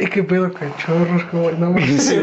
Ey, 0.00 0.06
qué 0.08 0.22
pedo, 0.22 0.50
cachorros, 0.52 1.24
como 1.24 1.50
no 1.52 1.70
mames, 1.72 2.14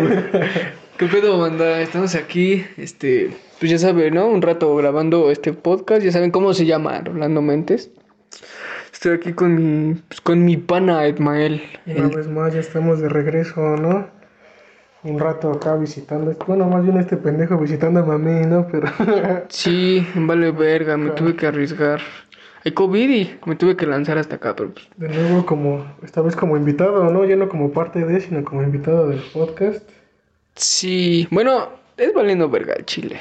¿Qué 0.97 1.05
pedo, 1.05 1.37
banda? 1.37 1.79
Estamos 1.81 2.15
aquí, 2.15 2.65
este, 2.77 3.29
pues 3.59 3.69
ya 3.71 3.77
saben, 3.77 4.15
¿no? 4.15 4.27
Un 4.27 4.41
rato 4.41 4.75
grabando 4.75 5.29
este 5.29 5.53
podcast, 5.53 6.01
ya 6.03 6.11
saben 6.11 6.31
cómo 6.31 6.53
se 6.55 6.65
llama, 6.65 6.99
Rolando 7.01 7.41
Mentes. 7.43 7.91
Estoy 8.91 9.13
aquí 9.17 9.33
con 9.33 9.53
mi, 9.89 9.93
pues, 9.93 10.21
con 10.21 10.43
mi 10.43 10.57
pana 10.57 11.05
Edmael. 11.05 11.61
Una 11.85 12.07
El- 12.07 12.15
vez 12.15 12.27
más, 12.27 12.51
ya 12.53 12.61
estamos 12.61 12.99
de 12.99 13.09
regreso, 13.09 13.61
¿no? 13.77 14.07
Un 15.03 15.19
rato 15.19 15.51
acá 15.51 15.75
visitando, 15.75 16.35
bueno, 16.47 16.65
más 16.67 16.83
bien 16.83 16.97
este 16.97 17.15
pendejo 17.15 17.59
visitando 17.59 17.99
a 17.99 18.03
mami, 18.03 18.47
¿no? 18.47 18.67
Pero, 18.71 18.87
Sí, 19.49 20.05
vale 20.15 20.49
verga, 20.51 20.97
me 20.97 21.11
tuve 21.11 21.35
que 21.35 21.45
arriesgar. 21.45 22.01
COVID 22.73 23.09
y 23.09 23.39
me 23.45 23.55
tuve 23.55 23.75
que 23.75 23.85
lanzar 23.85 24.17
hasta 24.17 24.35
acá, 24.35 24.55
pero 24.55 24.73
pues, 24.73 24.87
de 24.97 25.09
nuevo 25.09 25.45
como, 25.45 25.85
esta 26.03 26.21
vez 26.21 26.35
como 26.35 26.57
invitado, 26.57 27.11
¿no? 27.11 27.25
Ya 27.25 27.35
no 27.35 27.49
como 27.49 27.71
parte 27.71 28.03
de, 28.03 28.21
sino 28.21 28.43
como 28.43 28.63
invitado 28.63 29.09
del 29.09 29.21
podcast. 29.33 29.87
sí, 30.55 31.27
bueno, 31.31 31.69
es 31.97 32.13
valiendo 32.13 32.49
verga 32.49 32.73
el 32.73 32.85
chile. 32.85 33.19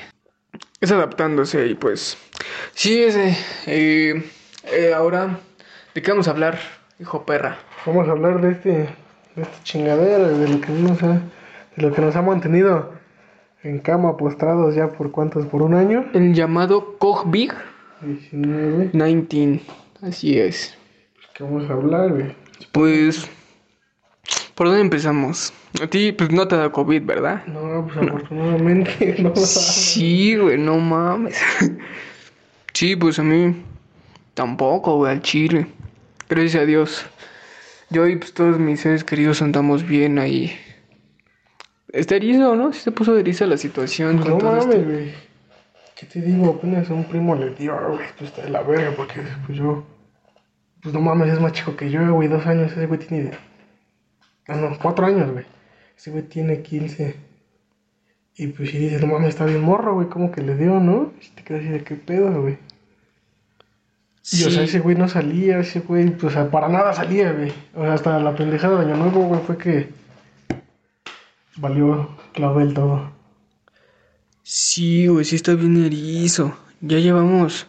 Es 0.80 0.92
adaptándose 0.92 1.66
y 1.66 1.74
pues, 1.74 2.16
sí, 2.72 3.02
ese, 3.02 3.36
eh, 3.66 4.22
eh, 4.64 4.92
ahora, 4.94 5.40
¿de 5.94 6.02
qué 6.02 6.10
vamos 6.10 6.28
a 6.28 6.32
hablar, 6.32 6.58
hijo 7.00 7.24
perra? 7.24 7.58
Vamos 7.86 8.08
a 8.08 8.12
hablar 8.12 8.40
de 8.40 8.52
este, 8.52 8.70
de 9.34 9.42
esta 9.42 9.62
chingadera, 9.62 10.28
de 10.28 10.48
lo 10.48 10.60
que 10.60 10.72
nos 10.72 11.02
ha, 11.02 11.20
de 11.76 11.82
lo 11.82 11.92
que 11.92 12.00
nos 12.00 12.16
ha 12.16 12.22
mantenido 12.22 12.92
en 13.62 13.78
cama 13.80 14.16
postrados 14.16 14.74
ya 14.74 14.88
por 14.88 15.10
cuántos, 15.10 15.46
por 15.46 15.62
un 15.62 15.74
año. 15.74 16.04
El 16.12 16.34
llamado 16.34 16.96
COVID 16.98 17.52
19. 18.02 18.90
19, 18.92 19.60
así 20.02 20.38
es. 20.38 20.76
¿Qué 21.34 21.44
vamos 21.44 21.68
a 21.70 21.74
hablar, 21.74 22.12
güey? 22.12 22.34
Pues, 22.72 23.28
¿por 24.54 24.68
dónde 24.68 24.82
empezamos? 24.82 25.52
A 25.82 25.86
ti, 25.86 26.12
pues 26.12 26.30
no 26.30 26.48
te 26.48 26.56
da 26.56 26.70
COVID, 26.70 27.02
¿verdad? 27.04 27.44
No, 27.46 27.86
pues 27.86 28.08
afortunadamente 28.08 29.16
no. 29.22 29.34
Sí, 29.36 30.36
güey, 30.36 30.58
no 30.58 30.78
mames. 30.78 31.40
Sí, 32.72 32.94
pues 32.94 33.18
a 33.18 33.22
mí 33.22 33.56
tampoco, 34.34 34.96
güey, 34.96 35.12
al 35.12 35.22
chile. 35.22 35.66
Gracias 36.28 36.62
a 36.62 36.66
Dios. 36.66 37.06
Yo 37.88 38.06
y 38.06 38.16
pues 38.16 38.34
todos 38.34 38.58
mis 38.58 38.80
seres 38.80 39.02
queridos 39.02 39.40
andamos 39.40 39.86
bien 39.86 40.18
ahí. 40.18 40.54
Está 41.90 42.16
erizo, 42.16 42.54
¿no? 42.54 42.74
Se 42.74 42.92
puso 42.92 43.16
eriza 43.16 43.46
la 43.46 43.56
situación 43.56 44.16
Pues 44.16 44.28
con 44.28 44.32
no 44.32 44.38
todo 44.38 44.66
mames, 44.66 44.84
güey. 44.84 45.14
¿Qué 45.98 46.06
te 46.06 46.20
digo? 46.20 46.50
Apenas 46.50 46.90
a 46.90 46.94
un 46.94 47.04
primo 47.04 47.34
le 47.34 47.50
dio, 47.54 47.74
güey. 47.88 48.06
Pues 48.18 48.30
está 48.30 48.42
de 48.42 48.50
la 48.50 48.62
verga, 48.62 48.92
porque 48.96 49.22
pues 49.46 49.58
yo. 49.58 49.84
Pues 50.82 50.94
no 50.94 51.00
mames, 51.00 51.32
es 51.32 51.40
más 51.40 51.52
chico 51.52 51.74
que 51.76 51.90
yo, 51.90 52.12
güey. 52.12 52.28
Dos 52.28 52.46
años, 52.46 52.70
ese 52.72 52.86
güey 52.86 53.00
tiene. 53.00 53.30
Ah, 54.46 54.56
no, 54.56 54.76
cuatro 54.80 55.06
años, 55.06 55.30
güey. 55.32 55.44
Ese 55.96 56.10
güey 56.10 56.22
tiene 56.24 56.62
15. 56.62 57.16
Y 58.36 58.48
pues 58.48 58.70
si 58.70 58.78
dices, 58.78 59.00
no 59.00 59.06
mames, 59.08 59.30
está 59.30 59.46
bien 59.46 59.62
morro, 59.62 59.94
güey. 59.94 60.08
¿Cómo 60.08 60.30
que 60.30 60.42
le 60.42 60.54
dio, 60.56 60.78
no? 60.78 61.12
Y 61.22 61.28
te 61.34 61.42
quedas 61.42 61.62
así 61.62 61.70
de 61.70 61.82
qué 61.82 61.94
pedo, 61.96 62.42
güey. 62.42 62.58
Y 64.32 64.44
o 64.44 64.50
sea, 64.50 64.58
Sí. 64.60 64.64
ese 64.64 64.80
güey 64.80 64.96
no 64.96 65.08
salía, 65.08 65.58
ese 65.60 65.80
güey, 65.80 66.10
pues, 66.10 66.34
para 66.50 66.68
nada 66.68 66.92
salía, 66.92 67.32
güey. 67.32 67.52
O 67.74 67.82
sea, 67.82 67.94
hasta 67.94 68.18
la 68.18 68.34
pendejada 68.34 68.78
de 68.84 68.92
Año 68.92 68.96
Nuevo, 69.02 69.22
güey, 69.28 69.40
fue 69.40 69.56
que 69.56 69.88
valió 71.56 72.10
clavel 72.34 72.74
todo. 72.74 73.10
Sí, 74.48 75.08
güey, 75.08 75.24
sí 75.24 75.34
está 75.34 75.54
bien 75.56 75.84
erizo. 75.84 76.56
Ya 76.80 76.98
llevamos. 76.98 77.66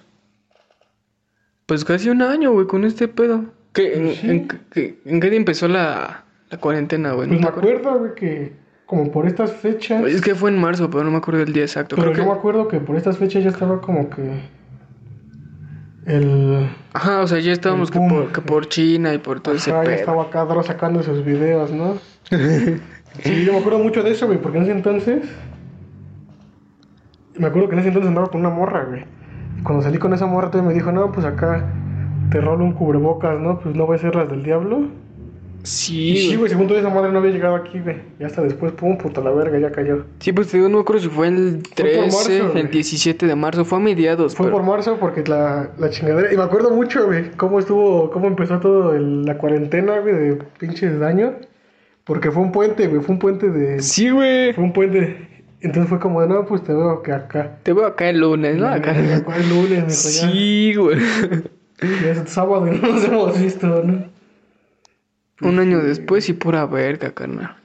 Pues 1.65 1.83
casi 1.83 2.09
un 2.09 2.21
año, 2.21 2.51
güey, 2.51 2.67
con 2.67 2.85
este 2.85 3.07
pedo. 3.07 3.45
¿Qué, 3.73 3.95
en, 3.95 4.03
Pues 4.05 4.17
sí. 4.19 4.29
en 4.29 4.47
qué- 4.47 4.99
en 5.05 5.19
qué 5.19 5.29
día 5.31 5.39
empezó 5.39 5.67
la, 5.67 6.23
la 6.51 6.57
cuarentena, 6.59 7.13
güey? 7.13 7.29
Pues 7.29 7.41
No 7.41 7.47
me 7.49 7.57
acuerdo, 7.57 7.97
güey, 7.97 8.13
que 8.13 8.53
como 8.85 9.11
por 9.11 9.25
estas 9.25 9.53
fechas. 9.53 10.05
Es 10.05 10.21
que 10.21 10.35
fue 10.35 10.51
en 10.51 10.59
marzo, 10.61 10.87
pero 10.91 11.03
no 11.03 11.09
me 11.09 11.17
acuerdo 11.17 11.39
del 11.39 11.51
día 11.51 11.63
exacto. 11.63 11.95
Pero 11.95 12.11
Creo 12.11 12.23
yo 12.25 12.29
me 12.29 12.33
que... 12.33 12.39
acuerdo 12.39 12.67
que 12.67 12.79
por 12.79 12.95
estas 12.95 13.17
fechas 13.17 13.43
ya 13.43 13.49
estaba 13.49 13.81
como 13.81 14.11
que. 14.11 14.39
El. 16.05 16.69
Ajá, 16.93 17.21
o 17.21 17.27
sea, 17.27 17.39
ya 17.39 17.53
estábamos 17.53 17.89
El 17.89 17.93
que 17.93 17.99
por, 18.07 18.31
que 18.33 18.41
por 18.41 18.69
China 18.69 19.15
y 19.15 19.17
por 19.17 19.39
todo 19.41 19.55
ese 19.55 19.71
Ajá, 19.71 19.79
ya 19.83 19.89
pedo. 19.89 19.99
estaba 19.99 20.23
acá 20.25 20.63
sacando 20.63 21.01
sus 21.01 21.25
videos, 21.25 21.71
¿no? 21.71 21.97
sí, 22.29 23.45
yo 23.45 23.53
me 23.53 23.59
acuerdo 23.59 23.79
mucho 23.79 24.03
de 24.03 24.11
eso, 24.11 24.27
güey, 24.27 24.39
porque 24.39 24.59
en 24.59 24.63
ese 24.65 24.73
entonces. 24.73 25.23
Me 27.39 27.47
acuerdo 27.47 27.69
que 27.69 27.75
en 27.75 27.79
ese 27.79 27.87
entonces 27.89 28.09
andaba 28.09 28.27
con 28.27 28.41
una 28.41 28.49
morra, 28.49 28.85
güey. 28.85 29.03
Y 29.59 29.63
cuando 29.63 29.83
salí 29.83 29.97
con 29.97 30.13
esa 30.13 30.25
morra, 30.25 30.49
todavía 30.51 30.69
me 30.69 30.73
dijo, 30.73 30.91
no, 30.91 31.11
pues 31.11 31.25
acá 31.25 31.65
te 32.31 32.41
rolo 32.41 32.63
un 32.63 32.73
cubrebocas, 32.73 33.39
¿no? 33.39 33.59
Pues 33.59 33.75
no 33.75 33.85
voy 33.85 33.95
a 33.95 33.99
ser 33.99 34.15
las 34.15 34.29
del 34.29 34.43
diablo. 34.43 34.87
Sí, 35.63 36.11
Y 36.11 36.17
sí, 36.29 36.35
güey. 36.37 36.49
según 36.49 36.67
todo 36.67 36.77
esa 36.77 36.89
madre 36.89 37.11
no 37.11 37.19
había 37.19 37.31
llegado 37.31 37.55
aquí, 37.55 37.79
güey. 37.79 37.97
Y 38.19 38.23
hasta 38.23 38.41
después, 38.41 38.71
pum, 38.73 38.97
puta 38.97 39.19
la 39.21 39.31
verga, 39.31 39.59
ya 39.59 39.71
cayó. 39.71 40.05
Sí, 40.19 40.31
pues 40.31 40.47
te 40.47 40.57
digo, 40.57 40.69
no 40.69 40.77
me 40.77 40.81
acuerdo 40.81 41.01
si 41.01 41.09
fue 41.09 41.27
el 41.27 41.57
por 41.63 41.73
13, 41.75 41.99
marzo, 42.01 42.31
el 42.31 42.51
güey. 42.51 42.67
17 42.67 43.27
de 43.27 43.35
marzo, 43.35 43.65
fue 43.65 43.77
a 43.79 43.81
mediados. 43.81 44.33
Fue 44.35 44.45
pero- 44.45 44.57
por 44.57 44.65
marzo 44.65 44.97
porque 44.97 45.23
la, 45.27 45.69
la 45.77 45.89
chingadera. 45.89 46.31
Y 46.31 46.37
me 46.37 46.43
acuerdo 46.43 46.71
mucho, 46.71 47.05
güey, 47.07 47.31
cómo 47.31 47.59
estuvo, 47.59 48.09
cómo 48.11 48.27
empezó 48.27 48.59
todo 48.59 48.95
el- 48.95 49.25
la 49.25 49.37
cuarentena, 49.37 49.99
güey, 49.99 50.13
de 50.15 50.35
pinches 50.59 50.99
daño. 50.99 51.33
Porque 52.05 52.31
fue 52.31 52.43
un 52.43 52.53
puente, 52.53 52.87
güey, 52.87 53.01
fue 53.01 53.15
un 53.15 53.19
puente 53.19 53.49
de. 53.49 53.81
Sí, 53.81 54.09
güey. 54.09 54.53
Fue 54.53 54.63
un 54.63 54.71
puente. 54.71 55.36
Entonces 55.67 55.89
fue 55.89 55.99
como 55.99 56.21
de, 56.21 56.29
no, 56.29 56.45
pues 56.45 56.63
te 56.63 56.71
veo 56.73 57.03
que 57.03 57.11
acá. 57.11 57.57
Te 57.63 57.73
veo 57.73 57.85
acá 57.85 58.09
el 58.09 58.21
lunes, 58.21 58.55
¿no? 58.55 58.69
Acá. 58.69 58.91
Acá 58.91 59.35
el 59.35 59.49
lunes, 59.49 59.83
mijo, 59.83 60.31
Sí, 60.31 60.73
güey. 60.75 60.97
es 61.79 62.29
sábado 62.29 62.67
y 62.73 62.77
no 62.81 62.87
nos 62.87 63.03
hemos 63.03 63.41
visto, 63.41 63.67
¿no? 63.83 64.05
Un 65.41 65.59
año 65.59 65.79
después 65.79 66.29
y 66.29 66.33
pura 66.33 66.65
verga, 66.65 67.11
carnal. 67.11 67.57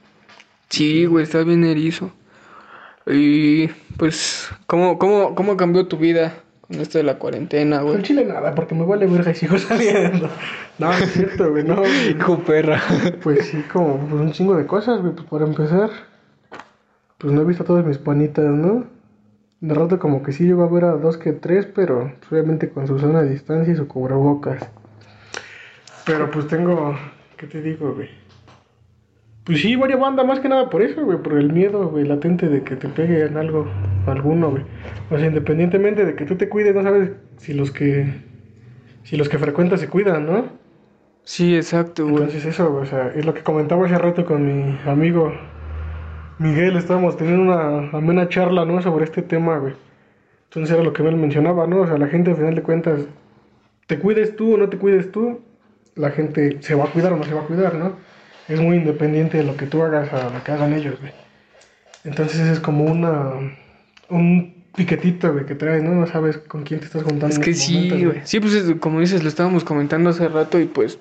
Sí, 0.67 1.05
güey, 1.05 1.23
está 1.23 1.43
bien 1.43 1.63
erizo. 1.63 2.11
Y 3.07 3.67
pues, 3.97 4.49
¿cómo, 4.67 4.99
cómo, 4.99 5.33
cómo 5.33 5.55
cambió 5.55 5.87
tu 5.87 5.95
vida 5.95 6.33
con 6.59 6.81
esto 6.81 6.97
de 6.97 7.05
la 7.05 7.17
cuarentena, 7.17 7.83
güey? 7.83 8.01
Chile 8.01 8.25
nada, 8.25 8.53
porque 8.53 8.75
me 8.75 8.83
vale 8.85 9.05
verga 9.07 9.31
y 9.31 9.35
sigo 9.35 9.57
saliendo. 9.59 10.29
No, 10.77 10.91
es 10.91 11.09
cierto, 11.13 11.51
güey, 11.51 11.63
no. 11.63 11.81
Hijo 12.09 12.37
perra. 12.39 12.81
Pues 13.23 13.45
sí, 13.47 13.63
como 13.71 13.97
pues, 13.97 14.21
un 14.21 14.31
chingo 14.33 14.57
de 14.57 14.65
cosas, 14.65 14.99
güey. 14.99 15.13
Pues 15.13 15.25
para 15.29 15.45
empezar, 15.45 15.89
pues 17.23 17.33
no 17.33 17.41
he 17.41 17.45
visto 17.45 17.63
a 17.63 17.65
todas 17.65 17.85
mis 17.85 17.97
panitas, 17.97 18.43
¿no? 18.43 18.83
De 19.61 19.73
rato 19.73 19.97
como 19.97 20.23
que 20.23 20.33
sí 20.33 20.43
llego 20.43 20.63
a 20.63 20.67
ver 20.67 20.83
a 20.83 20.91
dos 20.91 21.15
que 21.15 21.31
tres, 21.31 21.65
pero 21.65 22.11
pues, 22.19 22.33
obviamente 22.33 22.69
con 22.69 22.85
su 22.85 22.99
zona 22.99 23.21
de 23.21 23.29
distancia 23.29 23.73
y 23.73 23.77
su 23.77 23.87
cubrebocas. 23.87 24.69
Pero 26.05 26.29
pues 26.29 26.47
tengo, 26.47 26.97
¿qué 27.37 27.47
te 27.47 27.61
digo, 27.61 27.93
güey? 27.93 28.09
Pues 29.45 29.61
sí, 29.61 29.77
varias 29.77 30.01
bandas, 30.01 30.27
más 30.27 30.41
que 30.41 30.49
nada 30.49 30.69
por 30.69 30.81
eso, 30.81 31.05
güey, 31.05 31.17
por 31.17 31.37
el 31.37 31.53
miedo, 31.53 31.87
güey, 31.87 32.05
latente 32.05 32.49
de 32.49 32.61
que 32.61 32.75
te 32.75 32.89
pegue 32.89 33.25
en 33.25 33.37
algo, 33.37 33.67
alguno, 34.05 34.51
güey. 34.51 34.63
O 35.09 35.17
sea, 35.17 35.25
independientemente 35.25 36.03
de 36.03 36.15
que 36.15 36.25
tú 36.25 36.35
te 36.35 36.49
cuides, 36.49 36.75
no 36.75 36.83
sabes 36.83 37.11
si 37.37 37.53
los 37.53 37.71
que, 37.71 38.05
si 39.03 39.15
los 39.15 39.29
que 39.29 39.39
frecuentas 39.39 39.79
se 39.79 39.87
cuidan, 39.87 40.25
¿no? 40.25 40.47
Sí, 41.23 41.55
exacto, 41.55 42.03
güey. 42.03 42.15
Entonces 42.15 42.43
eso, 42.43 42.69
güey, 42.69 42.83
o 42.83 42.85
sea, 42.85 43.13
es 43.15 43.25
lo 43.25 43.33
que 43.33 43.43
comentaba 43.43 43.85
hace 43.85 43.97
rato 43.97 44.25
con 44.25 44.45
mi 44.45 44.77
amigo 44.85 45.31
Miguel, 46.43 46.75
estábamos 46.77 47.15
teniendo 47.17 47.41
una 47.43 47.89
amena 47.97 48.27
charla, 48.27 48.65
¿no? 48.65 48.81
Sobre 48.81 49.05
este 49.05 49.21
tema, 49.21 49.57
güey. 49.57 49.73
Entonces 50.49 50.73
era 50.75 50.83
lo 50.83 50.91
que 50.93 51.01
él 51.01 51.15
mencionaba, 51.15 51.65
¿no? 51.67 51.81
O 51.81 51.87
sea, 51.87 51.97
la 51.97 52.07
gente 52.07 52.31
al 52.31 52.37
final 52.37 52.53
de 52.55 52.61
cuentas, 52.61 53.01
te 53.87 53.97
cuides 53.97 54.35
tú 54.35 54.53
o 54.53 54.57
no 54.57 54.69
te 54.69 54.77
cuides 54.77 55.11
tú, 55.11 55.41
la 55.95 56.11
gente 56.11 56.57
se 56.61 56.75
va 56.75 56.85
a 56.85 56.87
cuidar 56.87 57.13
o 57.13 57.17
no 57.17 57.23
se 57.23 57.33
va 57.33 57.41
a 57.41 57.45
cuidar, 57.45 57.75
¿no? 57.75 57.93
Es 58.49 58.59
muy 58.59 58.77
independiente 58.77 59.37
de 59.37 59.43
lo 59.45 59.55
que 59.55 59.65
tú 59.67 59.81
hagas 59.83 60.11
a 60.13 60.29
lo 60.29 60.43
que 60.43 60.51
hagan 60.51 60.73
ellos, 60.73 60.99
güey. 60.99 61.13
Entonces 62.03 62.41
es 62.41 62.59
como 62.59 62.83
una, 62.85 63.31
un 64.09 64.63
piquetito, 64.75 65.31
güey, 65.31 65.45
que 65.45 65.55
traes, 65.55 65.81
¿no? 65.81 65.91
No 65.95 66.07
sabes 66.07 66.37
con 66.37 66.63
quién 66.63 66.81
te 66.81 66.87
estás 66.87 67.03
juntando. 67.03 67.27
Es 67.27 67.39
que 67.39 67.53
sí, 67.53 67.89
güey. 68.05 68.21
Sí, 68.25 68.39
pues 68.41 68.53
es- 68.53 68.75
como 68.79 68.99
dices, 68.99 69.23
lo 69.23 69.29
estábamos 69.29 69.63
comentando 69.63 70.09
hace 70.09 70.27
rato 70.27 70.59
y 70.59 70.65
pues... 70.65 70.99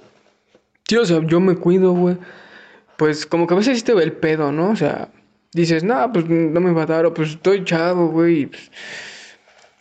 Sí, 0.88 0.97
o 0.97 1.04
sea, 1.04 1.20
yo 1.24 1.41
me 1.41 1.56
cuido, 1.56 1.92
güey. 1.92 2.16
Pues 2.97 3.27
como 3.27 3.47
que 3.47 3.54
a 3.54 3.56
veces 3.56 3.78
sí 3.78 3.84
te 3.84 3.95
ve 3.95 4.04
el 4.04 4.12
pedo, 4.12 4.53
¿no? 4.53 4.71
O 4.71 4.77
sea, 4.77 5.09
dices, 5.53 5.84
no, 5.84 6.10
pues 6.13 6.28
no 6.28 6.60
me 6.60 6.72
va 6.72 6.83
a 6.83 6.87
dar, 6.87 7.07
o 7.07 7.15
pues 7.15 7.31
estoy 7.31 7.65
chavo, 7.65 8.09
güey. 8.09 8.41
y, 8.41 8.47
pues, 8.47 8.71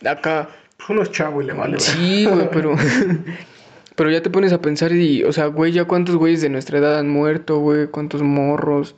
acá... 0.05 0.49
Pues 0.77 0.89
uno 0.89 1.03
es 1.03 1.11
chavo 1.11 1.41
y 1.41 1.45
le 1.45 1.53
vale. 1.53 1.79
Sí, 1.79 2.25
güey, 2.25 2.49
pero... 2.51 2.75
pero 3.95 4.09
ya 4.09 4.21
te 4.21 4.29
pones 4.29 4.51
a 4.51 4.61
pensar 4.61 4.91
y, 4.93 5.23
o 5.23 5.31
sea, 5.31 5.47
güey, 5.47 5.71
ya 5.71 5.85
cuántos 5.85 6.15
güeyes 6.15 6.41
de 6.41 6.49
nuestra 6.49 6.79
edad 6.79 6.97
han 6.97 7.09
muerto, 7.09 7.59
güey, 7.59 7.87
cuántos 7.87 8.23
morros. 8.23 8.95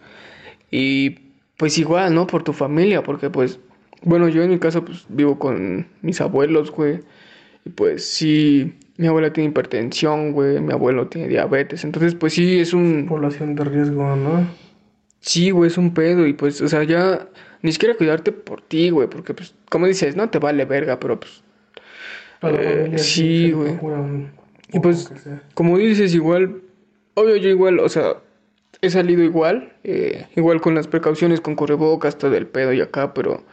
Y 0.71 1.17
pues 1.57 1.77
igual, 1.77 2.15
¿no? 2.15 2.25
Por 2.25 2.43
tu 2.43 2.53
familia, 2.53 3.03
porque 3.03 3.29
pues, 3.29 3.59
bueno, 4.01 4.29
yo 4.29 4.43
en 4.43 4.51
mi 4.51 4.59
caso 4.59 4.85
pues 4.85 5.05
vivo 5.09 5.39
con 5.39 5.87
mis 6.01 6.21
abuelos, 6.21 6.71
güey. 6.71 7.01
Y 7.65 7.69
pues 7.69 8.05
sí, 8.05 8.75
mi 8.97 9.07
abuela 9.07 9.33
tiene 9.33 9.49
hipertensión, 9.49 10.31
güey, 10.31 10.59
mi 10.61 10.71
abuelo 10.71 11.07
tiene 11.07 11.27
diabetes. 11.27 11.83
Entonces, 11.83 12.15
pues 12.15 12.33
sí, 12.33 12.59
es 12.59 12.73
un... 12.73 13.05
Población 13.07 13.55
de 13.55 13.63
riesgo, 13.65 14.15
¿no? 14.15 14.47
Sí, 15.23 15.51
güey, 15.51 15.69
es 15.69 15.77
un 15.77 15.93
pedo. 15.93 16.27
Y 16.27 16.33
pues, 16.33 16.61
o 16.61 16.67
sea, 16.67 16.83
ya 16.83 17.27
ni 17.61 17.71
siquiera 17.71 17.95
cuidarte 17.95 18.31
por 18.33 18.61
ti, 18.61 18.89
güey, 18.89 19.07
porque 19.07 19.33
pues, 19.33 19.55
como 19.69 19.87
dices, 19.87 20.15
no 20.15 20.29
te 20.29 20.37
vale 20.37 20.65
verga, 20.65 20.99
pero 20.99 21.19
pues... 21.19 21.41
Eh, 22.41 22.95
sí, 22.97 23.51
güey. 23.51 23.79
Y 24.73 24.79
pues, 24.79 25.09
como 25.53 25.77
dices, 25.77 26.13
igual, 26.13 26.61
obvio 27.13 27.37
yo 27.37 27.49
igual, 27.49 27.79
o 27.79 27.87
sea, 27.87 28.17
he 28.81 28.89
salido 28.89 29.23
igual, 29.23 29.71
eh, 29.85 30.27
igual 30.35 30.59
con 30.59 30.75
las 30.75 30.87
precauciones, 30.87 31.39
con 31.39 31.55
correbocas, 31.55 32.17
todo 32.17 32.35
el 32.35 32.47
pedo 32.47 32.73
y 32.73 32.81
acá, 32.81 33.13
pero 33.13 33.45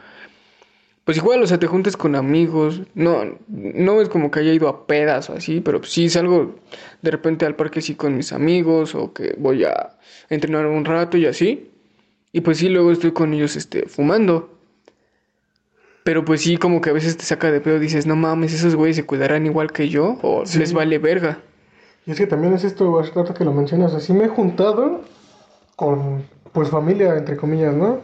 pues 1.04 1.16
igual, 1.16 1.42
o 1.42 1.46
sea, 1.46 1.58
te 1.58 1.66
juntas 1.66 1.96
con 1.96 2.14
amigos, 2.14 2.82
no, 2.94 3.24
no 3.48 4.00
es 4.00 4.08
como 4.08 4.30
que 4.30 4.40
haya 4.40 4.52
ido 4.52 4.68
a 4.68 4.86
pedas 4.86 5.28
o 5.30 5.34
así, 5.34 5.60
pero 5.60 5.82
sí 5.82 6.08
salgo 6.08 6.56
de 7.02 7.10
repente 7.10 7.46
al 7.46 7.56
parque 7.56 7.80
sí 7.80 7.94
con 7.94 8.16
mis 8.16 8.32
amigos 8.32 8.94
o 8.94 9.12
que 9.12 9.34
voy 9.38 9.64
a 9.64 9.96
entrenar 10.28 10.66
un 10.66 10.84
rato 10.84 11.16
y 11.16 11.26
así, 11.26 11.70
y 12.32 12.42
pues 12.42 12.58
sí, 12.58 12.68
luego 12.68 12.92
estoy 12.92 13.12
con 13.12 13.34
ellos, 13.34 13.56
este, 13.56 13.86
fumando. 13.88 14.56
Pero 16.04 16.24
pues 16.24 16.40
sí, 16.42 16.56
como 16.56 16.80
que 16.80 16.90
a 16.90 16.92
veces 16.94 17.16
te 17.16 17.24
saca 17.24 17.50
de 17.50 17.60
pedo, 17.60 17.78
dices, 17.78 18.06
no 18.06 18.16
mames, 18.16 18.52
esos 18.54 18.74
güeyes 18.74 18.96
se 18.96 19.04
cuidarán 19.04 19.46
igual 19.46 19.72
que 19.72 19.88
yo, 19.88 20.18
o 20.22 20.46
Sí. 20.46 20.58
les 20.58 20.72
vale 20.72 20.98
verga. 20.98 21.38
Y 22.06 22.12
es 22.12 22.18
que 22.18 22.26
también 22.26 22.54
es 22.54 22.64
esto, 22.64 22.98
hace 22.98 23.12
rato 23.12 23.34
que 23.34 23.44
lo 23.44 23.52
mencionas, 23.52 23.94
así 23.94 24.12
me 24.12 24.24
he 24.24 24.28
juntado 24.28 25.02
con, 25.76 26.24
pues 26.52 26.68
familia, 26.70 27.16
entre 27.16 27.36
comillas, 27.36 27.74
¿no? 27.74 28.00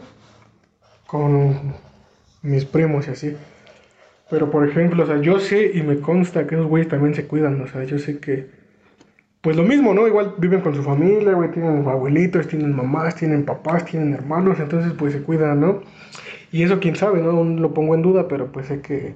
Con 1.07 1.73
mis 2.41 2.65
primos 2.65 3.07
y 3.07 3.11
así. 3.11 3.35
Pero 4.29 4.51
por 4.51 4.67
ejemplo, 4.67 5.03
o 5.03 5.07
sea, 5.07 5.21
yo 5.21 5.39
sé 5.39 5.71
y 5.73 5.81
me 5.83 5.99
consta 5.99 6.47
que 6.47 6.55
esos 6.55 6.67
güeyes 6.67 6.89
también 6.89 7.15
se 7.15 7.25
cuidan, 7.25 7.61
o 7.61 7.67
sea, 7.67 7.83
yo 7.85 7.97
sé 7.97 8.19
que, 8.19 8.49
pues 9.41 9.55
lo 9.55 9.63
mismo, 9.63 9.93
¿no? 9.93 10.07
Igual 10.07 10.33
viven 10.37 10.61
con 10.61 10.75
su 10.75 10.83
familia, 10.83 11.33
güey, 11.33 11.51
tienen 11.51 11.87
abuelitos, 11.87 12.47
tienen 12.47 12.75
mamás, 12.75 13.15
tienen 13.15 13.45
papás, 13.45 13.85
tienen 13.85 14.13
hermanos, 14.13 14.59
entonces 14.59 14.91
pues 14.97 15.13
se 15.13 15.21
cuidan, 15.21 15.61
¿no? 15.61 15.81
Y 16.51 16.63
eso 16.63 16.79
quién 16.79 16.95
sabe, 16.95 17.21
¿no? 17.21 17.31
Aún 17.31 17.61
lo 17.61 17.73
pongo 17.73 17.95
en 17.95 18.01
duda, 18.01 18.27
pero 18.27 18.51
pues 18.51 18.67
sé 18.67 18.81
que 18.81 19.13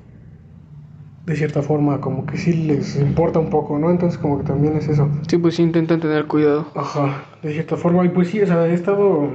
de 1.25 1.35
cierta 1.35 1.61
forma 1.61 2.01
como 2.01 2.25
que 2.25 2.37
sí 2.37 2.53
les 2.53 2.95
importa 2.95 3.39
un 3.39 3.49
poco, 3.49 3.77
¿no? 3.77 3.91
Entonces 3.91 4.17
como 4.17 4.39
que 4.39 4.45
también 4.45 4.75
es 4.75 4.87
eso. 4.87 5.09
Sí, 5.27 5.37
pues 5.37 5.55
sí 5.55 5.63
intentan 5.63 5.99
tener 5.99 6.25
cuidado. 6.25 6.67
Ajá, 6.75 7.25
de 7.41 7.53
cierta 7.53 7.77
forma. 7.77 8.05
Y 8.05 8.09
pues 8.09 8.29
sí, 8.29 8.41
o 8.41 8.47
sea, 8.47 8.67
he 8.67 8.73
estado 8.73 9.29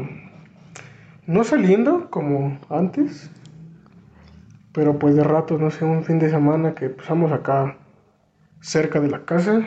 no 1.27 1.45
saliendo 1.45 2.09
como 2.11 2.59
antes, 2.69 3.31
pero 4.77 4.99
pues 4.99 5.17
de 5.17 5.25
ratos, 5.25 5.59
no 5.59 5.71
sé, 5.71 5.87
un 5.87 6.05
fin 6.05 6.19
de 6.19 6.29
semana 6.29 6.75
que 6.75 6.91
pasamos 6.91 7.33
acá 7.33 7.79
cerca 8.61 9.01
de 9.01 9.09
la 9.09 9.25
casa. 9.25 9.67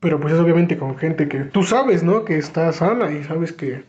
Pero 0.00 0.18
pues 0.18 0.34
es 0.34 0.40
obviamente 0.40 0.76
con 0.76 0.98
gente 0.98 1.28
que 1.28 1.44
tú 1.44 1.62
sabes, 1.62 2.02
¿no? 2.02 2.24
Que 2.24 2.36
está 2.36 2.72
sana 2.72 3.12
y 3.12 3.22
sabes 3.22 3.52
que, 3.52 3.84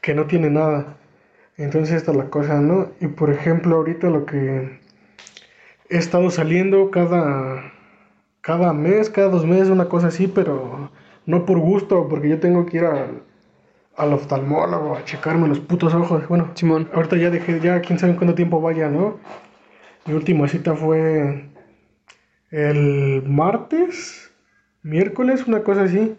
que 0.00 0.14
no 0.14 0.24
tiene 0.24 0.48
nada. 0.48 0.96
Entonces 1.58 1.94
esta 1.94 2.12
es 2.12 2.16
la 2.16 2.30
cosa, 2.30 2.62
¿no? 2.62 2.92
Y 2.98 3.08
por 3.08 3.30
ejemplo, 3.30 3.76
ahorita 3.76 4.08
lo 4.08 4.24
que 4.24 4.80
he 5.90 5.98
estado 5.98 6.30
saliendo 6.30 6.90
cada, 6.90 7.70
cada 8.40 8.72
mes, 8.72 9.10
cada 9.10 9.28
dos 9.28 9.44
meses, 9.44 9.68
una 9.68 9.90
cosa 9.90 10.06
así, 10.06 10.26
pero 10.26 10.90
no 11.26 11.44
por 11.44 11.58
gusto, 11.58 12.08
porque 12.08 12.30
yo 12.30 12.40
tengo 12.40 12.64
que 12.64 12.78
ir 12.78 12.84
al, 12.86 13.24
al 13.96 14.12
oftalmólogo 14.12 14.96
a 14.96 15.04
checarme 15.04 15.48
los 15.48 15.60
putos 15.60 15.94
ojos. 15.94 16.28
Bueno, 16.28 16.50
Simón. 16.54 16.88
ahorita 16.94 17.16
ya 17.16 17.30
dejé, 17.30 17.60
ya 17.60 17.80
quién 17.80 17.98
sabe 17.98 18.14
cuánto 18.16 18.34
tiempo 18.34 18.60
vaya, 18.60 18.88
¿no? 18.88 19.18
Mi 20.06 20.14
última 20.14 20.46
cita 20.48 20.74
fue 20.74 21.48
el 22.50 23.22
martes, 23.26 24.30
miércoles, 24.82 25.46
una 25.46 25.62
cosa 25.62 25.82
así. 25.84 26.16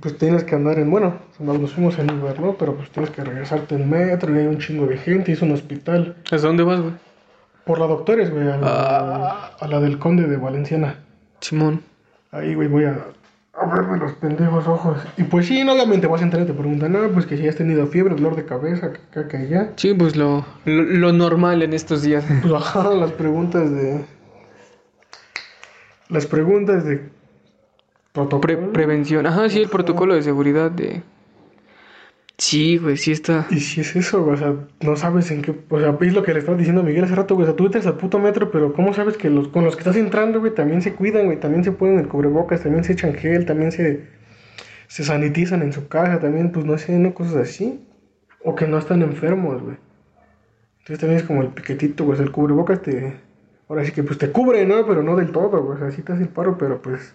Pues 0.00 0.18
tienes 0.18 0.44
que 0.44 0.54
andar 0.54 0.78
en, 0.78 0.90
bueno, 0.90 1.14
nos 1.38 1.72
fuimos 1.72 1.98
en 1.98 2.10
Uber, 2.10 2.38
¿no? 2.40 2.56
Pero 2.58 2.74
pues 2.76 2.90
tienes 2.90 3.10
que 3.10 3.24
regresarte 3.24 3.74
en 3.74 3.88
metro 3.88 4.34
y 4.34 4.38
hay 4.40 4.46
un 4.46 4.58
chingo 4.58 4.86
de 4.86 4.98
gente, 4.98 5.32
es 5.32 5.40
un 5.40 5.52
hospital. 5.52 6.16
¿Hasta 6.24 6.46
dónde 6.46 6.62
vas, 6.62 6.80
güey? 6.80 6.92
Por 7.64 7.78
la 7.78 7.86
doctores, 7.86 8.30
güey, 8.30 8.48
a 8.48 8.56
la, 8.58 8.66
Ah. 8.66 9.56
a 9.58 9.66
la 9.68 9.80
del 9.80 9.98
conde 9.98 10.26
de 10.26 10.36
Valenciana. 10.36 10.96
Simón. 11.40 11.80
Ahí, 12.32 12.54
güey, 12.54 12.68
voy 12.68 12.84
a, 12.84 12.98
a 13.60 13.66
verme 13.66 13.98
los 13.98 14.12
pendejos 14.12 14.66
ojos. 14.68 14.98
Y 15.16 15.24
pues 15.24 15.46
sí, 15.46 15.64
no, 15.64 15.72
obviamente 15.72 16.06
vas 16.06 16.20
a 16.20 16.24
entrar 16.24 16.42
y 16.42 16.46
te 16.46 16.52
preguntan, 16.54 16.92
no, 16.92 17.08
pues 17.08 17.26
que 17.26 17.36
si 17.36 17.46
has 17.48 17.56
tenido 17.56 17.86
fiebre, 17.86 18.14
dolor 18.14 18.36
de 18.36 18.44
cabeza, 18.44 18.92
que 19.12 19.20
acá, 19.20 19.38
allá. 19.38 19.72
Sí, 19.76 19.94
pues 19.94 20.16
lo, 20.16 20.44
lo, 20.64 20.82
lo 20.82 21.12
normal 21.12 21.62
en 21.62 21.72
estos 21.72 22.02
días. 22.02 22.24
Pues 22.42 22.52
ajá, 22.54 22.94
las 22.94 23.12
preguntas 23.12 23.70
de... 23.70 24.04
Las 26.08 26.26
preguntas 26.26 26.84
de... 26.84 27.02
Pre- 28.40 28.56
prevención. 28.56 29.26
Ajá, 29.26 29.48
sí, 29.48 29.60
el 29.60 29.68
protocolo 29.68 30.14
de 30.14 30.22
seguridad 30.22 30.70
de... 30.70 31.02
Sí, 32.38 32.76
güey, 32.78 32.96
sí 32.96 33.10
está... 33.10 33.48
Y 33.50 33.58
si 33.58 33.80
es 33.80 33.96
eso, 33.96 34.22
güey, 34.22 34.34
o 34.34 34.36
sea, 34.36 34.54
no 34.80 34.94
sabes 34.94 35.30
en 35.32 35.42
qué... 35.42 35.58
O 35.68 35.80
sea, 35.80 35.98
es 36.00 36.12
lo 36.14 36.22
que 36.22 36.32
le 36.32 36.38
estaba 36.38 36.56
diciendo 36.56 36.82
a 36.82 36.84
Miguel 36.84 37.02
hace 37.02 37.16
rato, 37.16 37.34
güey, 37.34 37.42
o 37.42 37.46
sea, 37.48 37.56
tú 37.56 37.66
entras 37.66 37.84
al 37.86 37.96
puto 37.96 38.20
metro, 38.20 38.52
pero 38.52 38.72
¿cómo 38.72 38.94
sabes 38.94 39.16
que 39.16 39.28
los 39.28 39.48
con 39.48 39.64
los 39.64 39.74
que 39.74 39.80
estás 39.80 39.96
entrando, 39.96 40.38
güey, 40.38 40.54
también 40.54 40.80
se 40.80 40.94
cuidan, 40.94 41.26
güey, 41.26 41.40
también 41.40 41.64
se 41.64 41.72
ponen 41.72 41.98
el 41.98 42.06
cubrebocas, 42.06 42.62
también 42.62 42.84
se 42.84 42.92
echan 42.92 43.14
gel, 43.14 43.44
también 43.44 43.72
se... 43.72 44.06
Se 44.86 45.04
sanitizan 45.04 45.62
en 45.62 45.72
su 45.72 45.88
casa, 45.88 46.18
también, 46.20 46.50
pues, 46.52 46.64
no 46.64 46.78
sé, 46.78 46.96
no 46.98 47.12
cosas 47.12 47.34
así. 47.36 47.84
O 48.44 48.54
que 48.54 48.66
no 48.68 48.78
están 48.78 49.02
enfermos, 49.02 49.60
güey. 49.60 49.76
Entonces 50.78 51.00
también 51.00 51.18
es 51.20 51.26
como 51.26 51.42
el 51.42 51.48
piquetito, 51.48 52.04
güey, 52.04 52.14
o 52.14 52.16
sea, 52.16 52.24
el 52.24 52.32
cubrebocas 52.32 52.80
te... 52.82 53.14
Ahora 53.68 53.84
sí 53.84 53.90
que, 53.92 54.02
pues, 54.04 54.16
te 54.16 54.30
cubre, 54.30 54.64
¿no? 54.64 54.86
Pero 54.86 55.02
no 55.02 55.16
del 55.16 55.32
todo, 55.32 55.60
güey, 55.62 55.76
o 55.76 55.78
sea, 55.78 55.90
sí 55.90 56.02
te 56.02 56.12
hace 56.12 56.22
el 56.22 56.28
paro, 56.28 56.56
pero, 56.56 56.80
pues... 56.80 57.14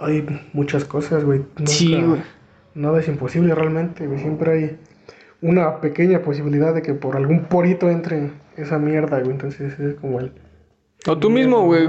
Hay 0.00 0.24
muchas 0.52 0.84
cosas, 0.84 1.24
güey. 1.24 1.42
Sí, 1.64 1.94
nunca- 1.96 2.06
güey. 2.06 2.22
Nada 2.76 3.00
es 3.00 3.08
imposible 3.08 3.54
realmente, 3.54 4.06
güey. 4.06 4.20
Siempre 4.20 4.52
hay 4.52 4.76
una 5.40 5.80
pequeña 5.80 6.20
posibilidad 6.20 6.74
de 6.74 6.82
que 6.82 6.92
por 6.92 7.16
algún 7.16 7.44
porito 7.44 7.88
entre 7.88 8.32
esa 8.58 8.78
mierda, 8.78 9.18
güey. 9.20 9.30
Entonces 9.30 9.80
es 9.80 9.94
como 9.94 10.20
el... 10.20 10.32
O 11.06 11.16
tú 11.16 11.30
mismo, 11.30 11.62
güey. 11.62 11.88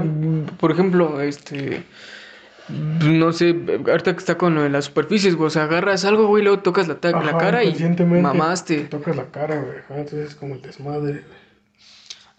Por 0.58 0.70
ejemplo, 0.70 1.20
este. 1.20 1.82
No 2.68 3.32
sé, 3.32 3.54
ahorita 3.86 4.12
que 4.12 4.18
está 4.18 4.38
con 4.38 4.54
lo 4.54 4.62
de 4.62 4.70
las 4.70 4.86
superficies, 4.86 5.34
güey. 5.34 5.48
O 5.48 5.50
sea, 5.50 5.64
agarras 5.64 6.06
algo, 6.06 6.26
güey, 6.26 6.42
luego 6.42 6.60
tocas 6.60 6.88
la, 6.88 6.98
cara 7.00 7.64
y 7.64 7.74
mamaste. 8.08 8.82
te 8.82 8.84
Tocas 8.84 9.16
la 9.16 9.26
cara, 9.26 9.60
güey. 9.60 9.78
ajá, 9.78 9.98
Entonces 9.98 10.30
es 10.30 10.34
como 10.36 10.54
el 10.54 10.62
desmadre, 10.62 11.12
güey. 11.12 11.38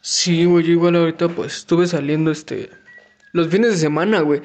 Sí, 0.01 0.45
güey, 0.45 0.65
yo 0.65 0.71
igual 0.71 0.95
ahorita 0.95 1.27
pues 1.27 1.57
estuve 1.57 1.85
saliendo, 1.85 2.31
este. 2.31 2.69
Los 3.31 3.49
fines 3.49 3.71
de 3.71 3.77
semana, 3.77 4.21
güey. 4.21 4.41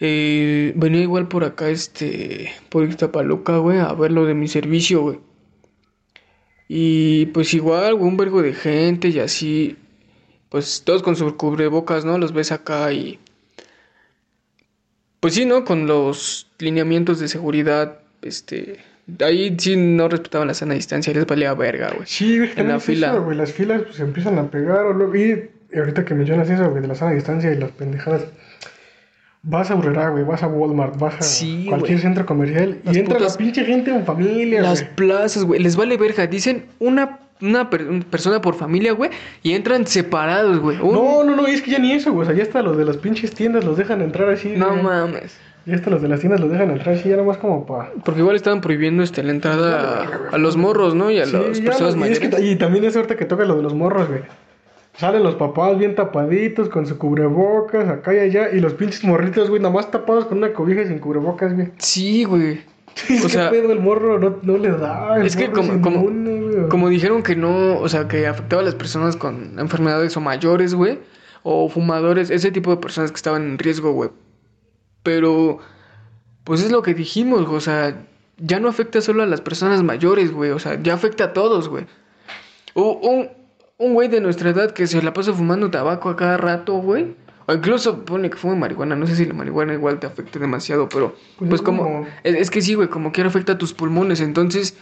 Eh, 0.00 0.72
venía 0.76 1.00
igual 1.02 1.28
por 1.28 1.44
acá, 1.44 1.68
este. 1.70 2.52
Por 2.68 2.84
Iztapaluca, 2.88 3.58
güey, 3.58 3.78
a 3.78 3.92
ver 3.94 4.12
lo 4.12 4.26
de 4.26 4.34
mi 4.34 4.48
servicio, 4.48 5.02
güey. 5.02 5.20
Y 6.68 7.26
pues 7.26 7.54
igual, 7.54 7.94
güey, 7.94 8.08
un 8.08 8.16
vergo 8.16 8.42
de 8.42 8.52
gente 8.52 9.08
y 9.08 9.18
así. 9.20 9.76
Pues 10.48 10.82
todos 10.84 11.02
con 11.02 11.16
sus 11.16 11.34
cubrebocas, 11.34 12.04
¿no? 12.04 12.18
Los 12.18 12.32
ves 12.32 12.52
acá 12.52 12.92
y. 12.92 13.18
Pues 15.20 15.34
sí, 15.34 15.44
¿no? 15.46 15.64
Con 15.64 15.86
los 15.86 16.48
lineamientos 16.58 17.18
de 17.18 17.28
seguridad, 17.28 18.00
este. 18.22 18.78
Ahí 19.20 19.54
sí 19.58 19.76
no 19.76 20.08
respetaban 20.08 20.48
la 20.48 20.54
sana 20.54 20.74
distancia, 20.74 21.12
les 21.14 21.26
valía 21.26 21.54
verga, 21.54 21.92
güey. 21.94 22.06
Sí, 22.06 22.40
En 22.56 22.68
la 22.68 22.80
fila. 22.80 23.12
eso, 23.12 23.22
güey. 23.22 23.36
Las 23.36 23.52
filas 23.52 23.82
pues 23.82 23.96
se 23.96 24.02
empiezan 24.02 24.38
a 24.38 24.50
pegar. 24.50 24.84
O 24.86 24.92
luego, 24.92 25.14
y 25.14 25.48
ahorita 25.78 26.04
que 26.04 26.14
mencionas 26.14 26.50
eso, 26.50 26.68
güey, 26.70 26.82
de 26.82 26.88
la 26.88 26.94
sana 26.96 27.12
distancia 27.12 27.52
y 27.52 27.56
las 27.56 27.70
pendejadas. 27.70 28.24
Vas 29.48 29.70
a 29.70 29.76
Urrera, 29.76 30.10
güey, 30.10 30.24
vas 30.24 30.42
a 30.42 30.48
Walmart, 30.48 30.98
vas 30.98 31.14
a 31.18 31.22
Sí, 31.22 31.66
cualquier 31.68 32.00
centro 32.00 32.26
comercial 32.26 32.78
Las 32.82 32.96
y 32.96 32.98
entra 32.98 33.16
putas- 33.18 33.32
la 33.34 33.38
pinche 33.38 33.64
gente 33.64 33.92
en 33.92 34.04
familia, 34.04 34.60
Las 34.60 34.82
plazas, 34.82 35.44
güey, 35.44 35.62
les 35.62 35.76
vale 35.76 35.96
verga. 35.96 36.26
Dicen 36.26 36.66
una, 36.80 37.20
una 37.40 37.70
per- 37.70 37.86
una 37.88 38.04
persona 38.04 38.40
por 38.40 38.56
familia, 38.56 38.92
güey, 38.92 39.10
y 39.44 39.52
entran 39.52 39.86
separados, 39.86 40.58
güey. 40.58 40.78
Un- 40.80 40.94
No, 40.94 41.22
no, 41.22 41.36
no, 41.36 41.46
es 41.46 41.62
que 41.62 41.70
ya 41.70 41.78
ni 41.78 41.92
eso, 41.92 42.12
güey. 42.12 42.24
O 42.24 42.26
sea, 42.26 42.36
ya 42.36 42.42
hasta 42.42 42.60
los 42.60 42.76
de 42.76 42.84
las 42.86 42.96
pinches 42.96 43.32
tiendas 43.34 43.64
los 43.64 43.76
dejan 43.76 44.02
entrar 44.02 44.28
así. 44.30 44.48
no 44.56 44.74
mames. 44.82 45.38
Ya 45.64 45.74
hasta 45.76 45.90
los 45.90 46.00
de 46.02 46.08
las 46.08 46.18
tiendas 46.20 46.40
los 46.40 46.50
dejan 46.50 46.70
entrar 46.70 46.94
así, 46.96 47.08
ya 47.08 47.16
nomás 47.16 47.38
como 47.38 47.66
pa. 47.66 47.90
Porque 48.04 48.20
igual 48.20 48.34
estaban 48.36 48.60
prohibiendo 48.60 49.02
este, 49.04 49.22
la 49.24 49.30
entrada 49.32 50.02
a, 50.32 50.34
a 50.34 50.38
los 50.38 50.56
morros, 50.56 50.94
¿no? 50.96 51.10
Y 51.10 51.18
a 51.20 51.26
Sí, 51.26 51.32
las 51.32 51.58
ya 51.60 51.64
personas 51.66 51.94
y, 51.94 51.94
es 51.94 52.00
mayores. 52.00 52.18
que- 52.36 52.46
y 52.50 52.56
también 52.56 52.84
es 52.84 52.96
ahorita 52.96 53.16
que 53.16 53.24
toca 53.26 53.44
lo 53.44 53.56
de 53.56 53.62
los 53.62 53.74
morros, 53.74 54.08
güey. 54.08 54.20
Salen 54.98 55.22
los 55.22 55.34
papás 55.34 55.78
bien 55.78 55.94
tapaditos, 55.94 56.68
con 56.70 56.86
su 56.86 56.96
cubrebocas, 56.96 57.86
acá 57.88 58.14
y 58.14 58.18
allá, 58.18 58.50
y 58.50 58.60
los 58.60 58.72
pinches 58.74 59.04
morritos, 59.04 59.50
güey, 59.50 59.60
nada 59.60 59.74
más 59.74 59.90
tapados 59.90 60.24
con 60.26 60.38
una 60.38 60.52
cobija 60.54 60.82
y 60.82 60.86
sin 60.86 60.98
cubrebocas, 61.00 61.54
güey. 61.54 61.72
Sí, 61.78 62.24
güey. 62.24 62.60
Es 63.10 63.24
O 63.26 63.28
sea, 63.28 63.50
pedo 63.50 63.72
el 63.72 63.80
morro 63.80 64.18
no, 64.18 64.38
no 64.42 64.56
le 64.56 64.70
da. 64.70 65.16
el 65.18 65.26
es 65.26 65.36
que 65.36 65.50
como, 65.50 65.82
como, 66.70 66.88
dijeron 66.88 67.22
que 67.22 67.36
no, 67.36 67.78
o 67.78 67.88
sea, 67.90 68.08
que 68.08 68.26
afectaba 68.26 68.62
a 68.62 68.64
las 68.64 68.74
personas 68.74 69.16
con 69.16 69.58
enfermedades 69.58 70.16
o 70.16 70.22
mayores, 70.22 70.74
güey, 70.74 70.98
o 71.42 71.68
fumadores, 71.68 72.30
ese 72.30 72.50
tipo 72.50 72.70
de 72.70 72.78
personas 72.78 73.10
que 73.12 73.16
estaban 73.16 73.42
en 73.42 73.58
riesgo, 73.58 73.92
güey. 73.92 74.08
Pero, 75.02 75.58
pues 76.44 76.62
es 76.62 76.72
lo 76.72 76.80
que 76.80 76.94
dijimos, 76.94 77.44
güey, 77.44 77.58
o 77.58 77.60
sea, 77.60 78.02
ya 78.38 78.60
no 78.60 78.68
afecta 78.68 79.02
solo 79.02 79.22
a 79.22 79.26
las 79.26 79.42
personas 79.42 79.82
mayores, 79.82 80.32
güey, 80.32 80.50
o 80.52 80.58
sea, 80.58 80.80
ya 80.82 80.94
afecta 80.94 81.24
a 81.24 81.32
todos, 81.34 81.68
güey. 81.68 81.84
U- 82.74 82.98
Un, 83.02 83.28
un 83.78 83.94
güey 83.94 84.08
de 84.08 84.20
nuestra 84.20 84.50
edad 84.50 84.72
que 84.72 84.86
se 84.86 85.02
la 85.02 85.12
pasa 85.12 85.32
fumando 85.32 85.70
tabaco 85.70 86.08
a 86.08 86.16
cada 86.16 86.36
rato, 86.36 86.74
güey. 86.76 87.14
O 87.48 87.52
incluso 87.54 88.04
pone 88.04 88.28
que 88.30 88.36
fume 88.36 88.56
marihuana. 88.56 88.96
No 88.96 89.06
sé 89.06 89.14
si 89.16 89.24
la 89.24 89.34
marihuana 89.34 89.74
igual 89.74 90.00
te 90.00 90.06
afecte 90.06 90.38
demasiado, 90.38 90.88
pero 90.88 91.14
Pues 91.38 91.48
pues, 91.50 91.52
es 91.60 91.62
como... 91.62 91.82
como- 91.84 92.06
Es, 92.24 92.34
es 92.34 92.50
que 92.50 92.60
sí, 92.62 92.74
güey, 92.74 92.88
como 92.88 93.12
quiera 93.12 93.28
afecta 93.28 93.52
a 93.52 93.58
tus 93.58 93.72
pulmones. 93.72 94.20
Entonces, 94.20 94.76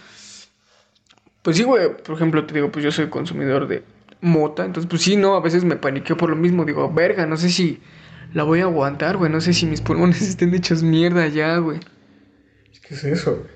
pues 1.43 1.57
sí, 1.59 1.63
güey, 1.65 1.97
por 2.03 2.15
ejemplo, 2.17 2.47
te 2.47 2.55
digo, 2.55 2.71
pues 2.73 2.85
yo 2.85 2.91
soy 2.91 3.09
consumidor 3.09 3.69
de 3.69 3.85
mota. 4.23 4.65
Entonces, 4.65 4.89
pues 4.89 5.03
sí, 5.03 5.17
no, 5.17 5.35
a 5.37 5.41
veces 5.41 5.65
me 5.65 5.77
paniqueo 5.77 6.17
por 6.17 6.31
lo 6.31 6.37
mismo. 6.37 6.65
Digo, 6.65 6.91
verga, 6.91 7.27
no 7.27 7.37
sé 7.37 7.51
si 7.51 7.81
la 8.33 8.45
voy 8.45 8.61
a 8.61 8.65
aguantar, 8.65 9.19
güey. 9.19 9.31
No 9.31 9.43
sé 9.43 9.53
si 9.53 9.67
mis 9.67 9.83
pulmones 9.83 10.23
estén 10.27 10.55
hechos 10.55 10.83
mierda 10.83 11.27
ya, 11.29 11.59
güey. 11.59 11.81
¿Qué 12.89 12.95
es 12.95 13.05
eso, 13.05 13.33
güey? 13.33 13.55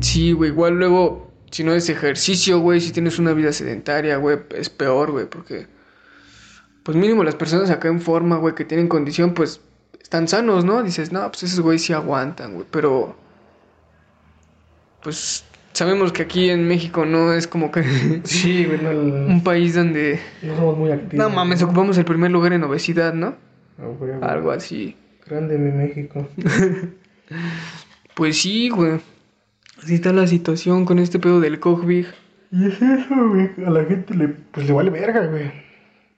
Sí, 0.00 0.32
güey, 0.32 0.50
igual 0.50 0.78
luego, 0.78 1.27
si 1.50 1.64
no 1.64 1.72
es 1.72 1.88
ejercicio, 1.88 2.60
güey, 2.60 2.80
si 2.80 2.92
tienes 2.92 3.18
una 3.18 3.32
vida 3.32 3.52
sedentaria, 3.52 4.16
güey, 4.16 4.38
es 4.50 4.70
peor, 4.70 5.10
güey, 5.12 5.26
porque, 5.26 5.66
pues 6.82 6.96
mínimo 6.96 7.24
las 7.24 7.34
personas 7.34 7.70
acá 7.70 7.88
en 7.88 8.00
forma, 8.00 8.36
güey, 8.36 8.54
que 8.54 8.64
tienen 8.64 8.88
condición, 8.88 9.34
pues, 9.34 9.60
están 10.00 10.28
sanos, 10.28 10.64
¿no? 10.64 10.82
Dices, 10.82 11.12
no, 11.12 11.26
pues 11.30 11.42
esos 11.44 11.60
güey 11.60 11.78
sí 11.78 11.92
aguantan, 11.92 12.54
güey, 12.54 12.66
pero, 12.70 13.16
pues, 15.02 15.44
sabemos 15.72 16.12
que 16.12 16.22
aquí 16.22 16.50
en 16.50 16.66
México 16.66 17.04
no 17.06 17.32
es 17.32 17.46
como 17.46 17.70
que 17.70 17.82
Sí, 18.24 18.64
güey, 18.64 18.80
no, 18.82 18.90
un 18.90 19.42
país 19.42 19.74
donde, 19.74 20.20
no 20.42 20.56
somos 20.56 20.78
muy 20.78 20.90
activos. 20.90 21.14
no 21.14 21.30
mames, 21.30 21.62
ocupamos 21.62 21.96
el 21.98 22.04
primer 22.04 22.30
lugar 22.30 22.52
en 22.52 22.64
obesidad, 22.64 23.14
¿no? 23.14 23.36
Ah, 23.78 23.86
güey. 23.86 24.12
Algo 24.20 24.50
así. 24.50 24.96
Grande 25.26 25.58
mi 25.58 25.70
México. 25.70 26.26
Pues 28.14 28.40
sí, 28.40 28.68
güey. 28.68 28.98
Así 29.82 29.94
está 29.94 30.12
la 30.12 30.26
situación 30.26 30.84
con 30.84 30.98
este 30.98 31.18
pedo 31.18 31.40
del 31.40 31.60
COVID. 31.60 32.06
Y 32.50 32.66
es 32.66 32.82
eso, 32.82 33.14
güey. 33.28 33.50
A 33.66 33.70
la 33.70 33.84
gente 33.84 34.14
le, 34.14 34.28
pues, 34.28 34.66
le 34.66 34.72
vale 34.72 34.90
verga, 34.90 35.26
güey. 35.26 35.50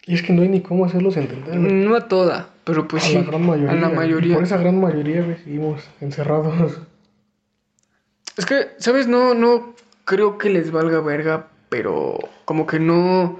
Y 0.06 0.14
es 0.14 0.22
que 0.22 0.32
no 0.32 0.42
hay 0.42 0.48
ni 0.48 0.60
cómo 0.60 0.84
hacerlos 0.84 1.16
entender, 1.16 1.58
güey. 1.58 1.72
No 1.72 1.94
a 1.94 2.08
toda, 2.08 2.50
pero 2.64 2.88
pues 2.88 3.04
a 3.04 3.06
sí. 3.06 3.14
la 3.14 3.22
gran 3.22 3.46
mayoría. 3.46 3.70
a 3.70 3.74
la 3.74 3.88
mayoría. 3.90 4.34
por 4.34 4.44
esa 4.44 4.56
gran 4.56 4.80
mayoría, 4.80 5.22
güey, 5.22 5.36
seguimos 5.36 5.82
encerrados. 6.00 6.80
Es 8.36 8.46
que, 8.46 8.68
¿sabes? 8.78 9.06
No, 9.06 9.34
no 9.34 9.74
creo 10.04 10.38
que 10.38 10.50
les 10.50 10.70
valga 10.70 11.00
verga, 11.00 11.48
pero 11.68 12.18
como 12.44 12.66
que 12.66 12.80
no. 12.80 13.38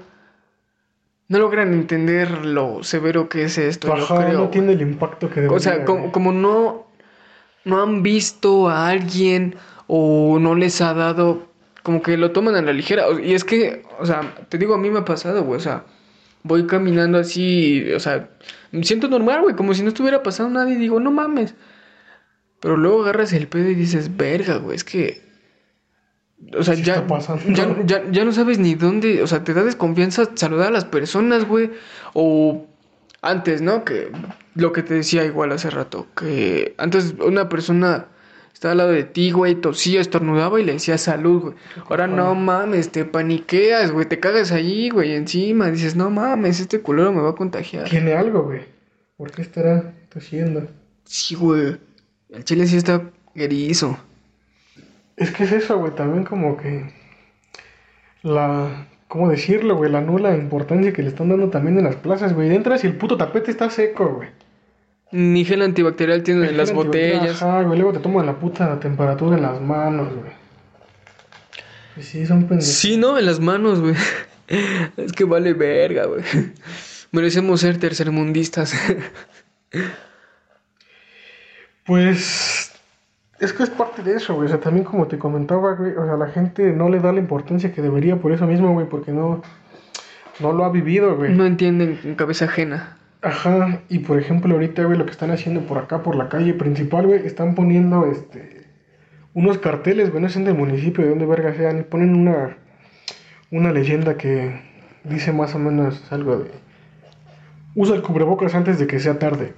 No 1.27 1.39
logran 1.39 1.73
entender 1.73 2.45
lo 2.45 2.83
severo 2.83 3.29
que 3.29 3.45
es 3.45 3.57
esto, 3.57 3.93
Ajá, 3.93 4.27
creo. 4.27 4.39
no 4.39 4.49
tiene 4.49 4.73
el 4.73 4.81
impacto 4.81 5.29
que 5.29 5.35
debería. 5.35 5.55
O 5.55 5.59
sea, 5.61 5.85
como, 5.85 6.11
como 6.11 6.33
no, 6.33 6.87
no 7.63 7.81
han 7.81 8.03
visto 8.03 8.69
a 8.69 8.89
alguien 8.89 9.55
o 9.93 10.39
no 10.39 10.55
les 10.55 10.79
ha 10.79 10.93
dado, 10.93 11.49
como 11.83 12.01
que 12.01 12.15
lo 12.15 12.31
toman 12.31 12.55
a 12.55 12.61
la 12.61 12.71
ligera. 12.71 13.07
Y 13.21 13.33
es 13.33 13.43
que, 13.43 13.83
o 13.99 14.05
sea, 14.05 14.21
te 14.47 14.57
digo, 14.57 14.73
a 14.73 14.77
mí 14.77 14.89
me 14.89 14.99
ha 14.99 15.05
pasado, 15.05 15.43
güey, 15.43 15.57
o 15.57 15.61
sea, 15.61 15.83
voy 16.43 16.65
caminando 16.65 17.17
así, 17.17 17.91
o 17.91 17.99
sea, 17.99 18.29
me 18.71 18.85
siento 18.85 19.09
normal, 19.09 19.41
güey, 19.41 19.53
como 19.53 19.73
si 19.73 19.83
no 19.83 19.89
estuviera 19.89 20.23
pasando 20.23 20.57
nada 20.57 20.71
y 20.71 20.75
digo, 20.75 21.01
no 21.01 21.11
mames. 21.11 21.55
Pero 22.61 22.77
luego 22.77 23.01
agarras 23.01 23.33
el 23.33 23.49
pedo 23.49 23.69
y 23.69 23.75
dices, 23.75 24.15
verga, 24.15 24.59
güey, 24.59 24.77
es 24.77 24.85
que... 24.85 25.29
O 26.57 26.63
sea, 26.63 26.73
Sí 26.75 26.83
ya, 26.83 27.05
ya, 27.49 27.75
ya, 27.85 28.03
ya 28.09 28.23
no 28.23 28.31
sabes 28.31 28.59
ni 28.59 28.75
dónde, 28.75 29.21
o 29.21 29.27
sea, 29.27 29.43
te 29.43 29.53
da 29.53 29.61
desconfianza 29.61 30.29
saludar 30.35 30.69
a 30.69 30.71
las 30.71 30.85
personas, 30.85 31.45
güey. 31.45 31.69
O 32.13 32.65
antes, 33.21 33.61
¿no? 33.61 33.83
Que 33.83 34.09
lo 34.55 34.71
que 34.71 34.83
te 34.83 34.93
decía 34.93 35.25
igual 35.25 35.51
hace 35.51 35.69
rato, 35.69 36.07
que 36.15 36.75
antes 36.77 37.15
una 37.19 37.49
persona 37.49 38.07
estaba 38.53 38.73
al 38.73 38.77
lado 38.77 38.91
de 38.91 39.03
ti, 39.03 39.31
güey, 39.31 39.55
tosía, 39.55 40.01
estornudaba 40.01 40.59
y 40.59 40.63
le 40.63 40.73
decía 40.73 40.97
salud, 40.97 41.41
güey. 41.41 41.55
Ahora 41.89 42.07
no 42.07 42.35
mames, 42.35 42.91
te 42.91 43.05
paniqueas, 43.05 43.91
güey, 43.91 44.05
te 44.05 44.19
cagas 44.19 44.51
allí, 44.51 44.89
güey, 44.89 45.13
encima. 45.13 45.71
Dices, 45.71 45.95
no 45.95 46.09
mames, 46.09 46.59
este 46.59 46.81
culero 46.81 47.11
me 47.11 47.21
va 47.21 47.31
a 47.31 47.35
contagiar. 47.35 47.89
Tiene 47.89 48.13
algo, 48.13 48.43
güey. 48.43 48.61
¿Por 49.17 49.31
qué 49.31 49.41
estará 49.41 49.93
tosiendo? 50.09 50.67
Sí, 51.05 51.35
güey. 51.35 51.77
El 52.29 52.43
chile 52.45 52.67
sí 52.67 52.77
está 52.77 53.01
erizo. 53.35 53.97
Es 55.17 55.31
que 55.31 55.43
es 55.43 55.51
eso, 55.51 55.77
güey, 55.77 55.93
también 55.95 56.23
como 56.23 56.57
que 56.57 56.91
la, 58.23 58.87
¿cómo 59.07 59.29
decirlo, 59.29 59.75
güey? 59.75 59.91
La 59.91 60.01
nula 60.01 60.35
importancia 60.35 60.93
que 60.93 61.03
le 61.03 61.09
están 61.09 61.29
dando 61.29 61.49
también 61.49 61.77
en 61.77 61.83
las 61.83 61.95
plazas, 61.95 62.33
güey. 62.33 62.53
Entras 62.55 62.83
y 62.83 62.87
el 62.87 62.95
puto 62.95 63.17
tapete 63.17 63.51
está 63.51 63.69
seco, 63.69 64.15
güey. 64.15 64.29
Ni 65.11 65.43
gel 65.43 65.61
antibacterial 65.61 66.23
tienen 66.23 66.45
en 66.45 66.57
las 66.57 66.73
botellas. 66.73 67.41
Ajá, 67.41 67.63
güey, 67.63 67.77
luego 67.79 67.93
te 67.93 67.99
toman 67.99 68.25
la 68.25 68.39
puta 68.39 68.79
temperatura 68.79 69.35
en 69.35 69.43
las 69.43 69.59
manos, 69.59 70.07
güey. 70.13 70.31
Y 71.97 72.01
sí, 72.03 72.25
son 72.25 72.45
pendejos. 72.45 72.73
Sí, 72.73 72.97
¿no? 72.97 73.17
En 73.17 73.25
las 73.25 73.39
manos, 73.39 73.81
güey. 73.81 73.95
Es 74.97 75.13
que 75.13 75.23
vale 75.23 75.53
verga, 75.53 76.05
güey. 76.05 76.23
Merecemos 77.11 77.61
ser 77.61 77.77
tercermundistas. 77.77 78.73
Pues 81.83 82.71
es 83.39 83.53
que 83.53 83.63
es 83.63 83.69
parte 83.71 84.03
de 84.03 84.15
eso, 84.15 84.35
güey. 84.35 84.45
O 84.45 84.49
sea, 84.49 84.59
también 84.59 84.85
como 84.85 85.07
te 85.07 85.17
comentaba, 85.17 85.73
güey, 85.73 85.93
o 85.93 86.05
sea, 86.05 86.15
la 86.15 86.27
gente 86.27 86.71
no 86.73 86.89
le 86.89 86.99
da 86.99 87.11
la 87.11 87.19
importancia 87.19 87.73
que 87.73 87.81
debería 87.81 88.17
por 88.17 88.31
eso 88.31 88.45
mismo, 88.45 88.71
güey, 88.71 88.87
porque 88.87 89.11
no, 89.11 89.41
no 90.39 90.53
lo 90.53 90.63
ha 90.63 90.69
vivido, 90.69 91.17
güey. 91.17 91.33
No 91.33 91.45
entienden 91.45 91.97
con 91.97 92.15
cabeza 92.15 92.45
ajena. 92.45 92.97
Ajá, 93.23 93.81
y 93.87 93.99
por 93.99 94.17
ejemplo, 94.17 94.55
ahorita, 94.55 94.83
güey, 94.83 94.97
lo 94.97 95.05
que 95.05 95.11
están 95.11 95.29
haciendo 95.29 95.61
por 95.61 95.77
acá, 95.77 96.01
por 96.01 96.15
la 96.15 96.27
calle 96.27 96.55
principal, 96.55 97.05
güey, 97.05 97.23
están 97.25 97.53
poniendo, 97.53 98.07
este, 98.07 98.65
unos 99.35 99.59
carteles, 99.59 100.09
güey, 100.09 100.23
no 100.23 100.29
sé 100.29 100.39
en 100.39 100.47
el 100.47 100.55
municipio, 100.55 101.03
de 101.03 101.11
donde 101.11 101.27
verga 101.27 101.53
sean, 101.53 101.79
y 101.79 101.83
ponen 101.83 102.15
una, 102.15 102.57
una 103.51 103.71
leyenda 103.71 104.17
que 104.17 104.59
dice 105.03 105.33
más 105.33 105.53
o 105.53 105.59
menos 105.59 106.11
algo 106.11 106.37
de, 106.37 106.51
usa 107.75 107.95
el 107.95 108.01
cubrebocas 108.01 108.55
antes 108.55 108.79
de 108.79 108.87
que 108.87 108.99
sea 108.99 109.19
tarde. 109.19 109.53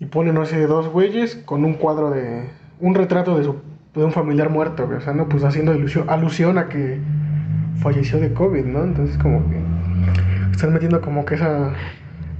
Y 0.00 0.06
ponen, 0.06 0.34
no 0.34 0.44
sé, 0.44 0.66
dos 0.66 0.88
güeyes 0.88 1.36
con 1.36 1.64
un 1.64 1.74
cuadro 1.74 2.10
de, 2.10 2.48
un 2.80 2.96
retrato 2.96 3.38
de, 3.38 3.44
su, 3.44 3.60
de 3.94 4.04
un 4.04 4.10
familiar 4.10 4.50
muerto, 4.50 4.86
güey, 4.86 4.98
o 4.98 5.00
sea, 5.00 5.12
no, 5.12 5.28
pues 5.28 5.44
haciendo 5.44 5.76
ilusión, 5.76 6.10
alusión 6.10 6.58
a 6.58 6.68
que 6.68 6.98
falleció 7.80 8.18
de 8.18 8.34
COVID, 8.34 8.64
¿no? 8.64 8.82
Entonces, 8.82 9.16
como 9.16 9.48
que 9.48 9.60
están 10.50 10.72
metiendo 10.72 11.00
como 11.00 11.24
que 11.24 11.36
esa, 11.36 11.72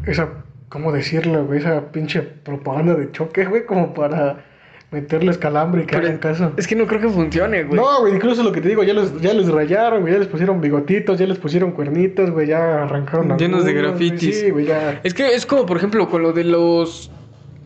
esa, 0.07 0.29
¿cómo 0.69 0.93
decirlo, 0.93 1.47
güey? 1.47 1.61
Esa 1.61 1.93
pinche 1.93 2.23
propaganda 2.23 2.95
de 2.95 3.11
choque, 3.13 3.45
güey, 3.45 3.67
como 3.67 3.95
para 3.95 4.45
meterles 4.91 5.39
calambre 5.39 5.83
y 5.83 5.87
que 5.87 5.97
Pero 5.97 6.09
hagan 6.09 6.19
caso. 6.19 6.53
Es 6.57 6.67
que 6.67 6.75
no 6.75 6.87
creo 6.87 7.01
que 7.01 7.09
funcione, 7.09 7.63
güey. 7.65 7.81
No, 7.81 8.01
güey, 8.01 8.15
incluso 8.15 8.43
lo 8.43 8.53
que 8.53 8.61
te 8.61 8.69
digo, 8.69 8.83
ya 8.83 8.93
los, 8.93 9.21
ya 9.21 9.33
los 9.35 9.51
rayaron, 9.51 10.01
güey, 10.01 10.13
ya 10.13 10.19
les 10.19 10.29
pusieron 10.29 10.61
bigotitos, 10.61 11.19
ya 11.19 11.27
les 11.27 11.39
pusieron 11.39 11.73
cuernitos, 11.73 12.31
güey, 12.31 12.49
ya 12.49 12.83
arrancaron 12.83 13.37
Llenos 13.39 13.65
de 13.65 13.71
algunos, 13.71 13.99
güey, 13.99 14.09
grafitis. 14.11 14.41
Sí, 14.41 14.51
güey, 14.51 14.67
ya. 14.67 15.01
Es 15.05 15.15
que 15.15 15.35
es 15.35 15.47
como, 15.47 15.67
por 15.67 15.77
ejemplo, 15.77 16.09
con 16.09 16.23
lo 16.23 16.33
de 16.33 16.45
los... 16.45 17.11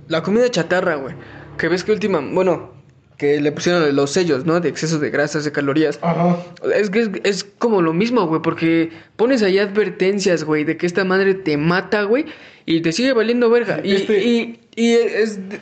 La 0.09 0.23
comida 0.23 0.51
chatarra, 0.51 0.97
güey. 0.97 1.15
Que 1.57 1.69
ves 1.69 1.83
que 1.83 1.93
última... 1.93 2.21
Bueno, 2.21 2.75
que 3.17 3.41
le 3.41 3.53
pusieron 3.53 3.95
los 3.95 4.11
sellos, 4.11 4.45
¿no? 4.45 4.61
De 4.61 4.69
exceso 4.69 4.99
de 4.99 5.11
grasas, 5.11 5.45
de 5.45 5.53
calorías. 5.53 5.99
Ajá. 6.03 6.37
Es 6.75 6.91
que 6.91 7.01
es, 7.01 7.11
es 7.23 7.45
como 7.45 7.81
lo 7.83 7.93
mismo, 7.93 8.27
güey, 8.27 8.43
porque 8.43 8.91
pones 9.17 9.43
ahí 9.43 9.59
advertencias, 9.59 10.45
güey, 10.45 10.65
de 10.65 10.77
que 10.77 10.87
esta 10.87 11.05
madre 11.05 11.35
te 11.35 11.57
mata, 11.57 12.03
güey, 12.03 12.27
y 12.67 12.81
te 12.81 12.93
sigue 12.93 13.13
valiendo 13.13 13.49
verga. 13.51 13.81
Y, 13.85 13.93
Este- 13.95 14.25
y, 14.25 14.61
y 14.75 14.93
es 14.95 15.49
de- 15.49 15.61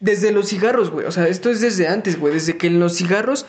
desde 0.00 0.32
los 0.32 0.48
cigarros, 0.48 0.90
güey, 0.90 1.06
o 1.06 1.12
sea, 1.12 1.28
esto 1.28 1.50
es 1.50 1.60
desde 1.60 1.86
antes, 1.86 2.18
güey, 2.18 2.32
desde 2.34 2.56
que 2.56 2.66
en 2.68 2.80
los 2.80 2.96
cigarros 2.96 3.44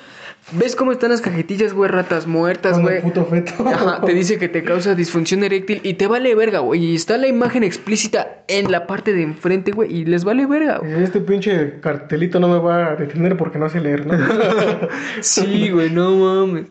ves 0.53 0.75
cómo 0.75 0.91
están 0.91 1.12
las 1.12 1.21
cajetillas, 1.21 1.74
güey, 1.74 1.89
ratas 1.89 2.27
muertas, 2.27 2.74
Con 2.74 2.83
güey. 2.83 2.98
el 2.98 3.03
puto 3.03 3.25
feto. 3.25 3.67
Ajá, 3.67 4.01
te 4.05 4.13
dice 4.13 4.38
que 4.38 4.50
te 4.50 4.63
causa 4.63 4.95
disfunción 4.95 5.43
eréctil 5.43 5.79
y 5.83 5.93
te 5.93 6.07
vale 6.07 6.33
verga, 6.36 6.60
güey. 6.60 6.83
Y 6.83 6.95
está 6.95 7.17
la 7.17 7.27
imagen 7.27 7.63
explícita 7.63 8.43
en 8.48 8.71
la 8.71 8.88
parte 8.88 9.13
de 9.13 9.24
enfrente, 9.24 9.71
güey, 9.71 9.93
y 9.95 10.05
les 10.05 10.24
vale 10.24 10.45
verga, 10.45 10.79
güey. 10.79 11.03
Este 11.03 11.21
pinche 11.21 11.79
cartelito 11.79 12.39
no 12.39 12.48
me 12.48 12.60
va 12.60 12.88
a 12.91 12.95
detener 12.95 13.38
porque 13.38 13.60
no 13.60 13.69
sé 13.69 13.79
leer, 13.79 14.05
¿no? 14.05 14.17
Sí, 15.21 15.69
güey, 15.69 15.89
no 15.89 16.12
mames. 16.15 16.65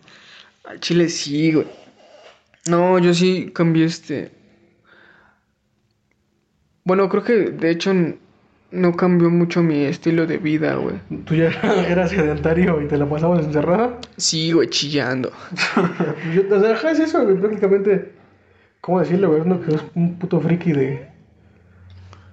Al 0.65 0.79
chile 0.81 1.09
sí, 1.09 1.53
güey. 1.53 1.67
No, 2.69 2.99
yo 2.99 3.15
sí 3.15 3.51
cambié 3.55 3.87
este. 3.87 4.31
Bueno, 6.85 7.09
creo 7.09 7.23
que 7.23 7.33
de 7.51 7.71
hecho 7.71 7.93
no 8.73 8.95
cambió 8.97 9.31
mucho 9.31 9.63
mi 9.63 9.85
estilo 9.85 10.27
de 10.27 10.39
vida, 10.39 10.75
güey. 10.77 10.97
Tú 11.25 11.35
ya 11.35 11.49
eras 11.89 12.11
sedentario 12.11 12.81
y 12.83 12.87
te 12.87 12.97
la 12.97 13.09
pasabas 13.09 13.45
encerrada. 13.45 13.99
Sí, 14.17 14.53
güey, 14.53 14.69
chillando. 14.69 15.31
Yo, 16.35 16.43
o 16.57 16.61
sea, 16.61 16.91
es 16.93 17.01
eso, 17.01 17.23
güey, 17.25 17.37
prácticamente. 17.37 18.13
¿Cómo 18.81 19.01
decirlo, 19.01 19.29
güey? 19.31 19.41
Uno 19.43 19.61
que 19.61 19.75
es 19.75 19.83
un 19.95 20.19
puto 20.19 20.41
friki 20.41 20.73
de. 20.73 21.07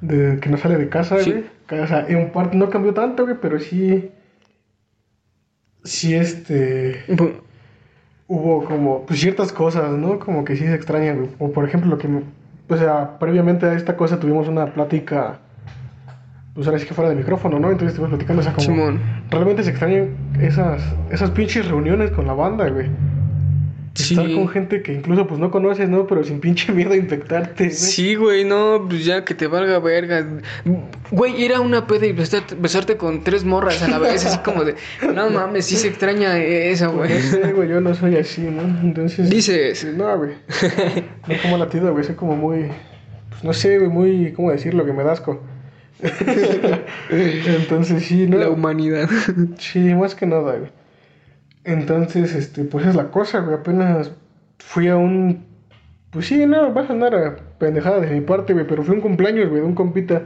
de 0.02 0.40
que 0.40 0.50
no 0.50 0.58
sale 0.58 0.78
de 0.78 0.90
casa, 0.90 1.20
Sí. 1.20 1.32
güey. 1.32 1.82
O 1.82 1.88
sea, 1.88 2.06
en 2.08 2.32
parte 2.32 2.56
no 2.56 2.70
cambió 2.70 2.94
tanto, 2.94 3.24
güey, 3.26 3.36
pero 3.42 3.60
sí. 3.60 4.10
Sí, 5.84 6.14
este. 6.16 7.04
Bu- 7.08 7.42
Hubo 8.28 8.64
como. 8.66 9.06
Pues 9.06 9.20
ciertas 9.20 9.52
cosas, 9.52 9.90
¿no? 9.92 10.20
Como 10.20 10.44
que 10.46 10.56
sí 10.56 10.64
se 10.66 10.74
extrañan, 10.76 11.18
güey. 11.18 11.30
O 11.40 11.52
por 11.52 11.66
ejemplo, 11.68 11.90
lo 11.90 11.98
que. 11.98 12.08
me- 12.08 12.24
O 12.70 12.78
sea, 12.78 13.18
previamente 13.20 13.66
a 13.66 13.74
esta 13.74 13.96
cosa 13.98 14.20
tuvimos 14.20 14.48
una 14.48 14.74
plática. 14.74 15.40
Pues 16.58 16.66
ahora 16.66 16.80
sí 16.80 16.88
que 16.88 16.96
fuera 16.96 17.12
de 17.12 17.16
micrófono, 17.16 17.60
¿no? 17.60 17.70
Entonces 17.70 17.90
estuvimos 17.90 18.18
platicando, 18.18 18.40
o 18.40 18.44
sea, 18.44 18.54
como. 18.54 18.66
Simón. 18.66 19.00
Realmente 19.30 19.62
se 19.62 19.70
extrañan 19.70 20.18
esas, 20.42 20.82
esas 21.12 21.30
pinches 21.30 21.68
reuniones 21.68 22.10
con 22.10 22.26
la 22.26 22.34
banda, 22.34 22.68
güey. 22.68 22.88
Sí. 23.94 24.16
Estar 24.16 24.34
con 24.34 24.48
gente 24.48 24.82
que 24.82 24.92
incluso 24.92 25.28
pues 25.28 25.40
no 25.40 25.52
conoces, 25.52 25.88
¿no? 25.88 26.08
Pero 26.08 26.24
sin 26.24 26.40
pinche 26.40 26.72
miedo 26.74 26.94
a 26.94 26.96
infectarte, 26.96 27.66
güey. 27.66 27.76
Sí, 27.76 28.16
güey, 28.16 28.44
no, 28.44 28.88
pues 28.90 29.06
ya 29.06 29.24
que 29.24 29.36
te 29.36 29.46
valga 29.46 29.78
verga. 29.78 30.26
Güey, 31.12 31.40
ir 31.40 31.54
a 31.54 31.62
una 31.62 31.86
peda 31.86 32.08
y 32.08 32.12
besarte, 32.14 32.56
besarte 32.56 32.98
con 32.98 33.24
tres 33.24 33.44
morras 33.46 33.84
a 33.84 33.88
la 33.88 34.00
vez, 34.00 34.26
así 34.26 34.40
como 34.40 34.64
de, 34.64 34.74
no 35.14 35.30
mames, 35.30 35.64
sí 35.66 35.76
se 35.76 35.90
extraña 35.90 36.40
esa, 36.40 36.92
Pues, 36.92 37.08
güey. 37.08 37.42
no 37.42 37.46
sé, 37.48 37.54
güey, 37.54 37.70
yo 37.70 37.82
no 37.82 37.94
soy 37.94 38.18
así, 38.18 38.42
¿no? 38.42 38.64
Entonces... 38.82 39.30
Dices, 39.30 39.86
No, 39.96 40.18
güey. 40.18 40.32
No 41.28 41.36
como 41.44 41.58
latido, 41.60 41.92
güey, 41.92 42.04
soy 42.04 42.16
como 42.16 42.36
muy... 42.36 42.72
Pues 43.30 43.44
no 43.44 43.54
sé, 43.54 43.78
güey, 43.78 43.92
muy... 43.92 44.32
¿Cómo 44.34 44.50
decirlo? 44.50 44.84
Que 44.84 44.94
me 44.94 45.04
da 45.04 45.12
asco. 45.12 45.40
Entonces 47.10 48.06
sí, 48.06 48.28
¿no? 48.28 48.38
La 48.38 48.50
humanidad. 48.50 49.10
Sí, 49.58 49.80
más 49.96 50.16
que 50.16 50.26
nada, 50.26 50.56
güey. 50.58 50.72
Entonces, 51.64 52.34
este, 52.36 52.64
pues 52.64 52.86
es 52.86 52.96
la 52.96 53.10
cosa, 53.10 53.40
güey. 53.40 53.56
Apenas 53.56 54.12
fui 54.60 54.88
a 54.88 54.98
un. 54.98 55.46
Pues 56.12 56.28
sí, 56.28 56.46
no, 56.46 56.74
va 56.74 56.82
a 56.82 56.88
sonar 56.88 57.16
a 57.16 57.36
pendejada 57.58 58.00
de 58.00 58.10
mi 58.12 58.22
parte, 58.22 58.54
güey. 58.54 58.66
Pero 58.68 58.84
fue 58.84 58.96
un 58.96 59.02
cumpleaños, 59.02 59.50
güey, 59.50 59.62
de 59.62 59.68
un 59.68 59.76
compita. 59.76 60.24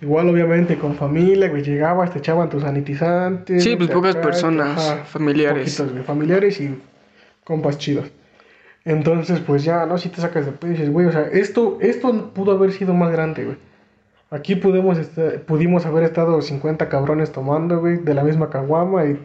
Igual, 0.00 0.28
obviamente, 0.28 0.76
con 0.76 0.94
familia, 0.94 1.48
güey. 1.48 1.62
Llegabas, 1.62 2.12
te 2.12 2.18
echaban 2.18 2.48
tus 2.48 2.62
sanitizantes. 2.62 3.62
Sí, 3.62 3.76
pues 3.76 3.90
pocas 3.90 4.16
acá, 4.16 4.22
personas, 4.22 4.78
ajá, 4.78 5.04
familiares. 5.04 5.64
poquitos, 5.64 5.92
güey, 5.92 6.04
familiares 6.04 6.60
y 6.60 6.78
compas 7.44 7.78
chidos. 7.78 8.10
Entonces, 8.84 9.40
pues 9.40 9.64
ya, 9.64 9.84
¿no? 9.86 9.98
Si 9.98 10.08
te 10.10 10.20
sacas 10.20 10.46
de 10.46 10.68
dices, 10.68 10.90
güey, 10.90 11.06
o 11.06 11.12
sea, 11.12 11.22
esto, 11.22 11.78
esto 11.80 12.30
pudo 12.32 12.52
haber 12.52 12.72
sido 12.72 12.94
más 12.94 13.10
grande, 13.10 13.44
güey. 13.44 13.56
Aquí 14.30 14.56
pudimos, 14.56 14.98
estar- 14.98 15.42
pudimos 15.42 15.86
haber 15.86 16.04
estado 16.04 16.42
50 16.42 16.88
cabrones 16.88 17.30
tomando, 17.32 17.78
güey, 17.80 17.98
de 17.98 18.14
la 18.14 18.24
misma 18.24 18.50
caguama 18.50 19.04
y 19.06 19.18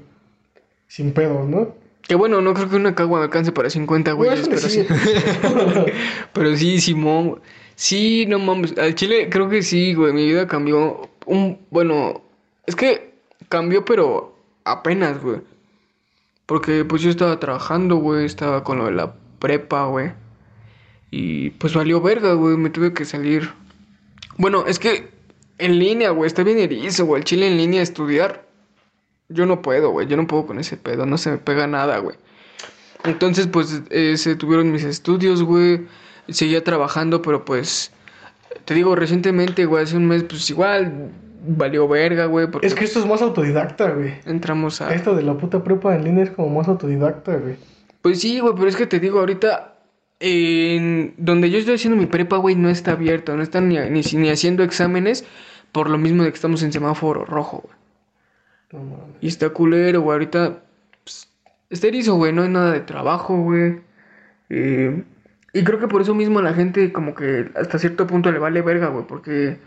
sin 0.87 1.11
pedos, 1.13 1.47
¿no? 1.47 1.73
Que 2.01 2.15
bueno, 2.15 2.41
no 2.41 2.53
creo 2.53 2.69
que 2.69 2.75
una 2.75 2.93
cagua 2.95 3.19
me 3.19 3.25
alcance 3.25 3.51
para 3.51 3.69
50 3.69 4.11
güeyes, 4.13 4.47
Güey, 4.47 4.49
pero 4.57 4.69
sí. 4.69 4.83
sí. 4.83 4.87
pero 6.33 6.55
sí, 6.55 6.81
Simón. 6.81 7.39
Sí, 7.75 8.25
no 8.27 8.39
mames. 8.39 8.77
Al 8.77 8.95
Chile 8.95 9.27
creo 9.29 9.49
que 9.49 9.61
sí, 9.61 9.93
güey. 9.93 10.13
Mi 10.13 10.25
vida 10.25 10.47
cambió. 10.47 11.09
Un, 11.25 11.59
bueno, 11.69 12.21
es 12.65 12.75
que 12.75 13.13
cambió, 13.49 13.85
pero 13.85 14.35
apenas, 14.65 15.21
güey. 15.21 15.41
Porque 16.45 16.83
pues 16.85 17.01
yo 17.01 17.09
estaba 17.09 17.39
trabajando, 17.39 17.95
güey. 17.97 18.25
Estaba 18.25 18.63
con 18.63 18.79
lo 18.79 18.85
de 18.85 18.91
la 18.91 19.13
prepa, 19.39 19.85
güey. 19.85 20.11
Y 21.11 21.51
pues 21.51 21.73
valió 21.73 22.01
verga, 22.01 22.33
güey. 22.33 22.57
Me 22.57 22.69
tuve 22.69 22.93
que 22.93 23.05
salir. 23.05 23.49
Bueno, 24.37 24.65
es 24.65 24.79
que 24.79 25.11
en 25.57 25.79
línea, 25.79 26.09
güey. 26.11 26.27
Está 26.27 26.43
bien 26.43 26.57
erizo, 26.57 27.05
güey. 27.05 27.21
El 27.21 27.25
Chile 27.25 27.47
en 27.47 27.57
línea 27.57 27.81
estudiar. 27.81 28.45
Yo 29.29 29.45
no 29.45 29.61
puedo, 29.61 29.91
güey. 29.91 30.07
Yo 30.07 30.17
no 30.17 30.27
puedo 30.27 30.47
con 30.47 30.59
ese 30.59 30.75
pedo. 30.77 31.05
No 31.05 31.17
se 31.17 31.31
me 31.31 31.37
pega 31.37 31.67
nada, 31.67 31.99
güey. 31.99 32.17
Entonces, 33.03 33.47
pues, 33.47 33.81
eh, 33.89 34.17
se 34.17 34.35
tuvieron 34.35 34.71
mis 34.71 34.83
estudios, 34.83 35.43
güey. 35.43 35.87
Seguía 36.29 36.63
trabajando, 36.63 37.21
pero 37.21 37.45
pues... 37.45 37.91
Te 38.65 38.73
digo, 38.73 38.95
recientemente, 38.95 39.65
güey, 39.65 39.83
hace 39.83 39.95
un 39.95 40.07
mes, 40.07 40.23
pues 40.23 40.49
igual 40.49 41.11
valió 41.47 41.87
verga, 41.87 42.25
güey. 42.25 42.47
Porque 42.47 42.67
Es 42.67 42.75
que 42.75 42.83
esto 42.83 42.99
es 42.99 43.05
más 43.05 43.21
autodidacta, 43.21 43.91
güey. 43.91 44.15
entramos 44.25 44.81
a... 44.81 44.93
Esto 44.93 45.15
de 45.15 45.23
la 45.23 45.37
puta 45.37 45.63
prepa 45.63 45.95
en 45.95 46.03
línea 46.03 46.25
es 46.25 46.31
como 46.31 46.49
más 46.49 46.67
autodidacta, 46.67 47.37
güey. 47.37 47.55
Pues 48.01 48.19
sí, 48.19 48.39
güey, 48.39 48.53
pero 48.55 48.67
es 48.67 48.75
que 48.75 48.87
te 48.87 48.99
digo, 48.99 49.19
ahorita... 49.19 49.70
En 50.23 51.15
donde 51.17 51.49
yo 51.49 51.57
estoy 51.57 51.75
haciendo 51.75 51.99
mi 51.99 52.05
prepa, 52.05 52.37
güey, 52.37 52.55
no 52.55 52.69
está 52.69 52.91
abierto. 52.91 53.35
No 53.35 53.41
están 53.41 53.67
ni, 53.67 53.77
ni, 53.89 54.01
ni 54.01 54.29
haciendo 54.29 54.63
exámenes. 54.63 55.25
Por 55.71 55.89
lo 55.89 55.97
mismo 55.97 56.23
de 56.23 56.29
que 56.29 56.35
estamos 56.35 56.61
en 56.61 56.71
semáforo 56.71 57.25
rojo, 57.25 57.63
güey. 57.63 57.75
No. 58.71 59.07
Y 59.19 59.27
está 59.27 59.49
culero, 59.49 60.01
güey. 60.01 60.13
Ahorita 60.13 60.61
pues, 61.03 61.27
está 61.71 61.87
erizo, 61.87 62.15
güey. 62.15 62.33
No 62.33 62.43
hay 62.43 62.49
nada 62.49 62.71
de 62.71 62.81
trabajo, 62.81 63.35
güey. 63.37 63.81
Eh, 64.49 65.03
y 65.53 65.63
creo 65.63 65.79
que 65.79 65.87
por 65.87 66.03
eso 66.03 66.13
mismo 66.13 66.37
a 66.37 66.43
la 66.43 66.53
gente 66.53 66.93
como 66.93 67.15
que 67.15 67.49
hasta 67.55 67.79
cierto 67.79 68.05
punto 68.05 68.31
le 68.31 68.37
vale 68.37 68.61
verga, 68.61 68.89
güey. 68.89 69.07
Porque 69.07 69.57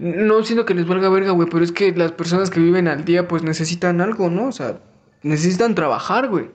no 0.00 0.42
siento 0.42 0.64
que 0.64 0.74
les 0.74 0.88
valga 0.88 1.08
verga, 1.08 1.30
güey. 1.30 1.48
Pero 1.48 1.62
es 1.62 1.70
que 1.70 1.92
las 1.92 2.10
personas 2.10 2.50
que 2.50 2.58
viven 2.58 2.88
al 2.88 3.04
día 3.04 3.28
pues 3.28 3.44
necesitan 3.44 4.00
algo, 4.00 4.28
¿no? 4.28 4.48
O 4.48 4.52
sea, 4.52 4.80
necesitan 5.22 5.76
trabajar, 5.76 6.28
güey. 6.28 6.50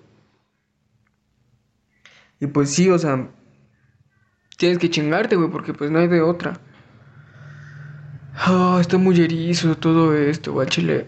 Y 2.40 2.48
pues 2.48 2.70
sí, 2.70 2.90
o 2.90 3.00
sea, 3.00 3.30
tienes 4.58 4.78
que 4.78 4.90
chingarte, 4.90 5.36
güey. 5.36 5.50
Porque 5.50 5.74
pues 5.74 5.92
no 5.92 6.00
hay 6.00 6.08
de 6.08 6.22
otra. 6.22 6.60
Ah, 8.36 8.78
está 8.82 8.98
muy 8.98 9.20
erizo 9.22 9.78
todo 9.78 10.16
esto, 10.16 10.54
güey. 10.54 10.68
Chile. 10.68 11.08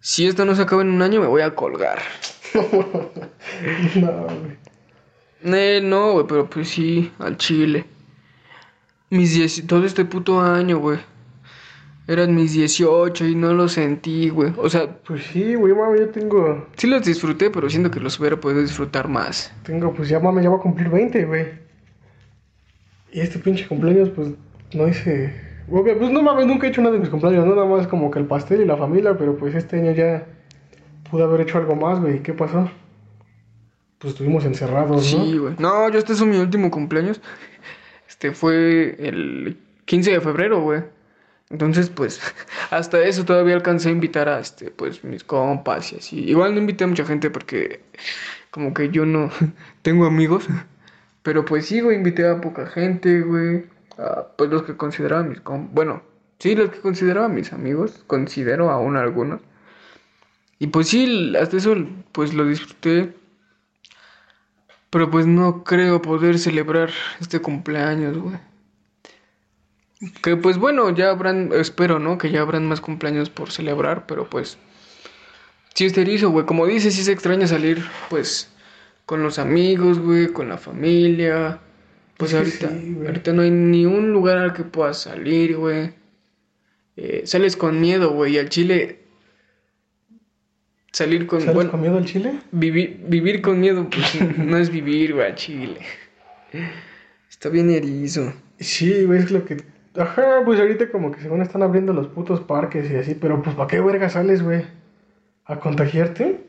Si 0.00 0.26
esto 0.26 0.44
no 0.44 0.54
se 0.54 0.62
acaba 0.62 0.82
en 0.82 0.90
un 0.90 1.02
año, 1.02 1.20
me 1.20 1.26
voy 1.26 1.42
a 1.42 1.54
colgar. 1.54 1.98
no, 3.96 4.12
güey. 4.24 4.58
Eh, 5.44 5.80
no, 5.82 6.12
güey, 6.12 6.26
pero 6.26 6.48
pues 6.48 6.68
sí, 6.68 7.12
al 7.18 7.36
chile. 7.36 7.84
Mis 9.10 9.34
10, 9.34 9.66
todo 9.66 9.84
este 9.84 10.04
puto 10.04 10.40
año, 10.40 10.78
güey. 10.78 10.98
Eran 12.06 12.34
mis 12.34 12.52
18 12.54 13.26
y 13.26 13.34
no 13.34 13.52
lo 13.52 13.68
sentí, 13.68 14.30
güey. 14.30 14.52
O 14.56 14.68
sea, 14.70 14.98
Pues 15.04 15.24
sí, 15.24 15.54
güey, 15.54 15.74
mami, 15.74 15.98
yo 15.98 16.08
tengo, 16.08 16.66
sí 16.76 16.86
los 16.86 17.04
disfruté, 17.04 17.50
pero 17.50 17.68
siento 17.68 17.90
que 17.90 18.00
los 18.00 18.18
hubiera 18.18 18.40
podido 18.40 18.62
disfrutar 18.62 19.08
más. 19.08 19.52
tengo, 19.62 19.92
pues 19.92 20.08
ya 20.08 20.18
mami, 20.18 20.42
ya 20.42 20.50
va 20.50 20.56
a 20.56 20.60
cumplir 20.60 20.88
20, 20.88 21.24
güey. 21.26 21.67
Y 23.12 23.20
este 23.20 23.38
pinche 23.38 23.66
cumpleaños, 23.66 24.10
pues, 24.10 24.28
no 24.74 24.88
hice... 24.88 25.48
Obvio, 25.70 25.98
pues 25.98 26.10
no 26.10 26.22
mames, 26.22 26.46
nunca 26.46 26.66
he 26.66 26.70
hecho 26.70 26.80
nada 26.80 26.94
de 26.94 27.00
mis 27.00 27.10
cumpleaños, 27.10 27.44
no 27.44 27.54
nada 27.54 27.66
más 27.66 27.86
como 27.86 28.10
que 28.10 28.18
el 28.18 28.24
pastel 28.24 28.62
y 28.62 28.64
la 28.64 28.78
familia, 28.78 29.18
pero 29.18 29.36
pues 29.36 29.54
este 29.54 29.78
año 29.78 29.92
ya 29.92 30.26
pude 31.10 31.24
haber 31.24 31.42
hecho 31.42 31.58
algo 31.58 31.76
más, 31.76 32.00
güey. 32.00 32.22
¿Qué 32.22 32.32
pasó? 32.32 32.70
Pues 33.98 34.12
estuvimos 34.14 34.44
encerrados, 34.44 35.14
¿no? 35.14 35.24
Sí, 35.24 35.36
güey. 35.36 35.54
No, 35.58 35.90
yo 35.90 35.98
este 35.98 36.12
es 36.14 36.24
mi 36.24 36.38
último 36.38 36.70
cumpleaños. 36.70 37.20
Este 38.08 38.32
fue 38.32 38.96
el 38.98 39.58
15 39.84 40.12
de 40.12 40.20
febrero, 40.20 40.62
güey. 40.62 40.82
Entonces, 41.50 41.90
pues, 41.90 42.20
hasta 42.70 43.02
eso 43.02 43.24
todavía 43.24 43.54
alcancé 43.54 43.88
a 43.88 43.92
invitar 43.92 44.28
a, 44.28 44.38
este, 44.38 44.70
pues, 44.70 45.02
mis 45.04 45.24
compas 45.24 45.92
y 45.92 45.96
así. 45.96 46.20
Igual 46.20 46.54
no 46.54 46.60
invité 46.60 46.84
a 46.84 46.86
mucha 46.86 47.04
gente 47.04 47.30
porque, 47.30 47.80
como 48.50 48.74
que 48.74 48.90
yo 48.90 49.04
no 49.04 49.30
tengo 49.82 50.06
amigos. 50.06 50.46
Pero 51.28 51.44
pues 51.44 51.66
sí, 51.66 51.82
güey, 51.82 51.98
invité 51.98 52.26
a 52.26 52.40
poca 52.40 52.66
gente, 52.68 53.20
güey. 53.20 53.66
A, 53.98 54.28
pues 54.34 54.48
los 54.48 54.62
que 54.62 54.78
consideraba 54.78 55.22
mis 55.22 55.42
compas. 55.42 55.74
Bueno, 55.74 56.02
sí, 56.38 56.54
los 56.54 56.70
que 56.70 56.80
consideraba 56.80 57.28
mis 57.28 57.52
amigos. 57.52 58.02
Considero 58.06 58.70
aún 58.70 58.96
algunos. 58.96 59.42
Y 60.58 60.68
pues 60.68 60.88
sí, 60.88 61.34
hasta 61.38 61.58
eso, 61.58 61.76
pues 62.12 62.32
lo 62.32 62.46
disfruté. 62.46 63.14
Pero 64.88 65.10
pues 65.10 65.26
no 65.26 65.64
creo 65.64 66.00
poder 66.00 66.38
celebrar 66.38 66.88
este 67.20 67.40
cumpleaños, 67.42 68.16
güey. 68.16 68.38
Que 70.22 70.34
pues 70.38 70.56
bueno, 70.56 70.88
ya 70.94 71.10
habrán, 71.10 71.50
espero, 71.52 71.98
¿no? 71.98 72.16
Que 72.16 72.30
ya 72.30 72.40
habrán 72.40 72.66
más 72.66 72.80
cumpleaños 72.80 73.28
por 73.28 73.50
celebrar, 73.50 74.06
pero 74.06 74.30
pues... 74.30 74.56
Sí 75.74 75.84
es 75.84 75.98
erizo, 75.98 76.30
güey. 76.30 76.46
Como 76.46 76.66
dices, 76.66 76.94
sí 76.94 77.04
se 77.04 77.12
extraña 77.12 77.46
salir, 77.46 77.84
pues, 78.08 78.50
con 79.08 79.22
los 79.22 79.38
amigos, 79.38 80.00
güey, 80.00 80.34
con 80.34 80.50
la 80.50 80.58
familia. 80.58 81.60
Pues 82.18 82.34
ahorita, 82.34 82.68
sí, 82.68 82.94
ahorita 83.06 83.32
no 83.32 83.40
hay 83.40 83.50
ni 83.50 83.86
un 83.86 84.12
lugar 84.12 84.36
al 84.36 84.52
que 84.52 84.64
puedas 84.64 85.00
salir, 85.00 85.56
güey. 85.56 85.94
Eh, 86.94 87.22
sales 87.24 87.56
con 87.56 87.80
miedo, 87.80 88.10
güey, 88.10 88.34
y 88.34 88.38
al 88.38 88.50
chile... 88.50 88.98
Salir 90.92 91.26
con... 91.26 91.40
¿Sales 91.40 91.54
bueno, 91.54 91.70
con 91.70 91.80
miedo 91.80 91.96
al 91.96 92.04
chile? 92.04 92.34
Vivir, 92.52 93.00
vivir 93.08 93.40
con 93.40 93.58
miedo, 93.58 93.88
pues 93.88 94.20
no 94.36 94.58
es 94.58 94.68
vivir, 94.68 95.14
güey, 95.14 95.26
a 95.26 95.34
Chile. 95.34 95.80
Está 97.30 97.48
bien 97.48 97.70
erizo. 97.70 98.34
Sí, 98.60 99.04
güey, 99.04 99.20
es 99.20 99.30
lo 99.30 99.46
que... 99.46 99.56
Ajá, 99.96 100.42
pues 100.44 100.60
ahorita 100.60 100.90
como 100.90 101.12
que 101.12 101.22
según 101.22 101.40
están 101.40 101.62
abriendo 101.62 101.94
los 101.94 102.08
putos 102.08 102.42
parques 102.42 102.90
y 102.90 102.96
así, 102.96 103.14
pero 103.14 103.42
pues 103.42 103.56
¿para 103.56 103.68
qué 103.68 103.80
verga 103.80 104.10
sales, 104.10 104.42
güey? 104.42 104.66
¿A 105.46 105.60
contagiarte? 105.60 106.47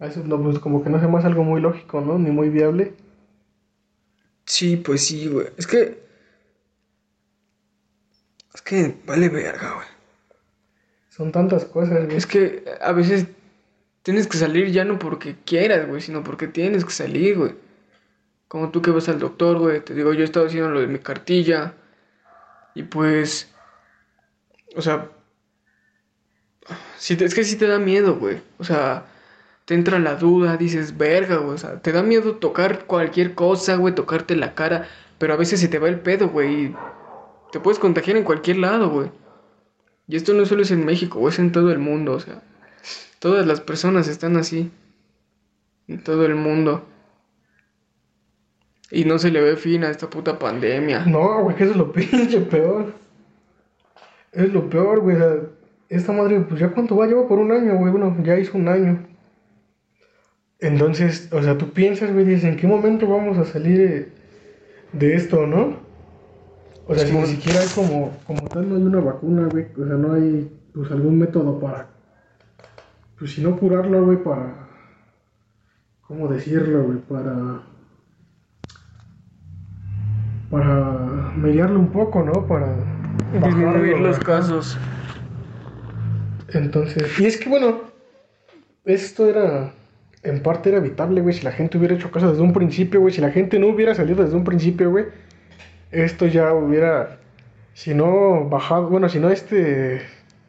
A 0.00 0.06
Eso 0.06 0.22
no, 0.24 0.40
pues 0.42 0.58
como 0.60 0.82
que 0.82 0.90
no 0.90 1.00
se 1.00 1.08
me 1.08 1.18
hace 1.18 1.26
algo 1.26 1.44
muy 1.44 1.60
lógico, 1.60 2.00
¿no? 2.00 2.18
Ni 2.18 2.30
muy 2.30 2.48
viable. 2.50 2.94
Sí, 4.46 4.76
pues 4.76 5.06
sí, 5.06 5.28
güey. 5.28 5.48
Es 5.56 5.66
que. 5.66 6.06
Es 8.54 8.62
que 8.62 8.96
vale 9.06 9.28
verga, 9.28 9.74
güey. 9.74 9.86
Son 11.10 11.32
tantas 11.32 11.64
cosas, 11.64 12.04
güey. 12.06 12.16
Es 12.16 12.26
que 12.26 12.64
a 12.80 12.92
veces 12.92 13.26
tienes 14.02 14.26
que 14.26 14.38
salir 14.38 14.70
ya 14.70 14.84
no 14.84 14.98
porque 14.98 15.36
quieras, 15.44 15.86
güey, 15.88 16.00
sino 16.00 16.22
porque 16.24 16.46
tienes 16.48 16.84
que 16.84 16.92
salir, 16.92 17.36
güey. 17.38 17.54
Como 18.48 18.70
tú 18.70 18.80
que 18.82 18.90
vas 18.90 19.08
al 19.08 19.18
doctor, 19.18 19.58
güey. 19.58 19.80
Te 19.80 19.94
digo, 19.94 20.12
yo 20.14 20.22
he 20.22 20.24
estado 20.24 20.46
haciendo 20.46 20.70
lo 20.70 20.80
de 20.80 20.86
mi 20.86 20.98
cartilla. 21.00 21.74
Y 22.74 22.84
pues. 22.84 23.52
O 24.76 24.82
sea. 24.82 25.10
Sí, 26.98 27.16
te- 27.16 27.24
es 27.24 27.34
que 27.34 27.44
sí 27.44 27.56
te 27.56 27.66
da 27.66 27.78
miedo, 27.78 28.16
güey. 28.16 28.40
O 28.58 28.64
sea, 28.64 29.06
te 29.68 29.74
entra 29.74 29.98
la 29.98 30.14
duda, 30.14 30.56
dices, 30.56 30.96
verga, 30.96 31.36
güey. 31.36 31.54
O 31.54 31.58
sea, 31.58 31.82
te 31.82 31.92
da 31.92 32.02
miedo 32.02 32.36
tocar 32.36 32.86
cualquier 32.86 33.34
cosa, 33.34 33.76
güey, 33.76 33.94
tocarte 33.94 34.34
la 34.34 34.54
cara. 34.54 34.88
Pero 35.18 35.34
a 35.34 35.36
veces 35.36 35.60
se 35.60 35.68
te 35.68 35.78
va 35.78 35.90
el 35.90 36.00
pedo, 36.00 36.30
güey. 36.30 36.64
Y 36.64 36.76
te 37.52 37.60
puedes 37.60 37.78
contagiar 37.78 38.16
en 38.16 38.24
cualquier 38.24 38.56
lado, 38.56 38.88
güey. 38.88 39.10
Y 40.06 40.16
esto 40.16 40.32
no 40.32 40.46
solo 40.46 40.62
es 40.62 40.70
en 40.70 40.86
México, 40.86 41.18
güey, 41.18 41.34
es 41.34 41.38
en 41.38 41.52
todo 41.52 41.70
el 41.70 41.80
mundo, 41.80 42.14
o 42.14 42.20
sea. 42.20 42.40
Todas 43.18 43.46
las 43.46 43.60
personas 43.60 44.08
están 44.08 44.38
así. 44.38 44.70
En 45.86 46.02
todo 46.02 46.24
el 46.24 46.34
mundo. 46.34 46.86
Y 48.90 49.04
no 49.04 49.18
se 49.18 49.30
le 49.30 49.42
ve 49.42 49.56
fin 49.56 49.84
a 49.84 49.90
esta 49.90 50.08
puta 50.08 50.38
pandemia. 50.38 51.04
No, 51.04 51.42
güey, 51.42 51.56
que 51.56 51.64
eso 51.64 51.72
es 51.72 51.76
lo 51.76 51.92
peor. 52.48 52.94
Es 54.32 54.50
lo 54.50 54.70
peor, 54.70 55.00
güey. 55.00 55.16
o 55.16 55.18
sea, 55.18 55.36
esta 55.90 56.12
madre, 56.12 56.40
pues 56.40 56.58
ya 56.58 56.70
cuánto 56.70 56.96
va, 56.96 57.06
lleva 57.06 57.28
por 57.28 57.38
un 57.38 57.52
año, 57.52 57.76
güey. 57.76 57.92
Bueno, 57.92 58.16
ya 58.24 58.38
hizo 58.38 58.56
un 58.56 58.68
año. 58.68 59.07
Entonces, 60.60 61.28
o 61.32 61.42
sea, 61.42 61.56
tú 61.56 61.70
piensas, 61.72 62.12
güey, 62.12 62.24
dices, 62.24 62.44
¿en 62.44 62.56
qué 62.56 62.66
momento 62.66 63.06
vamos 63.06 63.38
a 63.38 63.44
salir 63.44 63.78
de, 63.78 64.12
de 64.92 65.14
esto, 65.14 65.46
no? 65.46 65.76
O 66.86 66.94
sea, 66.94 67.06
si 67.06 67.14
ni 67.14 67.26
siquiera 67.26 67.60
hay 67.60 67.68
como, 67.74 68.16
como 68.26 68.48
tal, 68.48 68.68
no 68.68 68.76
hay 68.76 68.82
una 68.82 69.00
vacuna, 69.00 69.46
güey. 69.48 69.66
O 69.78 69.86
sea, 69.86 69.96
no 69.96 70.14
hay 70.14 70.50
pues 70.72 70.90
algún 70.90 71.18
método 71.18 71.60
para. 71.60 71.90
Pues 73.18 73.32
si 73.32 73.42
no 73.42 73.56
curarlo, 73.58 74.04
güey, 74.06 74.22
para. 74.22 74.68
¿Cómo 76.02 76.28
decirlo, 76.28 76.84
güey? 76.84 76.98
Para. 76.98 77.62
Para 80.50 81.32
mediarlo 81.36 81.78
un 81.78 81.92
poco, 81.92 82.22
¿no? 82.22 82.46
Para. 82.46 82.74
Disminuir 83.34 83.98
los 83.98 84.18
casos. 84.20 84.78
Entonces, 86.54 87.18
y 87.20 87.26
es 87.26 87.36
que 87.36 87.50
bueno, 87.50 87.82
esto 88.84 89.28
era, 89.28 89.74
en 90.22 90.42
parte 90.42 90.70
era 90.70 90.78
evitable, 90.78 91.20
güey, 91.20 91.34
si 91.34 91.44
la 91.44 91.52
gente 91.52 91.78
hubiera 91.78 91.94
hecho 91.94 92.10
cosas 92.10 92.30
desde 92.30 92.42
un 92.42 92.52
principio, 92.52 93.00
güey, 93.00 93.14
si 93.14 93.20
la 93.20 93.30
gente 93.30 93.58
no 93.58 93.68
hubiera 93.68 93.94
salido 93.94 94.22
desde 94.22 94.36
un 94.36 94.44
principio, 94.44 94.90
güey, 94.90 95.06
esto 95.90 96.26
ya 96.26 96.52
hubiera, 96.52 97.18
si 97.74 97.94
no 97.94 98.48
bajado, 98.48 98.88
bueno, 98.88 99.08
si 99.08 99.20
no 99.20 99.30
este, 99.30 100.02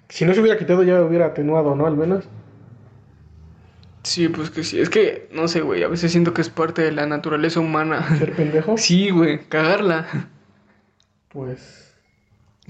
si 0.10 0.25
no 0.25 0.34
se 0.34 0.41
hubiera 0.41 0.58
quitado 0.58 0.84
ya 0.84 1.01
hubiera 1.03 1.27
atenuado, 1.27 1.75
¿no? 1.75 1.86
Al 1.86 1.95
menos. 1.95 2.25
Sí, 4.03 4.27
pues 4.27 4.49
que 4.49 4.63
sí. 4.63 4.79
Es 4.79 4.89
que, 4.89 5.27
no 5.32 5.47
sé, 5.47 5.62
güey. 5.62 5.84
A 5.84 5.88
veces 5.88 6.12
siento 6.12 6.34
que 6.34 6.41
es 6.41 6.49
parte 6.49 6.82
de 6.82 6.91
la 6.91 7.05
naturaleza 7.05 7.60
humana. 7.60 8.17
Ser 8.17 8.34
pendejo, 8.34 8.75
Sí, 8.77 9.10
güey. 9.12 9.39
Cagarla. 9.47 10.29
pues, 11.29 11.95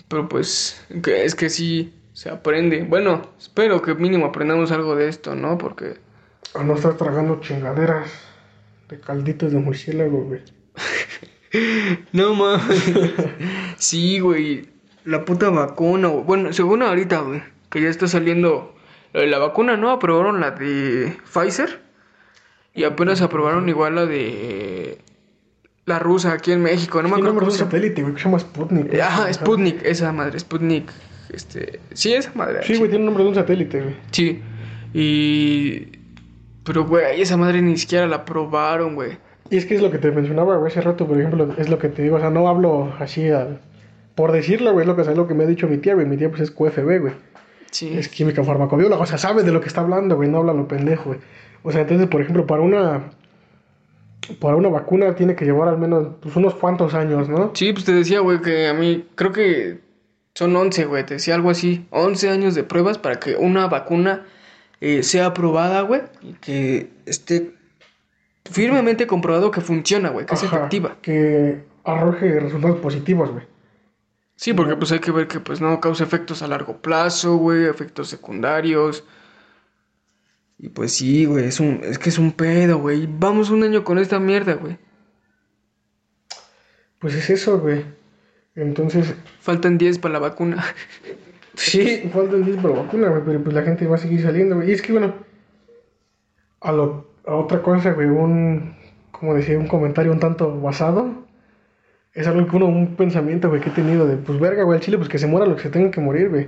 Pero 0.07 0.27
pues, 0.27 0.85
es 0.89 1.35
que 1.35 1.49
sí 1.49 1.93
se 2.13 2.29
aprende. 2.29 2.83
Bueno, 2.83 3.21
espero 3.38 3.81
que 3.81 3.95
mínimo 3.95 4.25
aprendamos 4.25 4.71
algo 4.71 4.95
de 4.95 5.07
esto, 5.07 5.35
¿no? 5.35 5.57
Porque, 5.57 5.97
a 6.55 6.63
no 6.63 6.75
estar 6.75 6.97
tragando 6.97 7.39
chingaderas 7.41 8.09
de 8.89 8.99
calditos 8.99 9.51
de 9.51 9.59
murciélago, 9.59 10.23
güey. 10.23 10.41
no 12.13 12.33
mames. 12.33 12.93
sí, 13.77 14.19
güey. 14.19 14.69
La 15.05 15.25
puta 15.25 15.49
vacuna, 15.49 16.07
güey. 16.07 16.23
Bueno, 16.23 16.53
según 16.53 16.81
ahorita, 16.83 17.21
güey, 17.21 17.41
que 17.69 17.81
ya 17.81 17.89
está 17.89 18.07
saliendo 18.07 18.75
de 19.13 19.27
la 19.27 19.39
vacuna, 19.39 19.77
¿no? 19.77 19.91
Aprobaron 19.91 20.39
la 20.39 20.51
de 20.51 21.17
Pfizer. 21.31 21.81
Y 22.73 22.83
apenas 22.83 23.21
aprobaron 23.21 23.67
igual 23.67 23.95
la 23.95 24.05
de 24.05 24.99
la 25.85 25.99
rusa 25.99 26.33
aquí 26.33 26.51
en 26.51 26.62
México. 26.62 27.01
No 27.01 27.09
me 27.09 27.15
acuerdo 27.15 27.33
nombre 27.33 27.45
cómo 27.45 27.51
de 27.51 27.57
se 27.57 27.63
un 27.63 27.71
satélite, 27.71 28.01
güey, 28.03 28.13
que 28.13 28.19
se 28.19 28.25
llama 28.25 28.39
Sputnik. 28.39 28.99
Ajá, 28.99 29.33
Sputnik, 29.33 29.83
esa 29.83 30.13
madre, 30.13 30.39
Sputnik. 30.39 30.91
Este, 31.33 31.79
sí, 31.93 32.13
esa 32.13 32.31
madre. 32.35 32.63
Sí, 32.63 32.77
güey, 32.77 32.89
tiene 32.89 33.05
nombre 33.05 33.23
de 33.23 33.29
un 33.29 33.35
satélite, 33.35 33.81
güey. 33.81 33.95
Sí. 34.12 34.41
Y. 34.93 35.98
Pero, 36.69 36.86
güey, 36.86 37.19
esa 37.19 37.36
madre 37.36 37.63
ni 37.63 37.75
siquiera 37.77 38.05
la 38.05 38.25
probaron, 38.25 38.93
güey. 38.93 39.17
Y 39.49 39.58
es 39.58 39.65
que 39.65 39.73
es 39.73 39.82
lo 39.82 39.89
que 39.89 39.97
te 39.97 40.12
mencionaba, 40.12 40.55
güey, 40.58 40.71
hace 40.71 40.82
rato, 40.82 41.08
por 41.08 41.17
ejemplo, 41.17 41.55
es 41.58 41.67
lo 41.67 41.79
que 41.79 41.89
te 41.89 42.03
digo, 42.03 42.17
o 42.17 42.19
sea, 42.19 42.29
no 42.29 42.47
hablo 42.47 42.93
así 42.99 43.27
por 44.13 44.32
decirlo, 44.32 44.73
güey, 44.73 44.84
es 44.84 44.88
lo 44.88 44.95
que, 44.95 45.01
es 45.01 45.17
lo 45.17 45.27
que 45.27 45.34
me 45.34 45.45
ha 45.45 45.47
dicho 45.47 45.67
mi 45.67 45.77
tía, 45.77 45.95
güey, 45.95 46.05
mi 46.05 46.15
tía 46.17 46.29
pues 46.29 46.41
es 46.41 46.51
QFB, 46.51 46.99
güey, 46.99 47.13
Sí. 47.71 47.97
es 47.97 48.08
química 48.08 48.43
farmacobióloga, 48.43 49.01
o 49.01 49.05
sea, 49.08 49.17
sabe 49.17 49.41
de 49.41 49.51
lo 49.51 49.62
que 49.62 49.67
está 49.67 49.82
hablando, 49.82 50.15
güey, 50.17 50.29
no 50.29 50.38
habla 50.38 50.53
lo 50.53 50.67
pendejo, 50.67 51.05
güey. 51.05 51.19
O 51.63 51.71
sea, 51.71 51.82
entonces, 51.82 52.08
por 52.08 52.21
ejemplo, 52.21 52.45
para 52.45 52.62
una, 52.62 53.10
para 54.39 54.55
una 54.55 54.69
vacuna 54.69 55.15
tiene 55.15 55.36
que 55.36 55.45
llevar 55.45 55.69
al 55.69 55.79
menos, 55.79 56.10
pues, 56.21 56.36
unos 56.36 56.53
cuantos 56.53 56.93
años, 56.93 57.29
¿no? 57.29 57.51
Sí, 57.55 57.73
pues 57.73 57.86
te 57.86 57.93
decía, 57.93 58.19
güey, 58.19 58.41
que 58.41 58.67
a 58.67 58.73
mí. 58.73 59.08
Creo 59.15 59.32
que 59.32 59.79
son 60.36 60.55
11, 60.55 60.86
güey. 60.86 61.05
Te 61.05 61.15
decía 61.15 61.36
algo 61.36 61.49
así. 61.49 61.88
11 61.89 62.29
años 62.29 62.55
de 62.55 62.63
pruebas 62.63 62.97
para 62.97 63.19
que 63.19 63.36
una 63.36 63.67
vacuna 63.67 64.25
eh, 64.81 65.03
sea 65.03 65.27
aprobada, 65.27 65.81
güey. 65.81 66.01
Y 66.21 66.33
que 66.33 66.89
esté 67.05 67.53
firmemente 68.49 69.07
comprobado 69.07 69.51
que 69.51 69.61
funciona, 69.61 70.09
güey. 70.09 70.25
Que 70.25 70.35
es 70.35 70.43
Ajá, 70.43 70.57
efectiva. 70.57 70.97
Que 71.01 71.63
arroje 71.83 72.39
resultados 72.39 72.79
positivos, 72.79 73.31
güey. 73.31 73.45
Sí, 74.35 74.53
porque 74.53 74.75
pues 74.77 74.91
hay 74.91 74.99
que 74.99 75.11
ver 75.11 75.27
que 75.27 75.39
pues 75.41 75.59
no 75.59 75.81
causa 75.81 76.03
efectos 76.03 76.41
a 76.41 76.47
largo 76.47 76.77
plazo, 76.81 77.35
güey, 77.35 77.65
efectos 77.65 78.07
secundarios. 78.07 79.03
Y 80.57 80.69
pues 80.69 80.93
sí, 80.93 81.25
güey, 81.25 81.45
es 81.45 81.59
un, 81.59 81.81
es 81.83 81.99
que 81.99 82.09
es 82.09 82.17
un 82.17 82.31
pedo, 82.31 82.79
güey. 82.79 83.07
Vamos 83.09 83.49
un 83.49 83.63
año 83.63 83.83
con 83.83 83.97
esta 83.97 84.19
mierda, 84.19 84.53
güey. 84.53 84.77
Pues 86.99 87.15
es 87.15 87.29
eso, 87.29 87.59
güey. 87.59 87.85
Entonces, 88.55 89.13
Faltan 89.41 89.77
10 89.77 89.99
para 89.99 90.13
la 90.13 90.19
vacuna. 90.19 90.63
Sí, 91.60 92.10
faltan 92.13 92.45
10 92.45 92.58
para 92.58 92.74
la 92.76 92.82
vacuna, 92.84 93.10
güey, 93.10 93.22
pero 93.26 93.43
pues 93.43 93.54
la 93.54 93.63
gente 93.63 93.86
va 93.86 93.95
a 93.95 94.00
seguir 94.00 94.22
saliendo, 94.22 94.56
güey. 94.56 94.69
Y 94.69 94.74
es 94.74 94.82
que, 94.82 94.93
bueno, 94.93 95.13
a, 96.62 96.72
lo, 96.72 97.08
a 97.26 97.36
otra 97.36 97.62
cosa, 97.62 97.91
güey, 97.91 98.08
un, 98.08 98.76
como 99.12 99.34
decía, 99.36 99.58
un 99.58 99.67
comentario 99.67 100.12
un 100.12 100.19
tanto 100.19 100.60
basado, 100.62 101.10
es 102.13 102.28
algo 102.28 102.48
que 102.48 102.56
uno, 102.56 102.67
un 102.67 102.95
pensamiento, 102.95 103.50
güey, 103.50 103.62
que 103.62 103.69
he 103.69 103.74
tenido 103.74 104.08
de, 104.08 104.15
pues 104.15 104.39
verga, 104.39 104.63
güey, 104.63 104.78
al 104.78 104.84
chile, 104.84 104.98
pues 104.98 105.10
que 105.10 105.17
se 105.19 105.28
muera 105.28 105.45
lo 105.45 105.56
que 105.58 105.63
se 105.63 105.69
tenga 105.69 105.91
que 105.91 106.02
morir, 106.02 106.30
güey. 106.30 106.48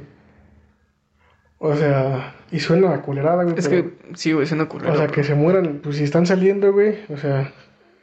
O 1.60 1.76
sea, 1.76 2.34
y 2.52 2.60
suena 2.60 2.94
a 2.94 3.02
culerada, 3.02 3.44
güey. 3.44 3.56
Es 3.58 3.68
pero- 3.68 3.84
que 3.84 4.16
sí, 4.16 4.32
güey, 4.32 4.48
culera. 4.68 4.94
o 4.94 4.96
sea, 4.96 5.06
pero- 5.08 5.14
que 5.14 5.24
se 5.24 5.36
mueran, 5.36 5.82
pues 5.84 5.98
si 5.98 6.04
están 6.04 6.26
saliendo, 6.26 6.72
güey, 6.72 6.96
o 7.10 7.18
sea, 7.18 7.52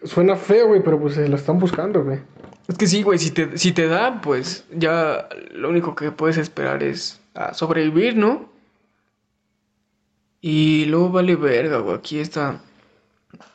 suena 0.05 0.37
feo, 0.37 0.69
güey, 0.69 0.83
pero 0.83 0.99
pues 1.01 1.15
se 1.15 1.29
lo 1.29 1.37
están 1.37 1.59
buscando, 1.59 2.05
güey. 2.05 2.21
Es 2.69 2.77
que 2.77 2.87
sí, 2.87 3.03
güey, 3.03 3.19
si 3.19 3.31
te, 3.31 3.57
si 3.59 3.73
te 3.73 3.87
da, 3.89 4.21
pues 4.21 4.65
ya 4.71 5.29
lo 5.53 5.71
único 5.71 5.95
que 5.95 6.11
puedes 6.13 6.37
esperar 6.37 6.83
es 6.83 7.21
a 7.35 7.55
sobrevivir, 7.55 8.17
¿no? 8.17 8.51
Y 10.41 10.85
luego 10.87 11.11
vale 11.11 11.37
verga, 11.37 11.79
güey, 11.79 11.97
aquí 11.97 12.19
está. 12.19 12.61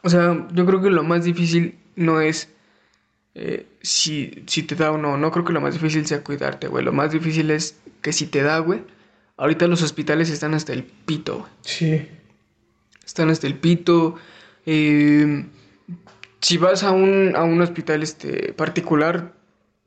O 0.03 0.09
sea, 0.09 0.47
yo 0.53 0.65
creo 0.65 0.81
que 0.81 0.89
lo 0.89 1.03
más 1.03 1.23
difícil 1.23 1.77
no 1.95 2.21
es 2.21 2.49
eh, 3.35 3.67
si, 3.81 4.43
si 4.47 4.63
te 4.63 4.75
da 4.75 4.91
o 4.91 4.97
no. 4.97 5.17
No 5.17 5.31
creo 5.31 5.45
que 5.45 5.53
lo 5.53 5.61
más 5.61 5.73
difícil 5.73 6.05
sea 6.05 6.23
cuidarte, 6.23 6.67
güey. 6.67 6.83
Lo 6.83 6.91
más 6.91 7.11
difícil 7.11 7.51
es 7.51 7.77
que 8.01 8.11
si 8.13 8.27
te 8.27 8.41
da, 8.41 8.59
güey. 8.59 8.81
Ahorita 9.37 9.67
los 9.67 9.81
hospitales 9.81 10.29
están 10.29 10.53
hasta 10.53 10.73
el 10.73 10.83
pito, 10.83 11.39
güey. 11.39 11.51
Sí, 11.61 12.07
Están 13.05 13.29
hasta 13.29 13.47
el 13.47 13.55
pito. 13.57 14.15
eh, 14.65 15.45
si 16.43 16.57
vas 16.57 16.83
a 16.83 16.91
un, 16.91 17.35
a 17.37 17.43
un 17.43 17.61
hospital 17.61 18.03
este, 18.03 18.51
particular, 18.51 19.31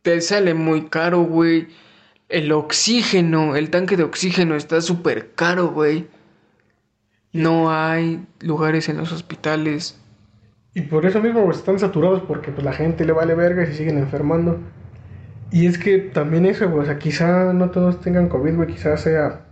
te 0.00 0.22
sale 0.22 0.54
muy 0.54 0.86
caro, 0.86 1.20
güey. 1.20 1.68
El 2.30 2.50
oxígeno, 2.50 3.56
el 3.56 3.68
tanque 3.68 3.98
de 3.98 4.04
oxígeno 4.04 4.56
está 4.56 4.80
súper 4.80 5.32
caro, 5.34 5.68
güey. 5.68 6.06
No 7.32 7.70
hay 7.70 8.24
lugares 8.40 8.88
en 8.88 8.96
los 8.96 9.12
hospitales. 9.12 10.00
Y 10.72 10.80
por 10.80 11.04
eso 11.04 11.20
mismo 11.20 11.44
pues, 11.44 11.58
están 11.58 11.78
saturados 11.78 12.22
porque 12.22 12.50
pues 12.50 12.64
la 12.64 12.72
gente 12.72 13.04
le 13.04 13.12
vale 13.12 13.34
verga 13.34 13.62
y 13.62 13.66
se 13.66 13.74
siguen 13.74 13.98
enfermando. 13.98 14.58
Y 15.50 15.66
es 15.66 15.76
que 15.76 15.98
también 15.98 16.46
eso, 16.46 16.70
güey, 16.70 16.84
o 16.84 16.86
sea, 16.86 16.98
quizá 16.98 17.52
no 17.52 17.70
todos 17.70 18.00
tengan 18.00 18.30
COVID, 18.30 18.54
güey, 18.56 18.68
quizá 18.68 18.96
sea, 18.96 19.42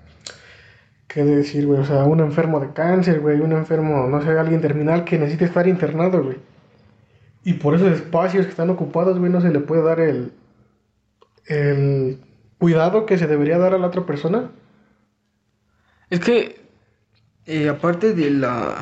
¿qué 1.07 1.23
decir, 1.23 1.67
güey? 1.67 1.81
O 1.81 1.85
sea, 1.85 2.05
un 2.05 2.21
enfermo 2.21 2.61
de 2.61 2.73
cáncer, 2.73 3.21
güey, 3.21 3.41
un 3.41 3.53
enfermo, 3.53 4.07
no 4.09 4.23
sé, 4.23 4.31
alguien 4.31 4.63
terminal 4.63 5.05
que 5.05 5.19
necesite 5.19 5.45
estar 5.45 5.69
internado, 5.69 6.23
güey. 6.23 6.54
Y 7.45 7.55
por 7.55 7.75
esos 7.75 7.93
espacios 7.93 8.47
que 8.47 8.51
están 8.51 8.71
ocupados, 8.71 9.19
güey, 9.19 9.31
no 9.31 9.41
se 9.41 9.51
le 9.51 9.61
puede 9.61 9.83
dar 9.83 10.01
el, 10.01 10.33
el 11.47 12.19
cuidado 12.59 13.05
que 13.05 13.19
se 13.19 13.27
debería 13.27 13.59
dar 13.59 13.75
a 13.75 13.79
la 13.79 13.89
otra 13.89 14.07
persona. 14.07 14.51
Es 16.09 16.21
que, 16.21 16.61
eh, 17.47 17.69
aparte 17.69 18.15
de 18.15 18.31
la... 18.31 18.77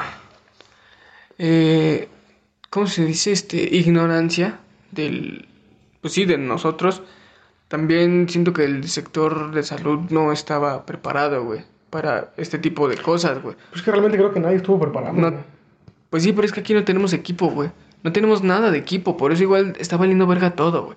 eh, 1.38 2.08
¿Cómo 2.70 2.86
se 2.86 3.04
dice? 3.04 3.32
Este, 3.32 3.56
ignorancia 3.76 4.60
del... 4.92 5.48
Pues 6.00 6.14
sí, 6.14 6.24
de 6.24 6.38
nosotros. 6.38 7.02
También 7.68 8.28
siento 8.28 8.52
que 8.52 8.64
el 8.64 8.88
sector 8.88 9.52
de 9.52 9.62
salud 9.62 10.10
no 10.10 10.30
estaba 10.30 10.86
preparado, 10.86 11.44
güey, 11.44 11.64
para 11.90 12.32
este 12.36 12.58
tipo 12.58 12.88
de 12.88 12.96
cosas, 12.96 13.42
güey. 13.42 13.56
Pues 13.70 13.82
que 13.82 13.90
realmente 13.90 14.18
creo 14.18 14.32
que 14.32 14.40
nadie 14.40 14.56
estuvo 14.56 14.78
preparado. 14.78 15.14
No-. 15.14 15.34
Pues 16.10 16.22
sí, 16.22 16.32
pero 16.32 16.46
es 16.46 16.52
que 16.52 16.60
aquí 16.60 16.74
no 16.74 16.84
tenemos 16.84 17.12
equipo, 17.12 17.48
güey. 17.50 17.70
No 18.02 18.12
tenemos 18.12 18.42
nada 18.42 18.70
de 18.70 18.78
equipo, 18.78 19.16
por 19.16 19.32
eso 19.32 19.42
igual 19.42 19.74
está 19.78 19.96
valiendo 19.96 20.26
verga 20.26 20.50
todo, 20.50 20.84
güey. 20.86 20.96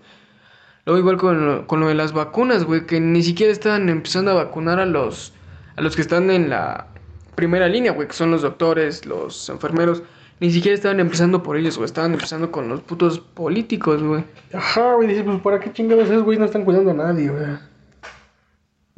Luego 0.86 1.00
igual 1.00 1.18
con 1.18 1.46
lo, 1.46 1.68
con 1.68 1.80
lo 1.80 1.88
de 1.88 1.96
las 1.96 2.14
vacunas, 2.14 2.64
güey, 2.64 2.86
que 2.86 3.00
ni 3.00 3.24
siquiera 3.24 3.52
están 3.52 3.90
empezando 3.90 4.32
a 4.32 4.36
vacunar 4.36 4.80
a 4.80 4.86
los 4.86 5.34
a 5.76 5.82
los 5.82 5.96
que 5.96 6.02
están 6.02 6.32
en 6.32 6.50
la 6.50 6.88
primera 7.36 7.68
línea, 7.68 7.92
güey, 7.92 8.08
que 8.08 8.14
son 8.14 8.32
los 8.32 8.42
doctores, 8.42 9.06
los 9.06 9.50
enfermeros. 9.50 10.04
Ni 10.40 10.52
siquiera 10.52 10.76
estaban 10.76 11.00
empezando 11.00 11.44
por 11.44 11.58
ellos, 11.58 11.78
güey, 11.78 11.86
estaban 11.86 12.14
empezando 12.14 12.52
con 12.52 12.68
los 12.68 12.82
putos 12.82 13.20
políticos, 13.20 14.04
güey. 14.04 14.24
Ajá, 14.54 14.94
güey, 14.94 15.08
dices, 15.08 15.24
pues 15.24 15.40
¿para 15.42 15.60
qué 15.60 15.72
chingados 15.72 16.06
esos 16.10 16.24
güey 16.24 16.38
no 16.38 16.46
están 16.46 16.66
cuidando 16.66 16.92
a 16.92 16.94
nadie, 16.94 17.30
güey? 17.30 17.46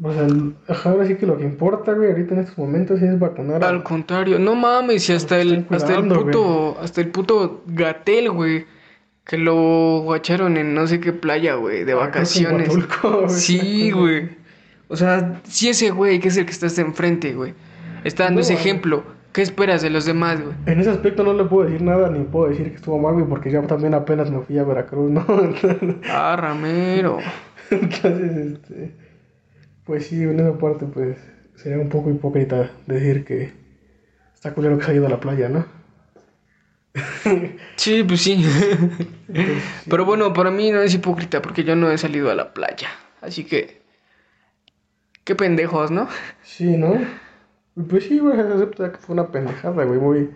O 0.01 0.13
sea, 0.13 0.27
ahora 0.85 1.07
sí 1.07 1.15
que 1.15 1.25
lo 1.25 1.37
que 1.37 1.43
importa, 1.43 1.93
güey, 1.93 2.11
ahorita 2.11 2.35
en 2.35 2.41
estos 2.41 2.57
momentos 2.57 3.01
es 3.01 3.17
vacunar 3.17 3.63
a... 3.63 3.69
Al 3.69 3.81
contrario, 3.81 4.37
no 4.37 4.53
mames, 4.53 5.03
si 5.03 5.13
hasta 5.13 5.39
el, 5.41 5.65
hasta 5.71 5.95
el 5.95 6.07
puto, 6.07 6.77
hasta 6.79 7.01
el 7.01 7.09
puto 7.09 7.63
Gatel, 7.65 8.29
güey, 8.29 8.65
que 9.25 9.37
lo 9.37 10.01
guacharon 10.03 10.55
en 10.57 10.75
no 10.75 10.85
sé 10.85 10.99
qué 10.99 11.13
playa, 11.13 11.55
güey, 11.55 11.83
de 11.83 11.93
Ah, 11.93 11.97
vacaciones. 11.97 12.69
Güey. 12.69 13.29
Sí, 13.29 13.91
güey. 13.91 14.29
O 14.87 14.95
sea, 14.95 15.41
si 15.43 15.69
ese 15.69 15.89
güey, 15.89 16.19
que 16.19 16.27
es 16.27 16.37
el 16.37 16.45
que 16.45 16.51
está 16.51 16.67
hasta 16.67 16.81
enfrente, 16.81 17.33
güey, 17.33 17.55
está 18.03 18.25
dando 18.25 18.39
No, 18.39 18.43
ese 18.43 18.53
ejemplo, 18.53 19.03
¿Qué 19.37 19.43
esperas 19.43 19.83
de 19.83 19.91
los 19.91 20.05
demás, 20.05 20.41
güey? 20.41 20.55
En 20.65 20.79
ese 20.79 20.89
aspecto 20.89 21.23
no 21.23 21.31
le 21.31 21.43
puedo 21.43 21.67
decir 21.69 21.83
nada 21.83 22.09
ni 22.09 22.23
puedo 22.23 22.49
decir 22.49 22.69
que 22.69 22.75
estuvo 22.77 22.97
mal, 22.97 23.13
güey, 23.13 23.27
porque 23.27 23.51
yo 23.51 23.61
también 23.63 23.93
apenas 23.93 24.31
me 24.31 24.41
fui 24.41 24.57
a 24.57 24.63
Veracruz, 24.63 25.11
¿no? 25.11 25.23
ah, 26.09 26.35
Ramiro. 26.39 27.19
Entonces, 27.69 28.35
este. 28.35 29.06
Pues 29.87 30.07
sí, 30.07 30.21
en 30.21 30.37
esa 30.39 30.57
parte, 30.57 30.85
pues 30.85 31.17
sería 31.55 31.79
un 31.79 31.87
poco 31.87 32.09
hipócrita 32.09 32.69
decir 32.85 33.23
que 33.23 33.53
está 34.33 34.53
culero 34.53 34.77
que 34.77 34.83
se 34.83 34.91
ha 34.91 34.95
ido 34.95 35.07
a 35.07 35.09
la 35.09 35.21
playa, 35.21 35.47
¿no? 35.47 35.65
sí, 37.77 38.03
pues 38.03 38.21
sí. 38.23 38.45
Pero 39.89 40.03
bueno, 40.03 40.33
para 40.33 40.51
mí 40.51 40.71
no 40.71 40.81
es 40.81 40.93
hipócrita 40.93 41.41
porque 41.41 41.63
yo 41.63 41.75
no 41.77 41.89
he 41.89 41.97
salido 41.97 42.29
a 42.29 42.35
la 42.35 42.53
playa. 42.53 42.89
Así 43.21 43.45
que. 43.45 43.81
Qué 45.23 45.35
pendejos, 45.35 45.89
¿no? 45.89 46.07
Sí, 46.43 46.77
¿no? 46.77 46.99
Pues 47.89 48.05
sí, 48.05 48.19
güey, 48.19 48.39
acepta 48.39 48.91
que 48.91 48.97
fue 48.97 49.13
una 49.13 49.27
pendejada, 49.27 49.83
güey, 49.83 49.99
muy, 49.99 50.29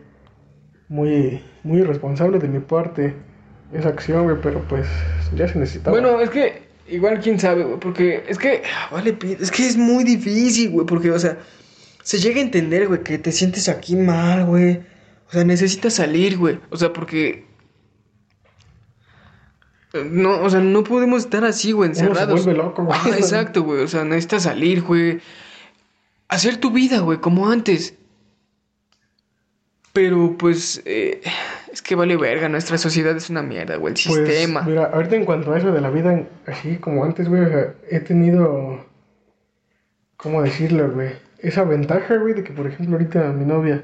muy, 0.90 1.42
muy 1.64 1.80
irresponsable 1.80 2.40
de 2.40 2.48
mi 2.48 2.60
parte 2.60 3.16
esa 3.74 3.90
acción, 3.90 4.24
güey, 4.26 4.38
pero 4.42 4.60
pues 4.68 4.88
ya 5.36 5.48
se 5.48 5.60
necesitaba. 5.60 5.98
Bueno, 5.98 6.20
es 6.20 6.30
que 6.30 6.71
igual 6.88 7.20
quién 7.20 7.40
sabe, 7.40 7.64
güey, 7.64 7.80
porque 7.80 8.24
es 8.28 8.38
que, 8.38 8.64
vale, 8.92 9.18
es 9.40 9.52
que 9.52 9.68
es 9.68 9.78
muy 9.78 10.04
difícil, 10.04 10.72
güey, 10.72 10.86
porque, 10.86 11.12
o 11.12 11.20
sea, 11.20 11.38
se 12.04 12.20
llega 12.20 12.40
a 12.40 12.44
entender, 12.44 12.88
güey, 12.88 13.04
que 13.04 13.18
te 13.18 13.32
sientes 13.32 13.70
aquí 13.70 13.96
mal, 13.96 14.46
güey. 14.46 14.82
O 15.28 15.32
sea, 15.32 15.44
necesitas 15.44 15.94
salir, 15.94 16.38
güey. 16.38 16.60
O 16.70 16.78
sea, 16.78 16.92
porque 16.92 17.46
no, 19.94 20.42
o 20.42 20.50
sea, 20.50 20.60
no 20.60 20.84
podemos 20.84 21.24
estar 21.24 21.46
así, 21.46 21.72
güey, 21.72 21.90
encerrados. 21.90 22.42
se 22.42 22.46
vuelve 22.46 22.64
loco, 22.64 22.84
güey. 22.84 23.00
Ah, 23.02 23.10
exacto, 23.10 23.64
güey. 23.64 23.82
O 23.84 23.88
sea, 23.88 24.04
necesitas 24.04 24.44
salir, 24.44 24.82
güey 24.82 25.22
hacer 26.32 26.58
tu 26.58 26.72
vida, 26.72 27.00
güey, 27.00 27.20
como 27.20 27.50
antes. 27.50 27.94
Pero 29.94 30.38
pues 30.38 30.82
eh, 30.86 31.22
es 31.72 31.82
que 31.82 31.96
vale 31.96 32.18
verga, 32.18 32.50
nuestra 32.50 32.78
sociedad 32.78 33.16
es 33.16 33.30
una 33.30 33.42
mierda, 33.42 33.78
güey, 33.78 33.94
el 33.94 34.00
pues, 34.06 34.28
sistema. 34.30 34.62
Mira, 34.64 34.86
ahorita 34.94 35.16
en 35.16 35.26
cuanto 35.26 35.54
a 35.54 35.58
eso 35.58 35.72
de 35.72 35.82
la 35.82 35.90
vida 35.90 36.28
así 36.46 36.78
como 36.78 37.04
antes, 37.04 37.30
güey, 37.30 37.44
he 37.90 38.00
tenido, 38.02 38.86
¿cómo 40.18 40.42
decirlo, 40.42 40.92
güey? 40.92 41.12
Esa 41.40 41.64
ventaja, 41.64 42.18
güey, 42.18 42.34
de 42.34 42.44
que 42.44 42.52
por 42.54 42.68
ejemplo 42.68 42.96
ahorita 42.96 43.32
mi 43.32 43.46
novia, 43.46 43.84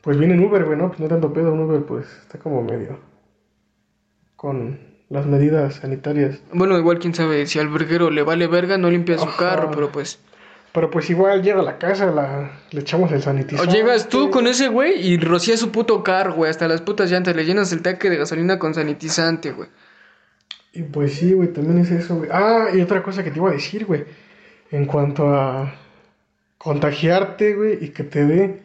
pues 0.00 0.18
viene 0.18 0.34
en 0.34 0.44
Uber, 0.44 0.64
güey, 0.64 0.78
¿no? 0.78 0.88
Pues 0.88 1.00
no 1.00 1.08
tanto 1.08 1.32
pedo, 1.32 1.52
un 1.52 1.60
Uber 1.60 1.82
pues 1.82 2.06
está 2.22 2.38
como 2.38 2.62
medio 2.62 2.98
con 4.36 4.78
las 5.08 5.26
medidas 5.26 5.76
sanitarias. 5.76 6.40
Bueno, 6.52 6.78
igual 6.78 6.98
quién 6.98 7.14
sabe, 7.14 7.46
si 7.46 7.58
al 7.58 7.68
verguero 7.68 8.10
le 8.10 8.22
vale 8.22 8.46
verga, 8.46 8.78
no 8.78 8.90
limpia 8.90 9.18
su 9.18 9.36
carro, 9.36 9.70
pero 9.70 9.90
pues... 9.90 10.20
Pero 10.76 10.90
pues 10.90 11.08
igual 11.08 11.42
llega 11.42 11.60
a 11.60 11.62
la 11.62 11.78
casa, 11.78 12.04
la, 12.10 12.50
le 12.70 12.80
echamos 12.82 13.10
el 13.10 13.22
sanitizante. 13.22 13.66
O 13.66 13.72
llegas 13.72 14.10
tú 14.10 14.30
con 14.30 14.46
ese 14.46 14.68
güey 14.68 15.08
y 15.08 15.16
rocías 15.16 15.58
su 15.58 15.72
puto 15.72 16.04
carro, 16.04 16.34
güey, 16.34 16.50
hasta 16.50 16.68
las 16.68 16.82
putas 16.82 17.10
llantas, 17.10 17.34
le 17.34 17.46
llenas 17.46 17.72
el 17.72 17.80
tanque 17.80 18.10
de 18.10 18.18
gasolina 18.18 18.58
con 18.58 18.74
sanitizante, 18.74 19.52
güey. 19.52 19.70
Y 20.74 20.82
pues 20.82 21.14
sí, 21.14 21.32
güey, 21.32 21.50
también 21.50 21.78
es 21.78 21.90
eso, 21.90 22.16
güey. 22.16 22.28
Ah, 22.30 22.66
y 22.74 22.82
otra 22.82 23.02
cosa 23.02 23.24
que 23.24 23.30
te 23.30 23.38
iba 23.38 23.48
a 23.48 23.54
decir, 23.54 23.86
güey. 23.86 24.04
En 24.70 24.84
cuanto 24.84 25.34
a 25.34 25.74
contagiarte, 26.58 27.54
güey, 27.54 27.82
y 27.82 27.88
que 27.88 28.04
te 28.04 28.26
dé. 28.26 28.62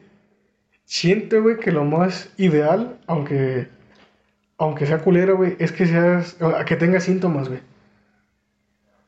Siento, 0.84 1.42
güey, 1.42 1.60
que 1.60 1.72
lo 1.72 1.86
más 1.86 2.30
ideal, 2.36 3.00
aunque, 3.08 3.70
aunque 4.58 4.86
sea 4.86 4.98
culero, 4.98 5.38
güey, 5.38 5.56
es 5.60 5.72
que 5.72 5.86
seas, 5.86 6.36
que 6.66 6.76
tengas 6.76 7.06
síntomas, 7.06 7.48
güey. 7.48 7.62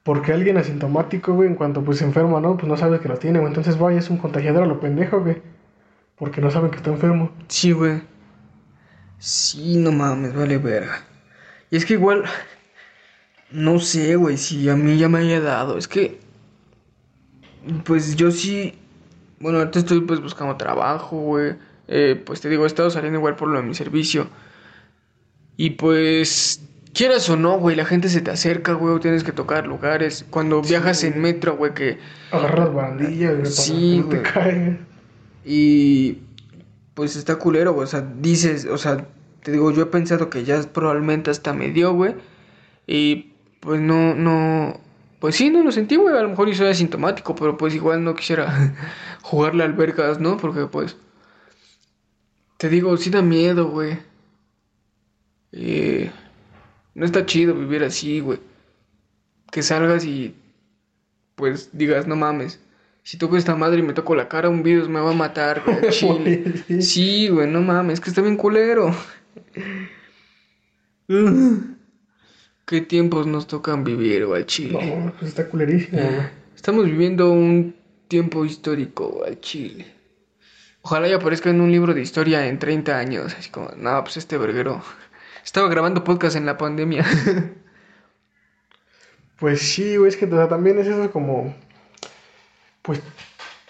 Porque 0.03 0.33
alguien 0.33 0.57
asintomático, 0.57 1.33
güey, 1.33 1.47
en 1.47 1.55
cuanto 1.55 1.83
pues 1.83 1.99
se 1.99 2.05
enferma, 2.05 2.41
¿no? 2.41 2.57
Pues 2.57 2.67
no 2.67 2.75
sabe 2.75 2.99
que 2.99 3.07
lo 3.07 3.17
tiene, 3.17 3.39
güey. 3.39 3.49
Entonces, 3.49 3.77
vaya, 3.79 3.99
es 3.99 4.09
un 4.09 4.17
contagiador 4.17 4.63
a 4.63 4.65
lo 4.67 4.79
pendejo, 4.79 5.21
güey. 5.21 5.41
Porque 6.17 6.41
no 6.41 6.51
sabe 6.51 6.69
que 6.69 6.77
está 6.77 6.91
enfermo. 6.91 7.31
Sí, 7.47 7.71
güey. 7.71 8.01
Sí, 9.17 9.77
no 9.77 9.91
mames, 9.93 10.35
vale 10.35 10.57
verga. 10.57 11.01
Y 11.71 11.77
es 11.77 11.85
que 11.85 11.93
igual. 11.93 12.25
No 13.51 13.79
sé, 13.79 14.15
güey, 14.15 14.37
si 14.37 14.67
a 14.69 14.75
mí 14.75 14.97
ya 14.97 15.07
me 15.07 15.19
haya 15.19 15.39
dado. 15.39 15.77
Es 15.77 15.87
que. 15.87 16.19
Pues 17.85 18.15
yo 18.17 18.31
sí. 18.31 18.77
Bueno, 19.39 19.59
ahorita 19.59 19.79
estoy 19.79 20.01
pues 20.01 20.21
buscando 20.21 20.57
trabajo, 20.57 21.17
güey. 21.17 21.55
Eh, 21.87 22.21
pues 22.25 22.41
te 22.41 22.49
digo, 22.49 22.63
he 22.65 22.67
estado 22.67 22.89
saliendo 22.89 23.19
igual 23.19 23.35
por 23.35 23.47
lo 23.47 23.57
de 23.61 23.63
mi 23.63 23.73
servicio. 23.73 24.27
Y 25.55 25.71
pues 25.71 26.61
Quieras 26.93 27.27
o 27.29 27.35
no, 27.35 27.57
güey, 27.57 27.75
la 27.75 27.85
gente 27.85 28.07
se 28.07 28.21
te 28.21 28.29
acerca, 28.29 28.73
güey, 28.73 28.93
o 28.93 28.99
tienes 28.99 29.23
que 29.23 29.31
tocar 29.31 29.65
lugares. 29.65 30.25
Cuando 30.29 30.61
viajas 30.61 31.03
en 31.03 31.19
metro, 31.19 31.57
güey, 31.57 31.73
que... 31.73 31.97
Agarras 32.31 32.71
bandillas, 32.71 33.39
güey, 33.39 33.51
sí, 33.51 34.03
para 34.07 34.21
que 34.21 34.29
te 34.29 34.79
Y... 35.43 36.19
Pues 36.93 37.15
está 37.15 37.37
culero, 37.37 37.73
güey, 37.73 37.85
o 37.85 37.87
sea, 37.87 38.01
dices, 38.01 38.65
o 38.65 38.77
sea, 38.77 39.07
te 39.41 39.51
digo, 39.51 39.71
yo 39.71 39.81
he 39.81 39.85
pensado 39.87 40.29
que 40.29 40.43
ya 40.43 40.61
probablemente 40.71 41.31
hasta 41.31 41.51
me 41.51 41.69
dio, 41.69 41.93
güey. 41.93 42.13
Y 42.85 43.33
pues 43.59 43.81
no, 43.81 44.13
no... 44.13 44.79
Pues 45.19 45.35
sí, 45.35 45.49
no 45.49 45.63
lo 45.63 45.71
sentí, 45.71 45.95
güey, 45.95 46.15
a 46.15 46.21
lo 46.21 46.29
mejor 46.29 46.47
yo 46.47 46.53
soy 46.53 46.67
asintomático, 46.67 47.33
pero 47.33 47.57
pues 47.57 47.73
igual 47.73 48.03
no 48.03 48.13
quisiera 48.13 48.75
jugarle 49.23 49.63
albercas, 49.63 50.19
¿no? 50.19 50.37
Porque 50.37 50.67
pues... 50.67 50.95
Te 52.57 52.69
digo, 52.69 52.95
sí 52.97 53.09
da 53.09 53.23
miedo, 53.23 53.69
güey. 53.69 53.97
Eh... 55.53 56.11
No 56.95 57.05
está 57.05 57.25
chido 57.25 57.55
vivir 57.55 57.83
así, 57.83 58.19
güey. 58.19 58.39
Que 59.51 59.61
salgas 59.61 60.05
y 60.05 60.35
pues 61.35 61.69
digas, 61.73 62.07
no 62.07 62.15
mames. 62.15 62.59
Si 63.03 63.17
toco 63.17 63.35
esta 63.35 63.55
madre 63.55 63.79
y 63.79 63.83
me 63.83 63.93
toco 63.93 64.15
la 64.15 64.29
cara, 64.29 64.49
un 64.49 64.63
virus 64.63 64.87
me 64.87 64.99
va 64.99 65.11
a 65.11 65.15
matar, 65.15 65.63
güey. 65.65 66.81
sí, 66.81 67.27
güey, 67.27 67.47
no 67.47 67.61
mames, 67.61 67.95
es 67.95 67.99
que 67.99 68.09
está 68.09 68.21
bien 68.21 68.37
culero. 68.37 68.95
¿Qué 72.65 72.81
tiempos 72.81 73.27
nos 73.27 73.45
tocan 73.47 73.83
vivir, 73.83 74.25
güey, 74.25 74.45
Chile? 74.45 74.95
No, 74.95 75.11
pues 75.19 75.29
está 75.29 75.49
culerísimo, 75.49 76.01
güey. 76.01 76.43
Estamos 76.55 76.85
viviendo 76.85 77.29
un 77.31 77.75
tiempo 78.07 78.45
histórico, 78.45 79.23
al 79.25 79.41
Chile. 79.41 79.85
Ojalá 80.81 81.07
ya 81.07 81.17
aparezca 81.17 81.49
en 81.49 81.59
un 81.61 81.71
libro 81.71 81.93
de 81.93 82.01
historia 82.01 82.47
en 82.47 82.59
30 82.59 82.97
años. 82.97 83.35
Así 83.37 83.49
como, 83.49 83.69
no, 83.75 84.01
pues 84.03 84.17
este 84.17 84.37
verguero 84.37 84.81
estaba 85.43 85.67
grabando 85.69 86.03
podcast 86.03 86.35
en 86.35 86.45
la 86.45 86.57
pandemia. 86.57 87.05
pues 89.39 89.61
sí, 89.61 89.97
güey, 89.97 90.09
es 90.09 90.17
que 90.17 90.27
también 90.27 90.79
es 90.79 90.87
eso 90.87 91.11
como. 91.11 91.53
Pues. 92.81 93.01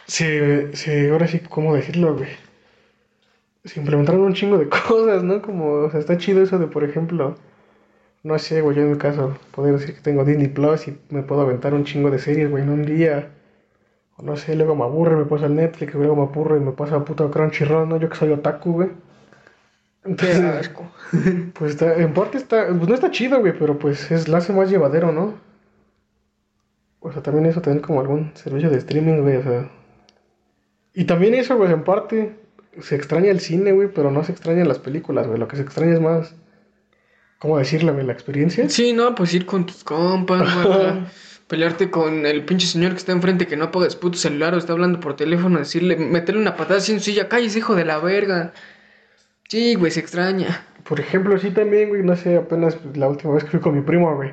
Se, 0.08 0.76
se. 0.76 1.12
Ahora 1.12 1.28
sí, 1.28 1.40
¿cómo 1.40 1.76
decirlo, 1.76 2.16
güey? 2.16 2.30
Se 3.66 3.80
implementaron 3.80 4.22
un 4.22 4.34
chingo 4.34 4.58
de 4.58 4.70
cosas, 4.88 5.24
¿no? 5.24 5.42
Como, 5.42 5.72
o 5.86 5.92
sea, 5.92 6.00
está 6.00 6.18
chido 6.18 6.44
eso 6.44 6.60
de, 6.60 6.68
por 6.68 6.84
ejemplo. 6.84 7.36
No 8.24 8.40
sé, 8.40 8.62
güey, 8.62 8.78
yo 8.78 8.84
en 8.84 8.92
mi 8.92 8.98
caso, 8.98 9.38
poder 9.52 9.78
decir 9.78 9.96
que 9.96 10.02
tengo 10.02 10.24
Disney 10.24 10.48
Plus 10.48 10.88
y 10.88 10.98
me 11.10 11.24
puedo 11.24 11.42
aventar 11.42 11.74
un 11.74 11.84
chingo 11.84 12.10
de 12.10 12.20
series, 12.20 12.50
güey, 12.50 12.64
en 12.64 12.70
un 12.70 12.86
día. 12.86 13.32
O 14.18 14.24
no 14.24 14.38
sé, 14.38 14.56
luego 14.56 14.76
me 14.76 14.84
aburre, 14.84 15.16
me 15.16 15.26
paso 15.26 15.46
al 15.46 15.56
Netflix, 15.56 15.94
luego 15.96 16.16
me 16.16 16.24
aburre 16.24 16.58
y 16.58 16.62
me 16.62 16.72
paso 16.72 16.96
a 16.96 17.06
puto 17.06 17.30
Crunchyroll, 17.32 17.90
¿no? 17.90 17.98
Yo 17.98 18.10
que 18.10 18.16
soy 18.16 18.32
otaku, 18.32 18.74
güey. 18.74 18.90
Pues 21.54 21.72
está, 21.72 21.96
en 21.96 22.14
parte 22.14 22.38
está, 22.38 22.68
pues 22.68 22.88
no 22.90 22.96
está 22.96 23.12
chido, 23.12 23.40
güey, 23.40 23.58
pero 23.58 23.78
pues 23.78 24.12
es, 24.12 24.28
la 24.28 24.40
hace 24.40 24.52
más 24.52 24.70
llevadero, 24.70 25.12
¿no? 25.12 25.36
O 27.00 27.12
sea, 27.12 27.22
también 27.22 27.46
eso, 27.46 27.62
tener 27.62 27.82
como 27.82 28.02
algún 28.02 28.32
servicio 28.36 28.70
de 28.70 28.78
streaming, 28.78 29.22
güey, 29.22 29.38
o 29.38 29.44
sea. 29.44 29.72
Y 30.94 31.06
también 31.06 31.34
eso, 31.36 31.56
güey, 31.58 31.72
en 31.72 31.84
parte, 31.84 32.36
se 32.82 32.96
extraña 32.96 33.30
el 33.30 33.40
cine, 33.40 33.72
güey, 33.72 33.90
pero 33.94 34.12
no 34.12 34.24
se 34.24 34.32
extrañan 34.32 34.68
las 34.68 34.80
películas, 34.80 35.28
güey, 35.28 35.40
lo 35.40 35.48
que 35.48 35.58
se 35.58 35.62
extraña 35.62 35.94
es 35.94 36.02
más, 36.02 36.36
¿cómo 37.40 37.58
decirle, 37.58 37.92
güey, 37.92 38.06
la 38.06 38.14
experiencia? 38.14 38.68
Sí, 38.70 38.94
no, 38.94 39.16
pues 39.16 39.34
ir 39.34 39.46
con 39.46 39.66
tus 39.66 39.84
compas, 39.84 40.66
güey. 40.66 41.06
pelearte 41.48 41.92
con 41.92 42.26
el 42.26 42.46
pinche 42.46 42.66
señor 42.66 42.94
que 42.94 42.98
está 42.98 43.12
enfrente 43.12 43.46
que 43.46 43.58
no 43.58 43.66
apaga 43.66 43.88
su 43.90 44.00
puto 44.00 44.18
celular 44.18 44.56
o 44.56 44.58
está 44.58 44.74
hablando 44.74 45.00
por 45.00 45.16
teléfono, 45.16 45.60
decirle, 45.60 45.96
meterle 45.98 46.42
una 46.42 46.56
patada 46.56 46.80
así 46.80 46.94
en 46.94 47.00
su 47.00 47.06
silla, 47.06 47.30
calles, 47.30 47.56
hijo 47.56 47.76
de 47.76 47.86
la 47.86 48.00
verga. 48.00 48.54
Sí, 49.54 49.76
güey, 49.76 49.92
se 49.92 50.00
extraña. 50.00 50.66
Por 50.84 51.00
ejemplo, 51.00 51.38
sí 51.38 51.52
también, 51.52 51.90
güey, 51.90 52.02
no 52.02 52.16
sé, 52.16 52.38
apenas 52.38 52.76
la 52.96 53.08
última 53.08 53.36
vez 53.36 53.44
que 53.44 53.52
fui 53.52 53.60
con 53.60 53.76
mi 53.76 53.82
primo, 53.82 54.16
güey. 54.16 54.32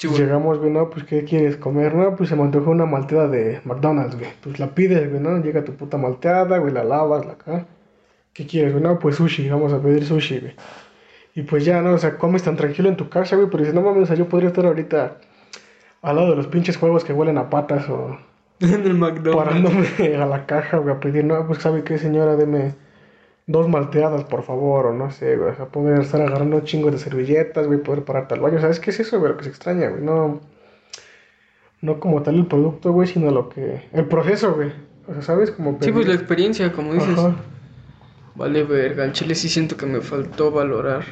Llegamos, 0.00 0.58
güey, 0.58 0.70
no, 0.70 0.88
pues, 0.88 1.04
¿qué 1.04 1.24
quieres 1.24 1.58
comer? 1.58 1.94
No, 1.94 2.16
pues 2.16 2.30
se 2.30 2.34
me 2.34 2.40
antojó 2.40 2.70
una 2.70 2.86
malteada 2.86 3.28
de 3.28 3.60
McDonald's, 3.64 4.16
güey. 4.16 4.30
Pues 4.42 4.58
la 4.58 4.74
pides, 4.74 5.10
güey, 5.10 5.22
¿no? 5.22 5.36
Llega 5.42 5.62
tu 5.62 5.74
puta 5.74 5.98
malteada, 5.98 6.56
güey, 6.56 6.72
la 6.72 6.84
lavas, 6.84 7.26
la 7.26 7.32
acá. 7.32 7.66
¿Qué 8.32 8.46
quieres, 8.46 8.72
güey? 8.72 8.82
No, 8.82 8.98
pues 8.98 9.16
sushi, 9.16 9.46
vamos 9.50 9.74
a 9.74 9.82
pedir 9.82 10.06
sushi, 10.06 10.38
güey. 10.40 10.54
Y 11.34 11.42
pues 11.42 11.66
ya, 11.66 11.82
¿no? 11.82 11.92
O 11.92 11.98
sea, 11.98 12.16
comes 12.16 12.42
tan 12.42 12.56
tranquilo 12.56 12.88
en 12.88 12.96
tu 12.96 13.10
casa, 13.10 13.36
güey, 13.36 13.48
pero 13.50 13.58
dices, 13.58 13.74
no 13.74 13.82
mames, 13.82 14.04
o 14.04 14.06
sea, 14.06 14.16
yo 14.16 14.26
podría 14.26 14.48
estar 14.48 14.64
ahorita 14.64 15.18
al 16.00 16.16
lado 16.16 16.30
de 16.30 16.36
los 16.36 16.46
pinches 16.46 16.78
juegos 16.78 17.04
que 17.04 17.12
huelen 17.12 17.36
a 17.36 17.50
patas 17.50 17.86
o... 17.90 18.18
en 18.60 18.86
el 18.86 18.94
McDonald's. 18.94 19.36
Parándome 19.36 20.16
a 20.16 20.24
la 20.24 20.46
caja, 20.46 20.78
güey, 20.78 20.94
a 20.94 20.98
pedir, 20.98 21.26
no, 21.26 21.46
pues, 21.46 21.58
¿sabe 21.58 21.84
qué, 21.84 21.98
señora? 21.98 22.36
Deme 22.36 22.87
dos 23.48 23.66
malteadas, 23.66 24.24
por 24.24 24.42
favor, 24.42 24.86
o 24.86 24.92
no 24.92 25.10
sé, 25.10 25.36
güey. 25.36 25.50
O 25.50 25.56
sea, 25.56 25.66
poder 25.66 26.00
estar 26.00 26.20
agarrando 26.20 26.56
un 26.56 26.64
chingo 26.64 26.90
de 26.90 26.98
servilletas, 26.98 27.66
güey, 27.66 27.82
poder 27.82 28.04
pararte 28.04 28.34
al 28.34 28.40
baño. 28.40 28.60
¿Sabes 28.60 28.78
qué 28.78 28.90
es 28.90 29.00
eso, 29.00 29.18
güey? 29.18 29.32
Lo 29.32 29.38
que 29.38 29.44
se 29.44 29.50
extraña, 29.50 29.88
güey. 29.88 30.02
No, 30.02 30.40
no 31.80 31.98
como 31.98 32.22
tal 32.22 32.36
el 32.36 32.46
producto, 32.46 32.92
güey, 32.92 33.08
sino 33.08 33.30
lo 33.30 33.48
que. 33.48 33.88
El 33.92 34.04
proceso, 34.04 34.54
güey. 34.54 34.70
O 35.08 35.14
sea, 35.14 35.22
¿sabes? 35.22 35.50
Como 35.50 35.78
Sí, 35.80 35.90
pues 35.90 36.06
la 36.06 36.14
experiencia, 36.14 36.72
como 36.72 36.92
dices. 36.92 37.18
Ajá. 37.18 37.34
Vale, 38.36 38.62
verga, 38.64 39.02
al 39.02 39.12
chile 39.12 39.34
sí 39.34 39.48
siento 39.48 39.76
que 39.76 39.86
me 39.86 40.00
faltó 40.00 40.50
valorar. 40.52 41.04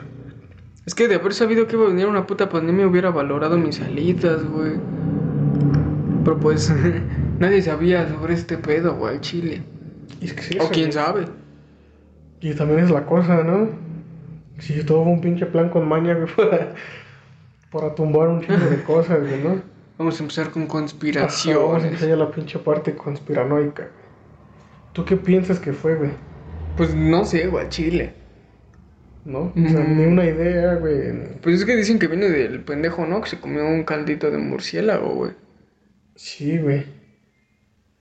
Es 0.85 0.95
que 0.95 1.09
de 1.09 1.17
haber 1.17 1.33
sabido 1.33 1.67
que 1.67 1.75
iba 1.75 1.87
a 1.87 1.89
venir 1.89 2.07
una 2.07 2.27
puta 2.27 2.49
pandemia 2.49 2.87
hubiera 2.87 3.11
valorado 3.11 3.57
mis 3.57 3.77
salidas, 3.77 4.45
güey. 4.45 4.75
Pero 6.23 6.39
pues 6.39 6.73
nadie 7.39 7.63
sabía 7.63 8.09
sobre 8.09 8.35
este 8.35 8.59
pedo, 8.59 8.95
güey, 8.95 9.15
al 9.15 9.21
chile. 9.23 9.63
Es 10.21 10.35
que 10.35 10.43
sí, 10.43 10.59
O 10.61 10.69
quién 10.69 10.93
sabe. 10.93 11.25
Y 12.41 12.55
también 12.55 12.81
es 12.81 12.91
la 12.91 13.07
cosa, 13.07 13.43
¿no? 13.43 13.71
Si 14.59 14.83
todo 14.85 15.01
un 15.01 15.21
pinche 15.21 15.47
plan 15.47 15.69
con 15.69 15.87
maña, 15.89 16.15
güey, 16.15 16.29
para, 16.37 16.75
para 17.71 17.95
tumbar 17.95 18.29
un 18.29 18.41
chingo 18.41 18.67
de 18.67 18.83
cosas, 18.83 19.21
güey, 19.21 19.43
¿no? 19.43 19.63
Vamos 19.99 20.21
a 20.21 20.23
empezar 20.23 20.51
con 20.51 20.63
Ajá, 20.63 20.73
Vamos 20.73 20.93
a 20.93 20.99
conspiraciones. 20.99 21.85
empezar 21.85 22.09
ya 22.09 22.17
la 22.17 22.31
pinche 22.31 22.59
parte 22.59 22.95
conspiranoica, 22.95 23.83
güey. 23.83 24.07
¿Tú 24.93 25.05
qué 25.05 25.17
piensas 25.17 25.59
que 25.59 25.73
fue, 25.73 25.95
güey? 25.97 26.11
Pues 26.77 26.95
no 26.95 27.25
sé, 27.25 27.47
güey, 27.49 27.69
chile. 27.69 28.15
¿No? 29.25 29.53
O 29.57 29.69
sea, 29.69 29.83
ni 29.85 30.05
una 30.05 30.25
idea, 30.25 30.75
güey. 30.75 31.39
Pues 31.43 31.57
es 31.57 31.65
que 31.65 31.75
dicen 31.77 31.99
que 31.99 32.07
viene 32.07 32.29
del 32.29 32.63
pendejo, 32.63 33.07
¿no? 33.07 33.21
Que 33.21 33.31
se 33.31 33.41
comió 33.41 33.67
un 33.67 33.85
caldito 33.85 34.31
de 34.31 34.39
murciélago, 34.39 35.15
güey. 35.15 35.33
Sí, 36.15 36.59
güey. 36.59 36.85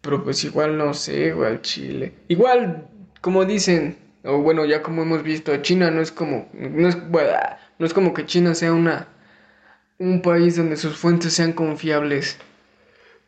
Pero 0.02 0.24
pues 0.24 0.44
igual 0.44 0.78
no 0.78 0.94
sé, 0.94 1.34
güey, 1.34 1.50
al 1.50 1.62
chile. 1.62 2.14
Igual, 2.28 2.88
como 3.22 3.44
dicen, 3.46 3.98
o 4.26 4.40
bueno, 4.40 4.66
ya 4.66 4.82
como 4.82 5.02
hemos 5.04 5.24
visto, 5.24 5.56
China 5.58 5.92
no 5.92 6.02
es 6.02 6.12
como, 6.12 6.50
no 6.54 6.88
es, 6.88 6.98
no 7.78 7.86
es 7.86 7.94
como 7.94 8.14
que 8.14 8.26
China 8.26 8.54
sea 8.56 8.74
una, 8.74 9.08
un 10.00 10.22
país 10.22 10.56
donde 10.58 10.76
sus 10.78 10.98
fuentes 10.98 11.34
sean 11.34 11.54
confiables. 11.54 12.38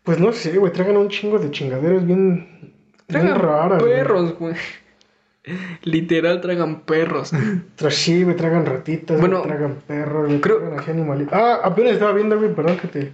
Pues 0.04 0.20
no 0.20 0.32
sé, 0.32 0.58
güey, 0.58 0.72
tragan 0.74 0.98
un 0.98 1.10
chingo 1.10 1.38
de 1.40 1.52
chingaderas 1.52 2.06
bien, 2.06 2.48
bien 2.62 2.74
Tragan 3.08 3.40
raras. 3.40 3.84
perros, 3.84 4.38
güey. 4.40 4.56
Literal 5.84 6.42
tragan 6.42 6.82
perros. 6.82 7.32
Sí, 7.90 8.24
güey, 8.24 8.36
tragan 8.36 8.66
ratitas, 8.66 9.20
Bueno, 9.20 9.38
güey, 9.40 9.50
tragan 9.50 9.76
perros, 9.88 10.28
güey, 10.28 10.42
creo- 10.42 10.60
tragan 10.60 10.80
así 10.80 10.92
animalitos. 10.92 11.34
Ah, 11.34 11.60
apenas 11.64 11.94
estaba 11.94 12.14
viendo, 12.14 12.38
güey, 12.38 12.54
perdón 12.54 12.78
que 12.78 12.88
te 12.88 13.12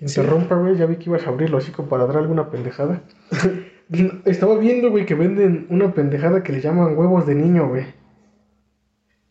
interrumpa, 0.00 0.54
güey, 0.56 0.76
ya 0.76 0.86
vi 0.86 0.96
que 0.96 1.04
ibas 1.10 1.26
a 1.26 1.30
abrir 1.30 1.48
el 1.48 1.54
hocico 1.54 1.88
para 1.88 2.06
dar 2.06 2.16
alguna 2.16 2.48
pendejada. 2.50 3.02
estaba 4.24 4.56
viendo, 4.58 4.90
güey, 4.90 5.06
que 5.06 5.14
venden 5.14 5.66
una 5.70 5.92
pendejada 5.92 6.42
que 6.42 6.52
le 6.52 6.60
llaman 6.60 6.96
huevos 6.96 7.26
de 7.26 7.34
niño, 7.34 7.68
güey. 7.68 7.86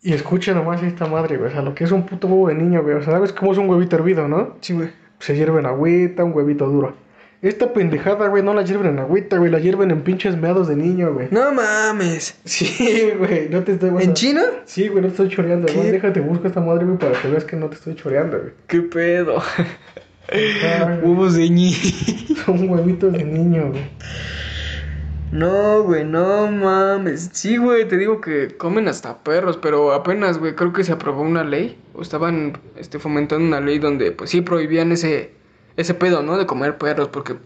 Y 0.02 0.14
escucha 0.14 0.54
nomás 0.54 0.82
esta 0.84 1.06
madre, 1.08 1.38
güey, 1.38 1.50
o 1.50 1.52
sea, 1.54 1.62
lo 1.62 1.76
que 1.76 1.84
es 1.84 1.92
un 1.92 2.06
puto 2.06 2.28
huevo 2.28 2.48
de 2.48 2.56
niño, 2.56 2.82
güey, 2.84 2.96
o 2.96 3.02
sea, 3.04 3.14
¿sabes 3.14 3.34
cómo 3.34 3.52
es 3.52 3.58
un 3.58 3.70
huevito 3.70 3.96
hervido, 3.98 4.28
no? 4.28 4.56
Sí, 4.62 4.74
güey. 4.74 4.90
Se 5.20 5.36
hierve 5.36 5.60
en 5.60 5.66
agüita, 5.66 6.24
un 6.24 6.34
huevito 6.34 6.68
duro. 6.68 6.96
Esta 7.42 7.72
pendejada, 7.72 8.28
güey, 8.28 8.44
no 8.44 8.54
la 8.54 8.64
hierven 8.64 8.88
en 8.88 9.00
agüita, 9.00 9.38
güey, 9.38 9.50
la 9.52 9.60
hierven 9.60 9.92
en 9.92 10.02
pinches 10.02 10.36
meados 10.38 10.68
de 10.68 10.76
niño, 10.76 11.14
güey. 11.14 11.28
No 11.32 11.52
mames. 11.54 12.38
Sí, 12.46 13.12
güey, 13.18 13.48
no 13.50 13.64
te 13.64 13.74
estoy... 13.74 13.90
¿En 14.02 14.10
a- 14.10 14.14
China? 14.14 14.42
Sí, 14.66 14.88
güey, 14.90 15.02
no 15.02 15.08
te 15.08 15.14
estoy 15.14 15.30
choreando, 15.30 15.68
¿Qué? 15.68 15.74
güey. 15.74 15.92
Déjate, 15.92 16.20
busco 16.22 16.48
esta 16.48 16.60
madre, 16.62 16.86
güey, 16.86 16.98
para 16.98 17.14
que 17.22 17.28
veas 17.30 17.44
que 17.46 17.56
no 17.58 17.68
te 17.68 17.76
estoy 17.76 17.96
choreando, 17.96 18.40
güey. 18.40 18.52
¿Qué 18.68 18.82
pedo? 18.82 19.42
Ay, 20.32 21.00
Huevos 21.04 21.36
de 21.36 21.50
ñi. 21.50 21.72
Son 22.46 22.70
huevitos 22.70 23.12
de 23.14 23.24
niño, 23.24 23.70
güey. 23.72 23.84
No, 25.32 25.84
güey, 25.84 26.06
no 26.06 26.52
mames. 26.52 27.30
Sí, 27.34 27.58
güey, 27.58 27.88
te 27.88 27.98
digo 27.98 28.20
que 28.20 28.58
comen 28.58 28.88
hasta 28.88 29.24
perros, 29.24 29.58
pero 29.58 29.94
apenas, 29.94 30.40
güey, 30.40 30.56
creo 30.56 30.74
que 30.74 30.84
se 30.84 30.92
aprobó 30.92 31.22
una 31.22 31.44
ley, 31.44 31.80
o 31.94 32.02
estaban 32.02 32.60
este, 32.76 32.98
fomentando 33.00 33.46
una 33.46 33.62
ley 33.62 33.78
donde, 33.78 34.12
pues 34.12 34.32
sí, 34.32 34.42
prohibían 34.42 34.92
ese, 34.92 35.34
ese 35.78 35.94
pedo, 35.94 36.24
¿no? 36.24 36.38
De 36.38 36.48
comer 36.48 36.78
perros, 36.78 37.10
porque... 37.10 37.38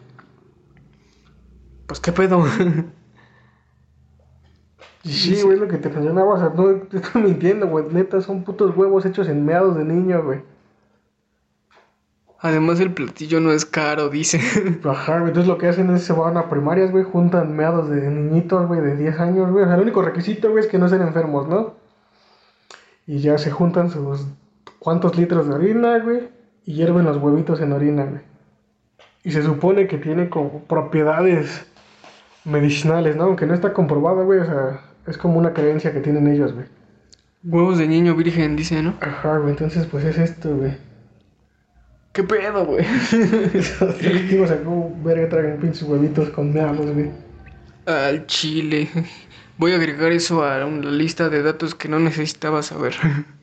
Pues, 1.87 1.99
¿qué 1.99 2.11
pedo? 2.11 2.45
Sí, 5.03 5.41
güey, 5.41 5.59
lo 5.59 5.67
que 5.67 5.77
te 5.77 5.89
mencionaba, 5.89 6.53
no 6.55 6.75
te 6.89 6.97
estoy 6.97 7.21
mintiendo, 7.23 7.67
güey. 7.67 7.85
Neta, 7.91 8.21
son 8.21 8.43
putos 8.45 8.75
huevos 8.75 9.05
hechos 9.05 9.27
en 9.27 9.45
meados 9.45 9.75
de 9.75 9.83
niño, 9.83 10.23
güey. 10.23 10.43
Además, 12.43 12.81
el 12.81 12.93
platillo 12.93 13.39
no 13.39 13.53
es 13.53 13.65
caro, 13.65 14.09
dice. 14.09 14.37
Ajá, 14.83 15.19
güey. 15.19 15.29
Entonces 15.29 15.47
lo 15.47 15.57
que 15.57 15.69
hacen 15.69 15.89
es 15.95 16.03
se 16.03 16.11
van 16.11 16.35
a 16.35 16.49
primarias, 16.49 16.91
güey, 16.91 17.05
juntan 17.05 17.55
meados 17.55 17.89
de 17.89 18.09
niñitos, 18.09 18.67
güey, 18.67 18.81
de 18.81 18.97
10 18.97 19.19
años, 19.21 19.49
güey. 19.49 19.63
O 19.63 19.67
sea, 19.67 19.75
el 19.75 19.81
único 19.81 20.01
requisito, 20.01 20.51
güey, 20.51 20.61
es 20.61 20.69
que 20.69 20.77
no 20.77 20.87
estén 20.87 21.01
enfermos, 21.01 21.47
¿no? 21.47 21.75
Y 23.07 23.19
ya 23.19 23.37
se 23.37 23.49
juntan 23.49 23.89
sus 23.89 24.27
cuantos 24.77 25.17
litros 25.17 25.47
de 25.47 25.53
orina, 25.53 25.99
güey, 25.99 26.27
y 26.65 26.73
hierven 26.73 27.05
los 27.05 27.15
huevitos 27.15 27.61
en 27.61 27.71
orina, 27.71 28.03
güey. 28.03 28.21
Y 29.23 29.31
se 29.31 29.41
supone 29.41 29.87
que 29.87 29.97
tiene 29.97 30.27
como 30.27 30.65
propiedades 30.65 31.65
medicinales, 32.43 33.15
¿no? 33.15 33.23
Aunque 33.23 33.45
no 33.45 33.53
está 33.53 33.71
comprobado, 33.71 34.25
güey, 34.25 34.39
o 34.39 34.45
sea, 34.45 34.81
es 35.07 35.17
como 35.17 35.39
una 35.39 35.53
creencia 35.53 35.93
que 35.93 36.01
tienen 36.01 36.27
ellos, 36.27 36.53
güey. 36.53 36.65
Huevos 37.45 37.77
de 37.77 37.87
niño 37.87 38.15
virgen, 38.15 38.57
dice, 38.57 38.83
¿no? 38.83 38.95
Ajá, 38.99 39.37
güey, 39.37 39.51
entonces 39.51 39.85
pues 39.85 40.03
es 40.03 40.17
esto, 40.17 40.53
güey. 40.57 40.73
¿Qué 42.13 42.23
pedo, 42.23 42.65
güey? 42.65 42.85
Digo, 44.29 44.43
o 44.43 44.47
sea, 44.47 44.63
como 44.63 44.95
verga 45.03 45.29
tragan 45.29 45.57
pinches 45.57 45.81
huevitos 45.81 46.29
con 46.29 46.53
meados, 46.53 46.85
güey. 46.93 47.09
Al 47.87 48.27
chile. 48.27 48.87
Voy 49.57 49.71
a 49.71 49.75
agregar 49.75 50.11
eso 50.11 50.43
a 50.43 50.59
la 50.59 50.67
lista 50.67 51.29
de 51.29 51.41
datos 51.41 51.73
que 51.73 51.87
no 51.87 51.99
necesitaba 51.99 52.61
saber. 52.61 52.93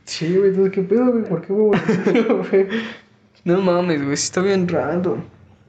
Sí, 0.04 0.36
güey, 0.36 0.50
entonces, 0.50 0.72
¿qué 0.72 0.82
pedo, 0.82 1.10
güey? 1.10 1.24
¿Por 1.24 1.42
qué 1.42 1.52
güey? 1.52 2.68
No 3.44 3.60
mames, 3.60 4.02
güey, 4.02 4.14
está 4.14 4.40
bien 4.40 4.68
raro. 4.68 5.22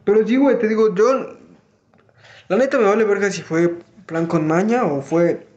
Pero 0.03 0.27
sí, 0.27 0.37
güey, 0.37 0.59
te 0.59 0.67
digo, 0.67 0.93
yo. 0.93 1.37
La 2.49 2.57
neta 2.57 2.77
me 2.77 2.85
vale 2.85 3.03
verga 3.03 3.31
si 3.31 3.41
fue 3.41 3.77
plan 4.05 4.27
con 4.27 4.45
maña 4.45 4.83
o 4.85 5.01
fue 5.01 5.47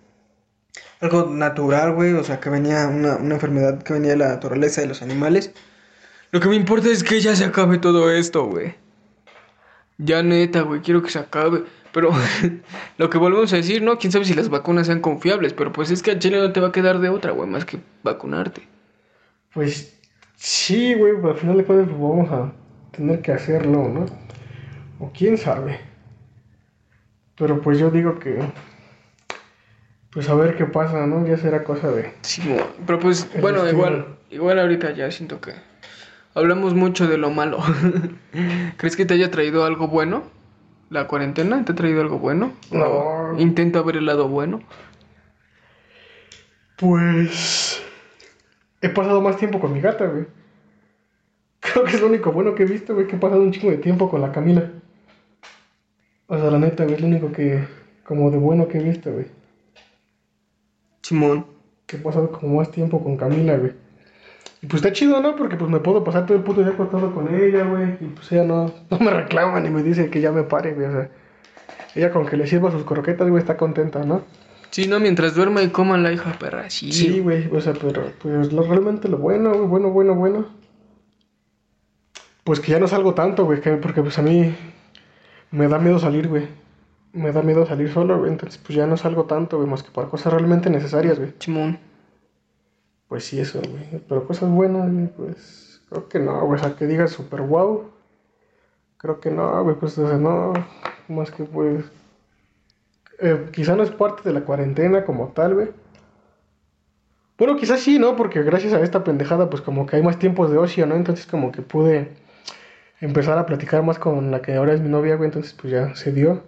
algo 1.01 1.27
natural, 1.31 1.93
güey. 1.93 2.15
O 2.15 2.25
sea, 2.25 2.41
que 2.41 2.49
venía 2.49 2.87
una, 2.89 3.17
una 3.17 3.35
enfermedad 3.35 3.83
que 3.83 3.93
venía 3.93 4.13
de 4.13 4.19
la 4.19 4.29
naturaleza 4.29 4.81
de 4.81 4.87
los 4.87 5.03
animales. 5.03 5.53
Lo 6.35 6.41
que 6.41 6.49
me 6.49 6.57
importa 6.57 6.89
es 6.89 7.05
que 7.05 7.21
ya 7.21 7.37
se 7.37 7.45
acabe 7.45 7.79
todo 7.79 8.11
esto, 8.11 8.47
güey. 8.47 8.75
Ya 9.99 10.21
neta, 10.25 10.63
güey, 10.63 10.81
quiero 10.81 11.01
que 11.01 11.09
se 11.09 11.21
acabe. 11.21 11.63
Pero 11.93 12.11
lo 12.99 13.09
que 13.09 13.19
volvemos 13.19 13.53
a 13.53 13.57
decir, 13.57 13.83
¿no? 13.83 13.99
Quién 13.99 14.11
sabe 14.11 14.25
si 14.25 14.35
las 14.35 14.49
vacunas 14.49 14.89
sean 14.89 14.99
confiables. 15.01 15.53
Pero 15.53 15.73
pues 15.73 15.93
es 15.93 16.03
que 16.03 16.11
a 16.11 16.19
Chile 16.19 16.39
no 16.39 16.53
te 16.53 16.59
va 16.59 16.71
a 16.71 16.73
quedar 16.73 16.99
de 16.99 17.09
otra, 17.09 17.31
güey, 17.31 17.49
más 17.49 17.65
que 17.65 17.79
vacunarte. 18.03 18.63
Pues 19.53 19.97
sí, 20.35 20.95
güey, 20.95 21.15
pero 21.15 21.31
al 21.31 21.37
final 21.37 21.57
de 21.57 21.65
cuentas 21.67 21.87
pues, 21.89 22.01
vamos 22.01 22.29
a 22.33 22.53
tener 22.91 23.23
que 23.23 23.31
hacerlo, 23.31 23.89
¿no? 23.89 24.07
O 24.99 25.13
quién 25.13 25.39
sabe. 25.39 25.79
Pero 27.37 27.61
pues 27.61 27.79
yo 27.79 27.93
digo 27.93 28.19
que. 28.19 28.41
Pues 30.11 30.29
a 30.29 30.35
ver 30.35 30.57
qué 30.57 30.65
pasa, 30.65 31.07
¿no? 31.07 31.25
Ya 31.29 31.37
será 31.37 31.63
cosa 31.63 31.93
de. 31.93 32.13
Sí, 32.23 32.43
pero 32.85 32.99
pues, 32.99 33.29
bueno, 33.41 33.69
igual, 33.71 34.19
igual 34.33 34.59
ahorita 34.59 34.91
ya 34.91 35.13
siento 35.13 35.41
que 35.41 35.53
hablamos 36.35 36.75
mucho 36.75 37.07
de 37.07 37.19
lo 37.19 37.31
malo. 37.31 37.59
¿Crees 38.77 38.97
que 38.97 39.07
te 39.07 39.15
haya 39.15 39.31
traído 39.31 39.65
algo 39.65 39.89
bueno? 39.89 40.25
¿La 40.91 41.09
cuarentena 41.09 41.65
te 41.65 41.73
ha 41.73 41.75
traído 41.75 42.03
algo 42.03 42.19
bueno? 42.19 42.53
¿O 42.71 42.77
No. 42.77 43.41
Intenta 43.41 43.83
ver 43.83 43.97
el 43.97 44.07
lado 44.07 44.29
bueno. 44.29 44.61
Pues. 46.77 47.83
He 48.83 48.89
pasado 48.91 49.21
más 49.21 49.37
tiempo 49.37 49.61
con 49.61 49.73
mi 49.73 49.81
gata, 49.81 50.07
güey. 50.07 50.27
Creo 51.61 51.85
que 51.85 51.93
es 51.93 52.01
lo 52.01 52.09
único 52.09 52.31
bueno 52.33 52.55
que 52.55 52.65
he 52.65 52.67
visto, 52.67 52.95
güey, 52.95 53.07
que 53.07 53.17
he 53.17 53.19
pasado 53.19 53.41
un 53.41 53.53
chingo 53.53 53.71
de 53.71 53.79
tiempo 53.79 54.11
con 54.11 54.21
la 54.21 54.33
Camila. 54.33 54.71
O 56.27 56.37
sea, 56.37 56.51
la 56.51 56.59
neta, 56.59 56.85
güey, 56.85 56.97
es 56.97 57.01
lo 57.01 57.07
único 57.07 57.33
que. 57.33 57.65
Como 58.05 58.31
de 58.31 58.37
bueno 58.37 58.69
que 58.69 58.79
he 58.79 58.83
visto, 58.83 59.11
güey. 59.13 59.27
Simón. 61.01 61.47
que 61.87 61.97
he 61.97 62.01
pasado 62.01 62.31
como 62.31 62.59
más 62.59 62.71
tiempo 62.71 63.03
con 63.03 63.17
Camila, 63.17 63.57
güey. 63.57 63.73
Y 64.65 64.67
pues 64.67 64.83
está 64.83 64.95
chido, 64.95 65.21
¿no? 65.21 65.37
Porque 65.37 65.57
pues 65.57 65.71
me 65.71 65.79
puedo 65.79 66.03
pasar 66.05 66.25
todo 66.25 66.39
el 66.39 66.43
puto 66.43 66.63
día 66.63 66.73
acostado 66.73 67.15
con 67.15 67.29
ella, 67.35 67.65
güey. 67.65 67.99
Y 68.01 68.07
pues 68.15 68.33
ella 68.33 68.45
no, 68.45 68.73
no 68.91 68.99
me 68.99 69.11
reclama 69.11 69.61
ni 69.61 69.69
me 69.69 69.83
dice 69.83 70.09
que 70.09 70.23
ya 70.23 70.33
me 70.33 70.43
pare, 70.43 70.73
güey. 70.73 70.87
O 70.87 70.91
sea, 70.93 71.11
ella 71.95 72.11
con 72.11 72.25
que 72.25 72.39
le 72.39 72.47
sirva 72.47 72.71
sus 72.71 72.85
croquetas, 72.85 73.29
güey, 73.29 73.43
está 73.43 73.59
contenta, 73.59 74.05
¿no? 74.05 74.23
Sí, 74.71 74.87
no, 74.89 75.01
mientras 75.01 75.35
duerma 75.35 75.61
y 75.63 75.69
coma 75.69 75.99
la 75.99 76.13
hija 76.13 76.33
perra. 76.39 76.71
Sí. 76.71 76.91
Sí, 76.93 77.21
güey. 77.21 77.47
O 77.55 77.61
sea, 77.61 77.75
pero 77.75 78.05
pues 78.23 78.55
lo, 78.55 78.63
realmente 78.63 79.07
lo 79.09 79.19
bueno, 79.19 79.53
güey, 79.53 79.67
bueno, 79.69 79.91
bueno, 79.91 80.15
bueno. 80.15 80.47
Pues 82.43 82.61
que 82.61 82.73
ya 82.73 82.79
no 82.79 82.89
salgo 82.89 83.13
tanto, 83.13 83.45
güey, 83.45 83.61
que- 83.61 83.73
porque 83.77 84.01
pues 84.01 84.19
a 84.19 84.23
mí 84.23 84.55
me 85.51 85.69
da 85.69 85.79
miedo 85.79 85.99
salir, 85.99 86.29
güey. 86.29 86.49
Me 87.13 87.33
da 87.33 87.43
miedo 87.43 87.67
salir 87.67 87.93
solo, 87.93 88.19
güey. 88.19 88.31
Entonces 88.33 88.59
pues 88.65 88.77
ya 88.77 88.87
no 88.87 88.97
salgo 88.97 89.25
tanto, 89.25 89.59
güey, 89.59 89.69
más 89.69 89.83
que 89.83 89.91
para 89.91 90.09
cosas 90.09 90.33
realmente 90.33 90.71
necesarias, 90.71 91.19
güey. 91.19 91.35
Simón. 91.39 91.79
Pues 93.15 93.27
sí, 93.27 93.39
eso, 93.39 93.61
güey. 93.61 94.03
Pero 94.09 94.27
cosas 94.27 94.51
buenas, 94.51 94.93
güey, 94.93 95.07
pues 95.07 95.81
creo 95.89 96.09
que 96.09 96.19
no, 96.19 96.45
güey. 96.47 96.59
O 96.59 96.61
sea, 96.61 96.75
que 96.75 96.85
digas 96.85 97.13
super 97.13 97.43
wow. 97.43 97.93
Creo 98.97 99.21
que 99.21 99.31
no, 99.31 99.63
güey, 99.63 99.77
pues, 99.77 99.97
no. 99.99 100.53
Más 101.07 101.31
que, 101.31 101.45
pues. 101.45 101.85
eh, 103.21 103.51
quizá 103.53 103.77
no 103.77 103.85
es 103.85 103.93
parte 103.93 104.29
de 104.29 104.33
la 104.35 104.41
cuarentena 104.41 105.05
como 105.05 105.29
tal, 105.29 105.55
güey. 105.55 105.69
Bueno, 107.39 107.55
quizás 107.55 107.83
sí, 107.83 108.01
¿no? 108.01 108.17
Porque 108.17 108.43
gracias 108.43 108.73
a 108.73 108.81
esta 108.81 109.05
pendejada, 109.05 109.49
pues 109.49 109.63
como 109.63 109.87
que 109.87 109.95
hay 109.95 110.03
más 110.03 110.19
tiempos 110.19 110.51
de 110.51 110.59
ocio, 110.59 110.85
¿no? 110.85 110.97
Entonces, 110.97 111.25
como 111.25 111.53
que 111.53 111.63
pude 111.63 112.17
empezar 113.01 113.39
a 113.39 113.47
platicar 113.47 113.85
más 113.85 114.01
con 114.01 114.33
la 114.33 114.43
que 114.43 114.57
ahora 114.57 114.75
es 114.75 114.81
mi 114.81 114.89
novia, 114.89 115.15
güey. 115.15 115.29
Entonces, 115.29 115.53
pues 115.53 115.73
ya 115.73 115.95
se 115.95 116.11
dio. 116.11 116.43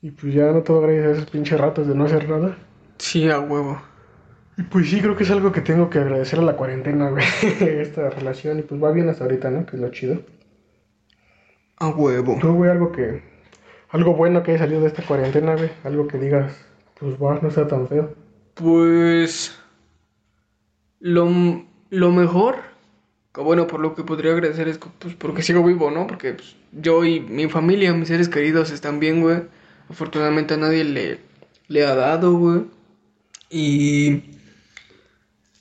Y 0.00 0.12
pues 0.12 0.32
ya 0.32 0.50
no 0.50 0.62
todo 0.62 0.80
gracias 0.80 1.06
a 1.06 1.10
esos 1.10 1.30
pinches 1.30 1.60
ratos 1.60 1.86
de 1.86 1.94
no 1.94 2.04
hacer 2.06 2.26
nada. 2.26 2.56
Sí, 2.96 3.28
a 3.28 3.38
huevo. 3.38 3.78
Y 4.58 4.62
pues 4.62 4.88
sí, 4.88 5.00
creo 5.00 5.16
que 5.16 5.24
es 5.24 5.30
algo 5.30 5.52
que 5.52 5.60
tengo 5.60 5.90
que 5.90 5.98
agradecer 5.98 6.38
a 6.38 6.42
la 6.42 6.56
cuarentena, 6.56 7.10
güey. 7.10 7.24
Esta 7.60 8.08
relación. 8.10 8.58
Y 8.58 8.62
pues 8.62 8.82
va 8.82 8.90
bien 8.90 9.08
hasta 9.08 9.24
ahorita, 9.24 9.50
¿no? 9.50 9.66
Que 9.66 9.76
es 9.76 9.82
lo 9.82 9.90
chido. 9.90 10.22
A 11.76 11.88
huevo. 11.88 12.38
Tú, 12.40 12.54
güey, 12.54 12.70
algo 12.70 12.90
que. 12.90 13.22
Algo 13.90 14.14
bueno 14.14 14.42
que 14.42 14.52
haya 14.52 14.60
salido 14.60 14.80
de 14.80 14.88
esta 14.88 15.02
cuarentena, 15.02 15.56
güey. 15.56 15.70
Algo 15.84 16.08
que 16.08 16.18
digas, 16.18 16.56
pues 16.98 17.16
va, 17.16 17.38
no 17.42 17.50
sea 17.50 17.68
tan 17.68 17.86
feo. 17.86 18.14
Pues. 18.54 19.58
Lo, 21.00 21.28
lo 21.90 22.10
mejor. 22.12 22.56
que 23.34 23.42
Bueno, 23.42 23.66
por 23.66 23.80
lo 23.80 23.94
que 23.94 24.04
podría 24.04 24.32
agradecer 24.32 24.68
es 24.68 24.78
que, 24.78 24.88
pues, 24.98 25.14
porque 25.16 25.42
sigo 25.42 25.62
vivo, 25.62 25.90
¿no? 25.90 26.06
Porque 26.06 26.32
pues, 26.32 26.56
yo 26.72 27.04
y 27.04 27.20
mi 27.20 27.48
familia, 27.48 27.92
mis 27.92 28.08
seres 28.08 28.30
queridos 28.30 28.70
están 28.70 29.00
bien, 29.00 29.20
güey. 29.20 29.42
Afortunadamente 29.90 30.54
a 30.54 30.56
nadie 30.56 30.82
le, 30.84 31.18
le 31.68 31.84
ha 31.84 31.94
dado, 31.94 32.38
güey. 32.38 32.62
Y. 33.50 34.35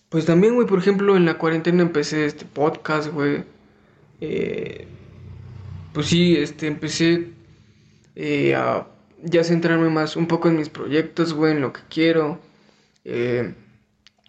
Pues 0.10 0.26
también, 0.26 0.56
güey, 0.56 0.68
por 0.68 0.80
ejemplo, 0.80 1.18
en 1.18 1.26
la 1.26 1.38
cuarentena 1.38 1.82
empecé 1.82 2.26
este 2.26 2.46
podcast, 2.46 3.12
güey. 3.12 3.44
Eh, 4.22 4.88
pues 5.94 6.08
sí, 6.08 6.36
este, 6.38 6.68
empecé 6.68 7.30
eh, 8.16 8.56
a 8.56 8.88
ya 9.24 9.44
centrarme 9.44 9.90
más 9.90 10.16
un 10.16 10.28
poco 10.28 10.48
en 10.50 10.58
mis 10.58 10.70
proyectos, 10.70 11.34
güey, 11.34 11.54
en 11.54 11.62
lo 11.62 11.74
que 11.74 11.82
quiero. 11.90 12.40
Eh, 13.04 13.54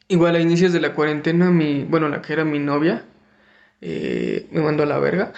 igual 0.09 0.37
a 0.37 0.41
inicios 0.41 0.73
de 0.73 0.81
la 0.81 0.95
cuarentena, 0.95 1.51
mi, 1.51 1.85
bueno, 1.85 2.09
la 2.09 2.23
que 2.23 2.33
era 2.33 2.45
mi 2.45 2.59
novia, 2.59 3.05
eh, 3.81 4.47
me 4.51 4.63
mandó 4.63 4.83
a 4.85 4.87
la 4.87 4.99
verga. 4.99 5.33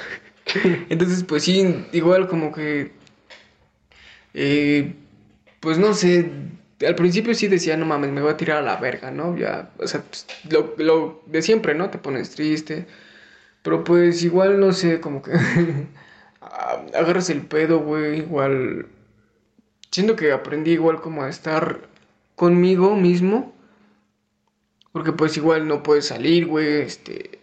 Entonces, 0.89 1.24
pues 1.24 1.45
sí, 1.45 1.86
igual 1.93 2.28
como 2.28 2.53
que, 2.53 2.93
eh, 4.34 4.95
pues 5.61 5.78
no 5.78 5.95
sé, 5.95 6.30
al 6.87 6.95
principio 6.95 7.35
sí 7.35 7.49
decía, 7.49 7.76
no 7.76 7.87
mames, 7.87 8.11
me 8.12 8.22
voy 8.22 8.31
a 8.31 8.37
tirar 8.37 8.59
a 8.59 8.62
la 8.62 8.76
verga, 8.76 9.11
¿no? 9.11 9.37
Ya, 9.37 9.70
o 9.79 9.87
sea, 9.87 10.03
pues, 10.03 10.26
lo, 10.49 10.74
lo 10.79 11.22
de 11.26 11.43
siempre, 11.43 11.74
¿no? 11.74 11.91
Te 11.91 11.99
pones 11.99 12.31
triste. 12.31 12.87
Pero 13.62 13.85
pues 13.85 14.22
igual, 14.22 14.61
no 14.61 14.72
sé, 14.72 15.01
como 15.01 15.22
que 15.22 15.33
agarras 16.95 17.31
el 17.31 17.43
pedo, 17.43 17.81
güey, 17.81 18.18
igual. 18.20 18.87
Siento 19.91 20.16
que 20.16 20.33
aprendí 20.33 20.72
igual 20.72 21.01
como 21.01 21.22
a 21.22 21.29
estar 21.29 21.81
conmigo 22.37 22.95
mismo. 22.97 23.55
Porque 24.93 25.12
pues 25.12 25.37
igual 25.37 25.68
no 25.68 25.83
puedes 25.83 26.07
salir, 26.07 26.47
güey, 26.47 26.83
este... 26.83 27.39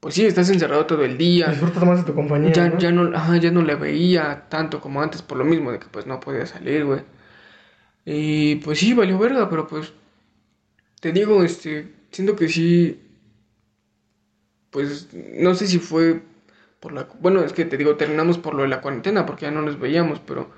Pues 0.00 0.14
sí, 0.16 0.26
estás 0.26 0.50
encerrado 0.50 0.84
todo 0.86 1.04
el 1.04 1.16
día. 1.16 1.48
Disfrutas 1.48 1.84
más 1.84 1.98
de 1.98 2.04
tu 2.04 2.14
compañía. 2.14 2.52
Ya, 2.52 2.68
¿no? 2.68 2.78
ya 2.78 2.90
no, 2.90 3.16
ajá, 3.16 3.36
ya 3.36 3.52
no 3.52 3.62
le 3.62 3.76
veía 3.76 4.46
tanto 4.48 4.80
como 4.80 5.00
antes 5.00 5.22
por 5.22 5.38
lo 5.38 5.44
mismo 5.44 5.70
de 5.70 5.78
que 5.78 5.86
pues 5.86 6.06
no 6.06 6.18
podía 6.18 6.44
salir, 6.44 6.84
güey. 6.84 7.00
Y 8.04 8.56
pues 8.56 8.78
sí, 8.78 8.94
valió 8.94 9.18
verga, 9.18 9.48
pero 9.48 9.66
pues 9.66 9.92
te 11.00 11.12
digo, 11.12 11.42
este, 11.42 11.92
siento 12.10 12.36
que 12.36 12.48
sí, 12.48 13.00
pues 14.70 15.08
no 15.12 15.54
sé 15.54 15.66
si 15.66 15.78
fue 15.78 16.22
por 16.80 16.92
la, 16.92 17.08
bueno, 17.20 17.42
es 17.44 17.52
que 17.52 17.64
te 17.64 17.76
digo, 17.76 17.96
terminamos 17.96 18.38
por 18.38 18.54
lo 18.54 18.62
de 18.62 18.68
la 18.68 18.80
cuarentena 18.80 19.24
porque 19.26 19.46
ya 19.46 19.50
no 19.50 19.62
nos 19.62 19.78
veíamos, 19.78 20.20
pero 20.20 20.50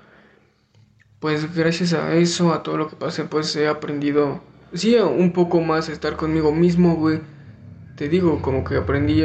pues 1.19 1.55
gracias 1.55 1.93
a 1.93 2.15
eso, 2.15 2.53
a 2.53 2.63
todo 2.63 2.77
lo 2.77 2.87
que 2.87 2.95
pasé, 2.95 3.25
pues 3.25 3.55
he 3.55 3.67
aprendido, 3.67 4.41
sí, 4.73 4.95
un 4.95 5.33
poco 5.33 5.61
más 5.61 5.89
a 5.89 5.93
estar 5.93 6.15
conmigo 6.15 6.51
mismo, 6.51 6.95
güey. 6.95 7.21
Te 7.95 8.09
digo, 8.09 8.41
como 8.41 8.63
que 8.63 8.75
aprendí 8.75 9.23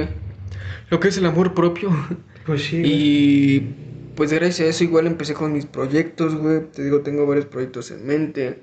lo 0.91 1.01
que 1.01 1.09
es 1.09 1.17
el 1.19 1.27
amor 1.27 1.55
propio. 1.55 1.91
Pues 2.47 2.65
sí. 2.65 2.83
Y 2.85 3.90
pues 4.21 4.35
gracias 4.35 4.61
a 4.61 4.71
eso 4.71 4.85
igual 4.85 5.07
empecé 5.07 5.33
con 5.33 5.51
mis 5.51 5.65
proyectos, 5.65 6.35
güey. 6.35 6.61
Te 6.71 6.85
digo, 6.85 7.01
tengo 7.01 7.25
varios 7.27 7.47
proyectos 7.47 7.91
en 7.91 8.07
mente. 8.07 8.59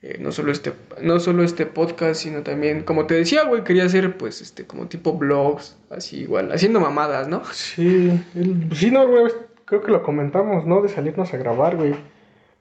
Eh, 0.00 0.16
no 0.18 0.32
solo 0.32 0.52
este, 0.52 0.72
no 1.02 1.20
solo 1.20 1.42
este 1.42 1.66
podcast, 1.66 2.22
sino 2.22 2.42
también, 2.42 2.84
como 2.84 3.04
te 3.04 3.12
decía, 3.12 3.44
güey, 3.44 3.62
quería 3.62 3.84
hacer 3.84 4.16
pues 4.16 4.40
este 4.40 4.64
como 4.66 4.86
tipo 4.86 5.18
blogs, 5.18 5.76
así 5.90 6.20
igual, 6.20 6.50
haciendo 6.52 6.80
mamadas, 6.80 7.28
¿no? 7.28 7.42
Sí, 7.52 8.10
el- 8.34 8.70
sí, 8.74 8.90
no, 8.90 9.06
güey, 9.06 9.24
creo 9.66 9.82
que 9.82 9.92
lo 9.92 10.02
comentamos, 10.02 10.64
¿no? 10.64 10.80
De 10.80 10.88
salirnos 10.88 11.34
a 11.34 11.36
grabar, 11.36 11.76
güey. 11.76 11.94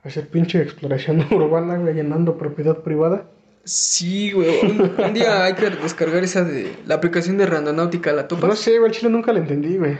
Hacer 0.04 0.28
pinche 0.28 0.62
exploración 0.62 1.26
urbana, 1.32 1.78
güey, 1.78 1.94
llenando 1.94 2.38
propiedad 2.38 2.80
privada. 2.80 3.28
Sí, 3.64 4.34
güey. 4.34 4.60
Un, 4.72 4.94
un 5.06 5.14
día 5.14 5.46
hay 5.46 5.54
que 5.54 5.70
descargar 5.70 6.22
esa 6.26 6.44
de 6.44 6.70
la 6.86 6.96
aplicación 6.96 7.38
de 7.38 7.46
Randonáutica, 7.46 8.12
¿la 8.12 8.28
Pues 8.28 8.40
topas? 8.42 8.50
no 8.50 8.56
sé, 8.58 8.78
güey, 8.80 8.92
el 8.92 8.98
chile 8.98 9.10
nunca 9.10 9.32
la 9.32 9.40
entendí, 9.40 9.78
güey. 9.78 9.98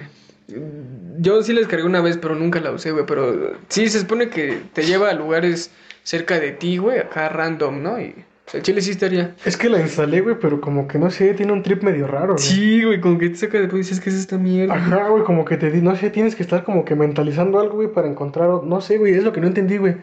Yo 1.20 1.44
sí 1.44 1.54
la 1.54 1.60
descargué 1.60 1.86
una 1.86 2.02
vez, 2.02 2.18
pero 2.18 2.36
nunca 2.36 2.60
la 2.60 2.72
usé, 2.72 2.92
güey. 2.92 3.06
Pero 3.06 3.54
sí, 3.68 3.90
se 3.90 4.00
supone 4.00 4.30
que 4.30 4.60
te 4.74 4.84
lleva 4.84 5.10
a 5.10 5.14
lugares 5.14 5.72
cerca 6.04 6.40
de 6.40 6.52
ti, 6.52 6.78
güey, 6.78 7.00
acá 7.00 7.30
random, 7.30 7.84
¿no? 7.84 8.02
Y 8.02 8.16
o 8.48 8.52
sea, 8.52 8.60
el 8.60 8.64
chile 8.64 8.82
sí 8.82 8.92
estaría. 8.92 9.36
Es 9.46 9.58
que 9.58 9.70
la 9.70 9.80
instalé, 9.80 10.22
güey, 10.22 10.38
pero 10.40 10.60
como 10.60 10.88
que 10.88 10.98
no 10.98 11.12
sé, 11.12 11.36
tiene 11.36 11.54
un 11.54 11.62
trip 11.62 11.84
medio 11.84 12.08
raro, 12.08 12.34
güey. 12.34 12.44
Sí, 12.44 12.84
güey, 12.84 13.00
como 13.00 13.20
que 13.20 13.30
te 13.30 13.36
saca 13.36 13.60
después 13.60 13.86
y 13.86 13.90
dices 13.90 14.04
que 14.04 14.10
es 14.10 14.16
esta 14.16 14.40
mierda. 14.40 14.74
Ajá, 14.74 15.10
güey, 15.10 15.24
como 15.24 15.46
que 15.46 15.58
te 15.58 15.70
di, 15.70 15.82
no 15.82 15.96
sé, 15.96 16.10
tienes 16.10 16.36
que 16.36 16.42
estar 16.42 16.64
como 16.64 16.84
que 16.84 16.96
mentalizando 16.96 17.60
algo, 17.60 17.76
güey, 17.76 17.94
para 17.94 18.08
encontrar, 18.08 18.50
no 18.64 18.82
sé, 18.82 18.98
güey, 18.98 19.14
es 19.14 19.24
lo 19.24 19.34
que 19.34 19.42
no 19.42 19.48
entendí, 19.48 19.78
güey. 19.78 19.98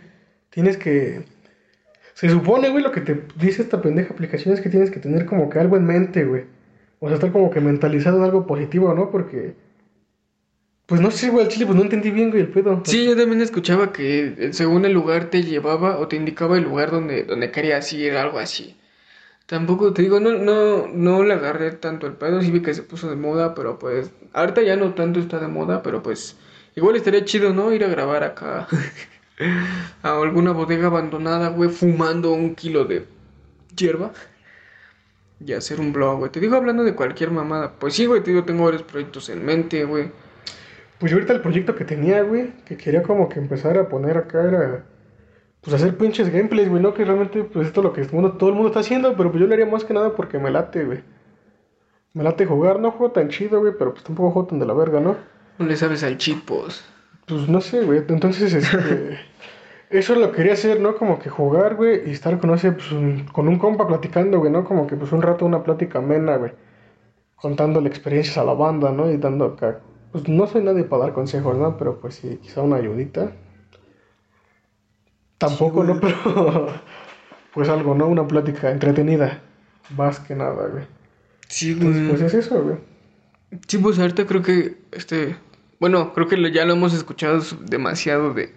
Tienes 0.51 0.77
que, 0.77 1.25
se 2.17 2.31
supone, 2.31 2.71
güey, 2.71 2.83
lo 2.83 2.93
que 2.93 3.03
te 3.03 3.25
dice 3.35 3.61
esta 3.61 3.83
pendeja 3.83 4.15
aplicación 4.15 4.55
es 4.55 4.63
que 4.63 4.71
tienes 4.71 4.91
que 4.91 5.01
tener 5.01 5.27
como 5.27 5.51
que 5.51 5.59
algo 5.59 5.77
en 5.77 5.85
mente, 5.85 6.25
güey. 6.25 6.45
O 6.99 7.09
sea, 7.09 7.17
estar 7.17 7.31
como 7.31 7.51
que 7.51 7.61
mentalizado 7.61 8.17
en 8.17 8.25
algo 8.25 8.47
positivo, 8.47 8.95
¿no? 8.95 9.11
Porque, 9.11 9.55
pues 10.87 11.01
no 11.01 11.11
sé, 11.11 11.31
güey, 11.31 11.45
al 11.45 11.51
chile, 11.51 11.67
pues 11.67 11.77
no 11.77 11.83
entendí 11.83 12.11
bien, 12.13 12.31
güey, 12.31 12.43
el 12.43 12.49
pedo. 12.49 12.81
Sí, 12.85 13.05
yo 13.07 13.17
también 13.17 13.41
escuchaba 13.41 13.93
que 13.93 14.35
eh, 14.39 14.53
según 14.53 14.85
el 14.85 14.93
lugar 14.93 15.31
te 15.31 15.43
llevaba 15.43 15.99
o 15.99 16.07
te 16.07 16.15
indicaba 16.15 16.57
el 16.57 16.65
lugar 16.65 16.93
donde, 16.93 17.25
donde 17.25 17.51
querías 17.51 17.93
ir, 17.93 18.17
algo 18.17 18.39
así. 18.39 18.77
Tampoco 19.47 19.93
te 19.93 20.03
digo, 20.03 20.21
no, 20.21 20.33
no, 20.33 20.87
no 20.87 21.25
le 21.25 21.35
agarré 21.35 21.73
tanto 21.73 22.07
el 22.07 22.15
pedo, 22.15 22.41
sí 22.41 22.51
vi 22.53 22.63
que 22.63 22.75
se 22.75 22.83
puso 22.83 23.09
de 23.11 23.17
moda, 23.17 23.55
pero 23.55 23.79
pues, 23.79 24.13
ahorita 24.33 24.63
ya 24.63 24.77
no 24.77 24.95
tanto 24.95 25.19
está 25.19 25.41
de 25.41 25.49
moda, 25.49 25.83
pero 25.83 26.03
pues, 26.03 26.37
igual 26.77 26.97
estaría 26.97 27.25
chido, 27.25 27.53
¿no? 27.53 27.73
Ir 27.73 27.85
a 27.85 27.89
grabar 27.89 28.23
acá 28.23 28.69
a 30.03 30.21
alguna 30.21 30.53
bodega 30.53 30.87
abandonada, 30.87 31.49
güey, 31.49 31.71
fumando 31.71 32.33
un 32.33 32.55
kilo 32.55 32.85
de 32.85 33.07
hierba. 33.77 34.13
Y 35.45 35.53
hacer 35.53 35.81
un 35.81 35.93
blog, 35.93 36.19
güey. 36.19 36.31
Te 36.33 36.41
digo 36.41 36.57
hablando 36.57 36.83
de 36.83 36.95
cualquier 36.95 37.31
mamada. 37.31 37.73
Pues 37.79 37.95
sí, 37.95 38.07
güey, 38.07 38.23
te 38.23 38.31
digo, 38.31 38.45
tengo 38.45 38.65
varios 38.65 38.83
proyectos 38.85 39.29
en 39.29 39.45
mente, 39.45 39.85
güey. 39.85 40.11
Pues 40.99 41.11
yo 41.11 41.17
ahorita 41.17 41.33
el 41.35 41.41
proyecto 41.43 41.75
que 41.75 41.85
tenía, 41.85 42.23
güey, 42.23 42.53
que 42.65 42.77
quería 42.77 43.03
como 43.03 43.29
que 43.29 43.39
empezar 43.39 43.79
a 43.79 43.89
poner 43.89 44.17
acá 44.19 44.45
era, 44.45 44.87
pues 45.63 45.75
hacer 45.75 45.97
pinches 45.99 46.31
gameplays, 46.31 46.69
güey, 46.71 46.83
¿no? 46.83 46.95
Que 46.95 47.05
realmente, 47.05 47.45
pues 47.45 47.69
esto 47.69 47.81
es 47.81 47.85
lo 47.85 47.93
que 47.93 48.03
todo 48.07 48.17
el 48.19 48.23
mundo, 48.23 48.39
todo 48.39 48.51
el 48.51 48.55
mundo 48.57 48.69
está 48.71 48.81
haciendo, 48.81 49.17
pero 49.17 49.31
pues 49.31 49.41
yo 49.43 49.47
lo 49.49 49.55
haría 49.55 49.67
más 49.67 49.85
que 49.85 49.95
nada 49.95 50.15
porque 50.17 50.39
me 50.39 50.51
late, 50.51 50.85
güey. 50.85 51.05
Me 52.15 52.25
late 52.25 52.47
jugar, 52.47 52.81
no 52.81 52.91
juego 52.93 53.13
tan 53.13 53.29
chido, 53.29 53.61
güey, 53.61 53.75
pero 53.79 53.93
pues 53.93 54.05
tampoco 54.05 54.31
juego 54.31 54.49
tan 54.49 54.59
de 54.59 54.67
la 54.67 54.75
verga, 54.75 55.01
¿no? 55.01 55.17
No 55.59 55.67
le 55.67 55.77
sabes 55.77 56.03
al 56.03 56.17
chipos. 56.19 56.85
Pues 57.27 57.49
no 57.49 57.61
sé, 57.61 57.83
güey, 57.83 58.01
entonces, 58.09 58.53
este, 58.55 59.19
eso 59.91 60.15
lo 60.15 60.33
quería 60.33 60.55
hacer, 60.55 60.81
¿no? 60.81 60.97
Como 60.97 61.19
que 61.19 61.31
jugar, 61.31 61.75
güey, 61.77 62.09
y 62.09 62.13
estar 62.13 62.39
con, 62.39 62.57
sé, 62.59 62.73
pues, 62.73 62.91
un- 62.93 63.27
con 63.27 63.49
un 63.49 63.59
compa 63.59 63.87
platicando, 63.87 64.39
güey, 64.39 64.51
¿no? 64.53 64.65
Como 64.65 64.87
que 64.87 64.97
pues 64.97 65.13
un 65.13 65.23
rato 65.23 65.45
una 65.47 65.63
plática 65.63 65.99
amena, 65.99 66.37
güey. 66.37 66.53
Contándole 67.37 67.89
experiencias 67.89 68.39
a 68.39 68.45
la 68.45 68.55
banda, 68.55 68.93
¿no? 68.93 69.11
Y 69.11 69.19
dando 69.19 69.47
acá, 69.47 69.83
pues 70.17 70.29
no 70.31 70.47
soy 70.47 70.63
nadie 70.63 70.85
para 70.85 71.03
dar 71.05 71.13
consejos, 71.13 71.59
¿no? 71.59 71.77
Pero 71.77 72.01
pues 72.01 72.15
sí, 72.15 72.39
quizá 72.43 72.63
una 72.63 72.77
ayudita. 72.77 73.33
Tampoco, 75.37 75.83
Sí, 75.83 75.89
¿no? 75.89 76.01
güey. 76.01 76.15
Pero, 76.25 76.69
pues 77.53 77.69
algo, 77.69 77.95
¿no? 77.95 78.07
Una 78.07 78.27
plática 78.27 78.71
entretenida, 78.71 79.43
más 79.95 80.19
que 80.21 80.35
nada, 80.35 80.69
güey. 80.69 80.85
Sí, 81.49 81.73
Entonces, 81.73 82.09
pues 82.09 82.21
es 82.23 82.35
eso, 82.35 82.63
güey. 82.63 82.77
Sí, 83.69 83.77
pues 83.77 83.99
ahorita 83.99 84.27
creo 84.27 84.41
que, 84.41 84.79
este, 84.93 85.37
bueno, 85.81 86.15
creo 86.15 86.29
que 86.29 86.51
ya 86.51 86.65
lo 86.65 86.73
hemos 86.73 86.95
escuchado 86.95 87.43
demasiado 87.61 88.33
de, 88.33 88.55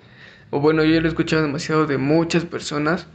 o 0.50 0.62
bueno, 0.62 0.86
yo 0.86 0.94
ya 0.94 1.02
lo 1.02 1.08
he 1.08 1.10
escuchado 1.10 1.42
demasiado 1.42 1.88
de 1.88 1.98
muchas 1.98 2.46
personas 2.46 3.08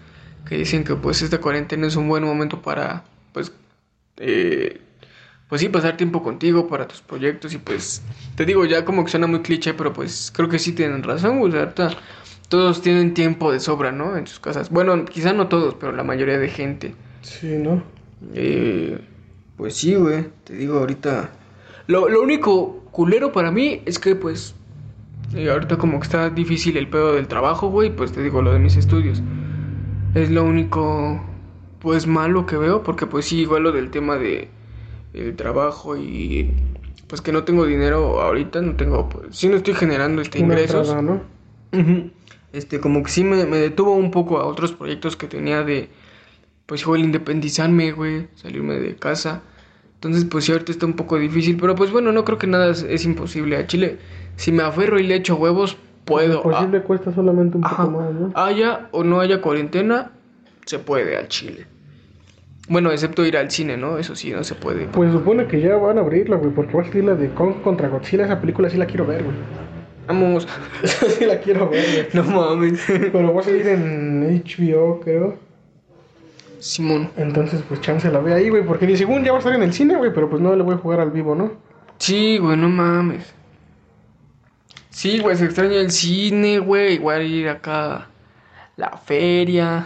que 0.46 0.58
dicen 0.58 0.84
que 0.84 0.96
pues 0.96 1.22
esta 1.22 1.40
cuarentena 1.40 1.86
es 1.86 1.96
un 1.96 2.08
buen 2.08 2.24
momento 2.24 2.60
para, 2.60 3.04
pues, 3.32 3.52
eh, 4.18 4.82
pues 5.54 5.60
sí, 5.62 5.68
pasar 5.68 5.96
tiempo 5.96 6.20
contigo 6.22 6.66
para 6.66 6.88
tus 6.88 7.00
proyectos 7.00 7.54
y 7.54 7.58
pues, 7.58 8.02
te 8.34 8.44
digo, 8.44 8.64
ya 8.64 8.84
como 8.84 9.04
que 9.04 9.10
suena 9.12 9.28
muy 9.28 9.40
cliché, 9.40 9.72
pero 9.74 9.92
pues 9.92 10.32
creo 10.34 10.48
que 10.48 10.58
sí 10.58 10.72
tienen 10.74 11.02
razón, 11.04 11.40
o 11.40 11.48
sea, 11.50 11.60
ahorita 11.60 11.90
todos 12.48 12.82
tienen 12.82 13.14
tiempo 13.14 13.52
de 13.52 13.60
sobra, 13.60 13.92
¿no? 13.92 14.16
En 14.16 14.26
sus 14.26 14.40
casas. 14.40 14.70
Bueno, 14.70 15.04
quizá 15.04 15.32
no 15.32 15.48
todos, 15.48 15.74
pero 15.76 15.92
la 15.92 16.02
mayoría 16.04 16.38
de 16.38 16.48
gente. 16.48 16.98
Sí, 17.22 17.58
¿no? 17.58 17.84
Eh, 18.34 19.00
pues 19.56 19.76
sí, 19.76 19.94
güey. 19.94 20.32
Te 20.44 20.54
digo, 20.56 20.78
ahorita. 20.78 21.32
Lo, 21.86 22.08
lo 22.08 22.22
único 22.22 22.84
culero 22.90 23.32
para 23.32 23.50
mí 23.52 23.82
es 23.86 23.98
que, 23.98 24.16
pues. 24.16 24.56
eh, 25.34 25.50
ahorita 25.50 25.78
como 25.78 26.00
que 26.00 26.04
está 26.04 26.30
difícil 26.30 26.76
el 26.76 26.88
pedo 26.90 27.14
del 27.14 27.28
trabajo, 27.28 27.68
güey. 27.70 27.94
Pues 27.94 28.12
te 28.12 28.22
digo, 28.22 28.42
lo 28.42 28.52
de 28.52 28.60
mis 28.60 28.76
estudios. 28.76 29.22
Es 30.14 30.30
lo 30.30 30.44
único. 30.44 31.24
Pues 31.80 32.06
malo 32.06 32.46
que 32.46 32.56
veo. 32.56 32.82
Porque, 32.82 33.06
pues 33.06 33.26
sí, 33.26 33.40
igual 33.40 33.62
lo 33.64 33.72
del 33.72 33.90
tema 33.90 34.16
de. 34.18 34.54
El 35.14 35.36
trabajo 35.36 35.96
y. 35.96 36.50
Pues 37.06 37.20
que 37.20 37.32
no 37.32 37.44
tengo 37.44 37.64
dinero 37.66 38.20
ahorita. 38.20 38.60
No 38.60 38.74
tengo. 38.74 39.08
Pues 39.08 39.36
sí, 39.36 39.48
no 39.48 39.56
estoy 39.56 39.74
generando 39.74 40.20
este 40.20 40.42
Una 40.42 40.54
ingresos. 40.54 40.88
entrada, 40.88 41.02
¿no? 41.02 41.22
Ujú. 41.78 42.10
este, 42.52 42.78
como 42.80 43.02
que 43.02 43.10
sí 43.10 43.24
me, 43.24 43.44
me 43.46 43.56
detuvo 43.58 43.92
un 43.94 44.10
poco 44.10 44.38
a 44.38 44.44
otros 44.46 44.72
proyectos 44.72 45.16
que 45.16 45.26
tenía 45.26 45.62
de, 45.64 45.88
pues 46.66 46.82
igual 46.82 47.00
independizarme, 47.00 47.92
güey, 47.92 48.28
salirme 48.36 48.74
de 48.74 48.94
casa. 48.96 49.42
Entonces, 49.94 50.24
pues 50.24 50.44
sí, 50.44 50.52
ahorita 50.52 50.70
está 50.70 50.86
un 50.86 50.92
poco 50.94 51.18
difícil, 51.18 51.56
pero 51.60 51.74
pues 51.74 51.90
bueno, 51.90 52.12
no 52.12 52.24
creo 52.24 52.38
que 52.38 52.46
nada 52.46 52.70
es, 52.70 52.82
es 52.82 53.04
imposible. 53.04 53.56
A 53.56 53.66
Chile, 53.66 53.98
si 54.36 54.52
me 54.52 54.62
aferro 54.62 55.00
y 55.00 55.02
le 55.04 55.16
echo 55.16 55.34
huevos, 55.36 55.76
puedo. 56.04 56.34
Lo 56.34 56.42
posible 56.42 56.82
cuesta 56.82 57.12
solamente 57.14 57.56
un 57.56 57.64
Ah, 57.64 57.68
Ajá. 57.72 57.84
poco 57.86 57.98
más, 58.00 58.12
¿no? 58.12 58.30
Haya 58.34 58.88
o 58.92 59.02
no 59.02 59.20
haya 59.20 59.40
cuarentena, 59.40 60.12
se 60.66 60.78
puede 60.78 61.16
al 61.16 61.28
Chile. 61.28 61.66
Bueno, 62.68 62.90
excepto 62.92 63.26
ir 63.26 63.36
al 63.36 63.50
cine, 63.50 63.76
¿no? 63.76 63.98
Eso 63.98 64.16
sí, 64.16 64.30
no 64.30 64.42
se 64.42 64.54
puede. 64.54 64.86
Pues 64.86 65.12
supone 65.12 65.46
que 65.46 65.60
ya 65.60 65.76
van 65.76 65.98
a 65.98 66.00
abrirla, 66.00 66.36
güey, 66.36 66.50
porque 66.50 66.74
va 66.74 66.82
a 66.82 66.86
salir 66.86 67.04
la 67.04 67.14
de 67.14 67.28
Kong 67.30 67.60
contra 67.62 67.88
Godzilla. 67.88 68.24
Esa 68.24 68.40
película 68.40 68.70
sí 68.70 68.78
la 68.78 68.86
quiero 68.86 69.06
ver, 69.06 69.22
güey. 69.22 69.36
Vamos. 70.06 70.48
Esa 70.82 71.10
sí 71.10 71.26
la 71.26 71.40
quiero 71.40 71.68
ver, 71.68 71.84
güey. 71.84 72.08
no 72.14 72.22
mames. 72.24 72.82
Pero 72.86 73.34
va 73.34 73.40
a 73.40 73.44
salir 73.44 73.66
en 73.68 74.42
HBO, 74.42 75.00
creo. 75.00 75.38
Simón. 76.58 77.10
Entonces, 77.18 77.62
pues 77.68 77.82
chance 77.82 78.10
la 78.10 78.20
ve 78.20 78.32
ahí, 78.32 78.48
güey, 78.48 78.64
porque 78.64 78.86
ni 78.86 78.96
según 78.96 79.22
ya 79.22 79.32
va 79.32 79.36
a 79.36 79.40
estar 79.40 79.54
en 79.54 79.62
el 79.62 79.74
cine, 79.74 79.96
güey, 79.96 80.14
pero 80.14 80.30
pues 80.30 80.40
no 80.40 80.56
le 80.56 80.62
voy 80.62 80.74
a 80.74 80.78
jugar 80.78 81.00
al 81.00 81.10
vivo, 81.10 81.34
¿no? 81.34 81.52
Sí, 81.98 82.38
güey, 82.38 82.56
no 82.56 82.70
mames. 82.70 83.34
Sí, 84.88 85.18
güey, 85.18 85.36
se 85.36 85.44
extraña 85.44 85.76
el 85.76 85.90
cine, 85.90 86.60
güey. 86.60 86.94
Igual 86.94 87.22
ir 87.26 87.50
acá 87.50 87.94
a 87.96 88.08
la 88.76 88.96
feria, 88.96 89.84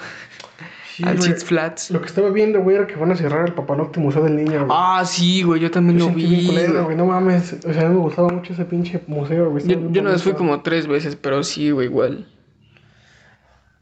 Sí, 0.98 1.04
al. 1.06 1.22
Six 1.22 1.44
Flats. 1.44 1.90
Lo 1.92 2.00
que 2.00 2.06
estaba 2.08 2.28
viendo, 2.30 2.60
güey, 2.60 2.74
era 2.76 2.86
que 2.88 2.96
van 2.96 3.12
a 3.12 3.14
cerrar 3.16 3.46
el 3.46 3.54
Papanote 3.54 4.00
Museo 4.00 4.24
del 4.24 4.34
Niño, 4.34 4.66
güey. 4.66 4.70
Ah, 4.70 5.04
sí, 5.06 5.42
güey, 5.44 5.60
yo 5.60 5.70
también 5.70 5.96
Yo 5.98 6.08
lo 6.08 6.12
vi. 6.14 6.44
culero, 6.46 6.84
güey. 6.86 6.96
no 6.96 7.06
mames. 7.06 7.52
O 7.64 7.72
sea, 7.72 7.86
a 7.86 7.88
mí 7.88 7.94
me 7.94 8.00
gustaba 8.00 8.28
mucho 8.30 8.52
ese 8.52 8.64
pinche 8.64 9.00
museo, 9.06 9.48
güey. 9.50 9.64
Yo, 9.64 9.78
yo 9.92 10.00
una 10.02 10.10
vez 10.10 10.24
fui 10.24 10.32
como 10.32 10.60
tres 10.62 10.88
veces, 10.88 11.14
pero 11.14 11.44
sí, 11.44 11.70
güey, 11.70 11.86
igual. 11.86 12.26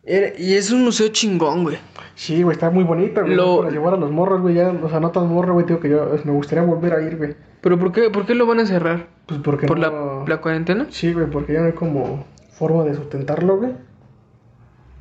Era- 0.05 0.39
y 0.39 0.55
es 0.55 0.71
un 0.71 0.85
museo 0.85 1.09
chingón, 1.09 1.64
güey. 1.64 1.79
Sí, 2.14 2.43
güey, 2.43 2.55
está 2.55 2.71
muy 2.71 2.85
bonito, 2.85 3.23
güey. 3.23 3.35
Lo- 3.35 3.59
Para 3.61 3.71
llevar 3.71 3.95
a 3.95 3.97
los 3.97 4.11
morros, 4.11 4.41
güey, 4.43 4.55
ya, 4.55 4.69
o 4.69 4.89
sea, 4.89 5.01
no 5.01 5.11
tan 5.11 5.27
morro, 5.29 5.55
güey, 5.55 5.67
tío, 5.67 5.81
que 5.81 5.89
yo 5.89 6.17
me 6.25 6.33
gustaría 6.33 6.64
volver 6.64 6.93
a 6.93 7.03
ir, 7.03 7.17
güey. 7.17 7.35
¿Pero 7.61 7.79
por 7.79 7.93
qué, 7.93 8.11
por 8.11 8.27
qué 8.27 8.35
lo 8.35 8.47
van 8.47 8.61
a 8.61 8.67
cerrar? 8.67 9.09
Pues 9.27 9.41
porque 9.43 9.67
¿Por 9.67 9.79
no... 9.79 10.21
la, 10.21 10.25
la 10.29 10.41
cuarentena? 10.41 10.87
Sí, 10.91 11.12
güey, 11.12 11.27
porque 11.29 11.55
ya 11.55 11.61
no 11.61 11.67
hay 11.67 11.73
como 11.73 12.25
forma 12.53 12.85
de 12.85 12.95
sustentarlo, 12.95 13.57
güey. 13.57 13.73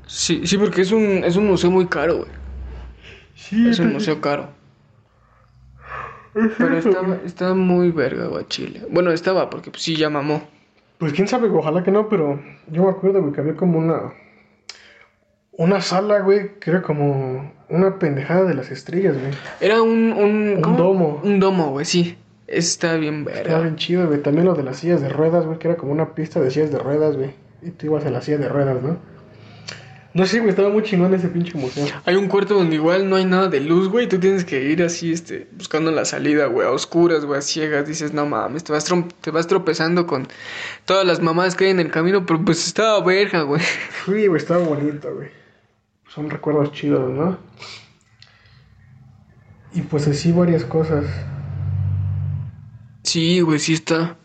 Sí, 0.08 0.46
sí, 0.46 0.58
porque 0.58 0.82
es 0.82 0.92
un, 0.92 1.24
es 1.24 1.36
un 1.36 1.48
museo 1.48 1.72
muy 1.72 1.88
caro, 1.88 2.18
güey. 2.18 2.30
Sí, 3.36 3.68
Es 3.70 3.80
un 3.80 3.94
museo 3.94 4.22
caro. 4.22 4.50
Pero 6.58 6.78
estaba, 6.78 7.18
estaba 7.26 7.54
muy 7.56 7.92
verga, 7.92 8.28
güey, 8.28 8.46
Chile. 8.48 8.82
Bueno, 8.90 9.12
estaba, 9.12 9.50
porque 9.50 9.72
pues, 9.72 9.84
sí, 9.84 9.96
ya 9.96 10.10
mamó. 10.10 10.44
Pues 10.98 11.14
quién 11.14 11.28
sabe, 11.28 11.50
ojalá 11.50 11.84
que 11.84 11.92
no, 11.92 12.10
pero 12.10 12.42
yo 12.68 12.84
me 12.84 12.90
acuerdo, 12.90 13.22
güey, 13.22 13.34
que 13.34 13.42
había 13.42 13.56
como 13.56 13.80
una... 13.80 14.14
Una 15.58 15.80
sala, 15.80 16.20
güey, 16.20 16.60
que 16.60 16.70
era 16.72 16.82
como 16.82 17.54
una 17.70 17.98
pendejada 17.98 18.44
de 18.44 18.56
las 18.56 18.72
estrellas, 18.72 19.18
güey. 19.18 19.32
Era 19.62 19.82
un... 19.82 20.12
Un, 20.12 20.66
Un 20.66 20.78
domo. 20.78 21.22
Un 21.24 21.40
domo, 21.40 21.70
güey, 21.72 21.86
sí. 21.86 22.18
Está 22.48 22.96
bien 22.96 23.22
Estaba 23.28 23.38
verga. 23.38 23.60
bien 23.62 23.76
chido, 23.78 24.08
güey. 24.08 24.22
También 24.22 24.46
lo 24.46 24.54
de 24.54 24.64
las 24.64 24.78
sillas 24.78 25.02
de 25.02 25.08
ruedas, 25.10 25.46
güey, 25.46 25.58
que 25.58 25.70
era 25.70 25.78
como 25.78 25.94
una 25.94 26.14
pista 26.14 26.42
de 26.42 26.52
sillas 26.52 26.72
de 26.72 26.80
ruedas, 26.80 27.16
güey. 27.16 27.32
Y 27.62 27.72
tú 27.72 27.86
ibas 27.88 28.06
en 28.06 28.14
la 28.14 28.22
silla 28.22 28.38
de 28.38 28.50
ruedas, 28.50 28.82
¿no? 28.84 28.98
No 30.16 30.26
sé, 30.26 30.40
güey, 30.40 30.52
estaba 30.52 30.70
muy 30.70 30.82
chingón 30.82 31.14
ese 31.14 31.28
pinche 31.28 31.58
museo. 31.58 31.86
Hay 32.06 32.16
un 32.16 32.30
cuarto 32.30 32.54
donde 32.54 32.76
igual 32.76 33.10
no 33.10 33.18
hay 33.18 33.26
nada 33.26 33.50
de 33.50 33.60
luz, 33.60 33.90
güey. 33.90 34.06
y 34.06 34.08
Tú 34.08 34.18
tienes 34.18 34.46
que 34.46 34.64
ir 34.64 34.82
así, 34.82 35.12
este, 35.12 35.46
buscando 35.52 35.92
la 35.92 36.06
salida, 36.06 36.46
güey, 36.46 36.66
a 36.66 36.72
oscuras, 36.72 37.26
güey, 37.26 37.40
a 37.40 37.42
ciegas. 37.42 37.86
Dices, 37.86 38.14
no 38.14 38.26
mames, 38.26 38.64
te 38.64 38.72
vas, 38.72 38.90
te 39.20 39.32
vas 39.32 39.46
tropezando 39.46 40.08
con 40.08 40.26
todas 40.86 41.06
las 41.06 41.22
mamadas 41.22 41.56
que 41.56 41.66
hay 41.66 41.72
en 41.72 41.82
el 41.82 41.92
camino, 41.92 42.26
pero 42.26 42.42
pues 42.46 42.66
estaba 42.66 43.04
verga, 43.04 43.42
güey. 43.42 43.62
Sí, 44.06 44.28
güey, 44.28 44.38
estaba 44.38 44.64
bonito, 44.64 45.14
güey. 45.14 45.28
Son 46.08 46.30
recuerdos 46.30 46.72
chidos, 46.72 47.12
¿no? 47.12 47.38
Y 49.74 49.82
pues 49.82 50.08
así 50.08 50.32
varias 50.32 50.64
cosas. 50.64 51.04
Sí, 53.04 53.42
güey, 53.42 53.60
sí 53.60 53.74
está. 53.74 54.16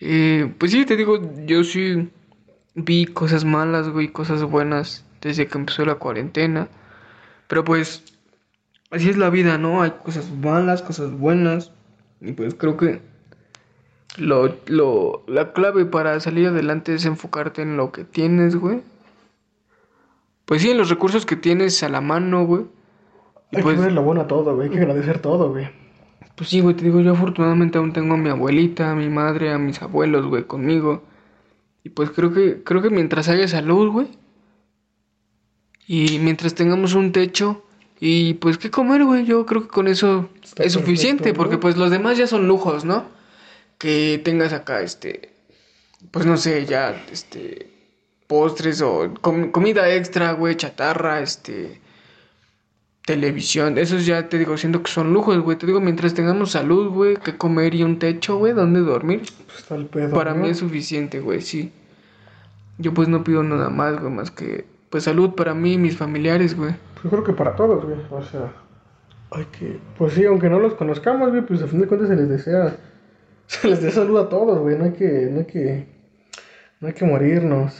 Eh, 0.00 0.50
pues 0.56 0.72
sí, 0.72 0.86
te 0.86 0.96
digo, 0.96 1.20
yo 1.44 1.64
sí 1.64 2.08
vi 2.76 3.06
cosas 3.06 3.44
malas, 3.44 3.88
güey, 3.88 4.08
cosas 4.08 4.42
buenas 4.44 5.04
desde 5.20 5.48
que 5.48 5.58
empezó 5.58 5.84
la 5.84 5.96
cuarentena. 5.96 6.68
Pero 7.48 7.64
pues, 7.64 8.04
así 8.90 9.08
es 9.08 9.16
la 9.16 9.30
vida, 9.30 9.58
¿no? 9.58 9.82
Hay 9.82 9.92
cosas 10.04 10.30
malas, 10.30 10.82
cosas 10.82 11.10
buenas. 11.10 11.72
Y 12.20 12.32
pues 12.32 12.54
creo 12.54 12.76
que 12.76 13.00
lo, 14.18 14.54
lo, 14.66 15.24
la 15.26 15.52
clave 15.52 15.84
para 15.86 16.20
salir 16.20 16.48
adelante 16.48 16.94
es 16.94 17.04
enfocarte 17.06 17.62
en 17.62 17.76
lo 17.76 17.92
que 17.92 18.04
tienes, 18.04 18.56
güey. 18.56 18.82
Pues 20.44 20.62
sí, 20.62 20.70
en 20.70 20.78
los 20.78 20.90
recursos 20.90 21.26
que 21.26 21.36
tienes 21.36 21.82
a 21.82 21.88
la 21.88 22.00
mano, 22.00 22.44
güey. 22.44 22.66
Y 23.50 23.56
Hay 23.56 23.62
pues, 23.62 23.76
que 23.76 23.82
ver 23.82 23.92
lo 23.92 24.02
bueno 24.02 24.20
a 24.22 24.26
todo, 24.26 24.54
güey. 24.54 24.68
Hay 24.68 24.74
que 24.74 24.80
agradecer 24.80 25.18
todo, 25.18 25.50
güey. 25.50 25.68
pues 26.36 26.50
sí, 26.50 26.60
güey, 26.60 26.76
te 26.76 26.84
digo, 26.84 27.00
yo 27.00 27.12
afortunadamente 27.12 27.78
aún 27.78 27.92
tengo 27.92 28.14
a 28.14 28.18
mi 28.18 28.28
abuelita, 28.28 28.92
a 28.92 28.94
mi 28.94 29.08
madre, 29.08 29.52
a 29.52 29.58
mis 29.58 29.80
abuelos, 29.82 30.26
güey, 30.26 30.44
conmigo. 30.44 31.02
Y 31.86 31.90
pues 31.90 32.10
creo 32.10 32.32
que, 32.32 32.64
creo 32.64 32.82
que 32.82 32.90
mientras 32.90 33.28
haya 33.28 33.46
salud, 33.46 33.92
güey. 33.92 34.08
Y 35.86 36.18
mientras 36.18 36.52
tengamos 36.56 36.94
un 36.94 37.12
techo 37.12 37.62
y 38.00 38.34
pues 38.34 38.58
qué 38.58 38.72
comer, 38.72 39.04
güey, 39.04 39.24
yo 39.24 39.46
creo 39.46 39.62
que 39.62 39.68
con 39.68 39.86
eso 39.86 40.28
Está 40.42 40.64
es 40.64 40.72
suficiente, 40.72 41.32
porque 41.32 41.58
pues 41.58 41.76
los 41.76 41.92
demás 41.92 42.18
ya 42.18 42.26
son 42.26 42.48
lujos, 42.48 42.84
¿no? 42.84 43.04
Que 43.78 44.20
tengas 44.24 44.52
acá, 44.52 44.80
este, 44.82 45.30
pues 46.10 46.26
no 46.26 46.36
sé, 46.38 46.66
ya, 46.66 47.04
este, 47.12 47.70
postres 48.26 48.82
o 48.82 49.14
com- 49.20 49.52
comida 49.52 49.88
extra, 49.94 50.32
güey, 50.32 50.56
chatarra, 50.56 51.20
este, 51.20 51.80
televisión, 53.06 53.78
esos 53.78 54.04
ya 54.04 54.28
te 54.28 54.36
digo, 54.38 54.58
siento 54.58 54.82
que 54.82 54.90
son 54.90 55.14
lujos, 55.14 55.38
güey, 55.38 55.56
te 55.56 55.64
digo, 55.66 55.80
mientras 55.80 56.12
tengamos 56.12 56.50
salud, 56.50 56.90
güey, 56.92 57.16
que 57.16 57.36
comer 57.38 57.74
y 57.74 57.82
un 57.82 57.98
techo, 57.98 58.36
güey, 58.36 58.52
donde 58.52 58.80
dormir, 58.80 59.22
Pues 59.46 59.60
está 59.60 59.76
el 59.76 59.86
pedo. 59.86 60.14
para 60.14 60.34
¿no? 60.34 60.42
mí 60.42 60.48
es 60.50 60.58
suficiente, 60.58 61.20
güey, 61.20 61.40
sí. 61.40 61.72
Yo 62.78 62.92
pues 62.92 63.08
no 63.08 63.24
pido 63.24 63.42
nada 63.42 63.70
más, 63.70 63.98
güey, 63.98 64.12
más 64.12 64.30
que, 64.30 64.66
pues 64.90 65.04
salud 65.04 65.30
para 65.34 65.54
mí 65.54 65.74
y 65.74 65.78
mis 65.78 65.96
familiares, 65.96 66.54
güey. 66.56 66.74
Pues 67.00 67.10
creo 67.10 67.24
que 67.24 67.32
para 67.32 67.54
todos, 67.56 67.84
güey. 67.84 67.96
O 68.10 68.22
sea, 68.22 68.52
hay 69.30 69.44
que. 69.46 69.78
Pues 69.96 70.12
sí, 70.14 70.24
aunque 70.24 70.50
no 70.50 70.58
los 70.58 70.74
conozcamos, 70.74 71.30
güey, 71.30 71.42
pues 71.42 71.62
a 71.62 71.66
fin 71.68 71.80
de 71.80 71.86
cuentas 71.86 72.08
se 72.08 72.16
les 72.16 72.28
desea. 72.28 72.76
Se 73.46 73.68
les 73.68 73.80
desea 73.80 74.02
salud 74.02 74.18
a 74.18 74.28
todos, 74.28 74.58
güey. 74.58 74.76
No 74.76 74.86
hay 74.86 74.92
que. 74.92 75.28
No 75.30 75.38
hay 75.38 75.44
que. 75.46 75.86
No 76.80 76.88
hay 76.88 76.94
que 76.94 77.04
morirnos. 77.04 77.74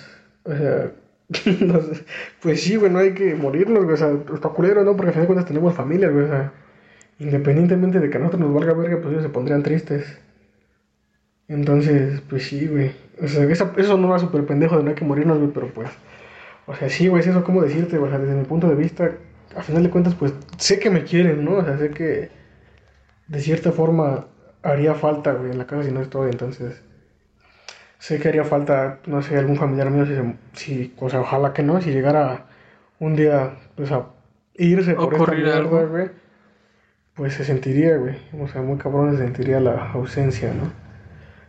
O 0.45 0.53
sea. 0.55 0.93
pues 2.41 2.62
sí, 2.62 2.77
güey, 2.77 2.91
no 2.91 2.99
hay 3.01 3.14
que 3.14 3.35
morirnos, 3.35 3.85
güey. 3.85 3.95
O 3.95 3.97
sea, 3.97 4.12
está 4.35 4.49
culero, 4.51 4.85
¿no? 4.85 4.97
Porque 4.97 5.11
a 5.11 5.12
fin 5.12 5.22
de 5.22 5.27
cuentas 5.27 5.47
tenemos 5.47 5.74
familias, 5.74 6.12
güey. 6.12 6.24
O 6.24 6.29
sea, 6.29 6.53
independientemente 7.18 8.01
de 8.01 8.11
que 8.11 8.16
a 8.18 8.20
nosotros 8.20 8.43
nos 8.43 8.55
valga 8.55 8.74
verga, 8.74 8.99
pues 8.99 9.12
ellos 9.12 9.24
se 9.24 9.31
pondrían 9.31 9.62
tristes. 9.62 10.20
Entonces, 11.49 12.20
pues 12.29 12.47
sí, 12.49 12.66
güey. 12.66 12.93
O 13.22 13.29
sea, 13.29 13.45
esa- 13.45 13.72
eso 13.77 13.97
no 13.97 14.09
va 14.09 14.18
súper 14.18 14.45
pendejo 14.47 14.77
de 14.77 14.83
no 14.83 14.91
hay 14.91 14.95
que 14.97 15.05
morirnos, 15.05 15.39
güey, 15.39 15.51
pero 15.53 15.72
pues. 15.72 15.91
O 16.66 16.74
sea, 16.74 16.91
sí, 16.91 17.09
güey, 17.09 17.22
es 17.22 17.29
eso 17.29 17.45
como 17.45 17.62
decirte, 17.62 17.99
o 17.99 18.09
sea, 18.09 18.18
desde 18.20 18.35
mi 18.37 18.45
punto 18.45 18.68
de 18.68 18.77
vista, 18.77 19.18
a 19.57 19.62
final 19.62 19.83
de 19.85 19.91
cuentas, 19.91 20.14
pues 20.16 20.35
sé 20.59 20.79
que 20.81 20.91
me 20.91 21.05
quieren, 21.05 21.45
¿no? 21.45 21.57
O 21.59 21.64
sea, 21.64 21.79
sé 21.79 21.91
que 21.93 22.31
de 23.29 23.41
cierta 23.41 23.72
forma 23.72 24.29
haría 24.62 24.95
falta, 24.95 25.35
güey, 25.35 25.53
en 25.53 25.59
la 25.59 25.66
casa 25.66 25.85
si 25.85 25.93
no 25.93 26.03
estoy, 26.03 26.31
entonces 26.31 26.83
sé 27.99 28.19
que 28.21 28.29
haría 28.29 28.45
falta, 28.45 29.01
no 29.07 29.23
sé, 29.23 29.37
algún 29.39 29.57
familiar 29.57 29.91
mío, 29.91 30.07
si, 30.07 30.15
se- 30.15 30.37
si 30.55 30.95
o 30.99 31.09
sea, 31.11 31.21
ojalá 31.21 31.53
que 31.53 31.63
no, 31.63 31.81
si 31.81 31.91
llegara 31.93 32.47
un 33.01 33.17
día, 33.17 33.59
pues 33.77 33.93
a 33.93 34.07
irse 34.55 34.97
por 34.97 35.15
esta 35.15 35.35
mierda, 35.35 35.85
güey, 35.85 36.11
pues 37.15 37.35
se 37.35 37.45
sentiría, 37.45 37.97
güey, 37.97 38.17
o 38.41 38.47
sea, 38.49 38.63
muy 38.63 38.79
cabrón 38.79 39.13
se 39.17 39.23
sentiría 39.25 39.59
la 39.61 39.91
ausencia, 39.93 40.53
¿no? 40.55 40.73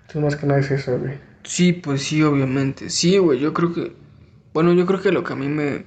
Entonces, 0.02 0.22
más 0.24 0.36
que 0.38 0.48
nada 0.48 0.60
es 0.62 0.72
eso, 0.72 0.98
güey. 1.00 1.16
Sí, 1.44 1.74
pues 1.74 2.04
sí, 2.04 2.24
obviamente. 2.24 2.90
Sí, 2.90 3.18
güey, 3.18 3.40
yo 3.40 3.54
creo 3.54 3.74
que... 3.74 3.96
Bueno, 4.54 4.74
yo 4.74 4.86
creo 4.86 5.02
que 5.02 5.12
lo 5.12 5.24
que 5.24 5.34
a 5.34 5.36
mí 5.36 5.48
me, 5.48 5.86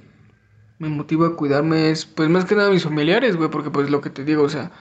me 0.79 0.89
motiva 0.89 1.27
a 1.27 1.35
cuidarme 1.35 1.91
es, 1.91 2.05
pues 2.05 2.29
más 2.29 2.45
que 2.45 2.55
nada 2.55 2.71
mis 2.71 2.83
familiares, 2.85 3.37
güey, 3.37 3.49
porque 3.49 3.71
pues 3.71 3.89
lo 3.89 4.01
que 4.01 4.09
te 4.11 4.25
digo, 4.25 4.43
o 4.43 4.49
sea, 4.49 4.71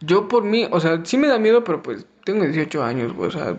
yo 0.00 0.28
por 0.28 0.44
mí, 0.44 0.68
o 0.70 0.80
sea, 0.80 1.04
sí 1.04 1.18
me 1.18 1.28
da 1.28 1.38
miedo, 1.38 1.64
pero 1.64 1.82
pues 1.82 2.06
tengo 2.24 2.44
18 2.44 2.84
años, 2.84 3.14
güey, 3.14 3.28
o 3.28 3.32
sea, 3.32 3.58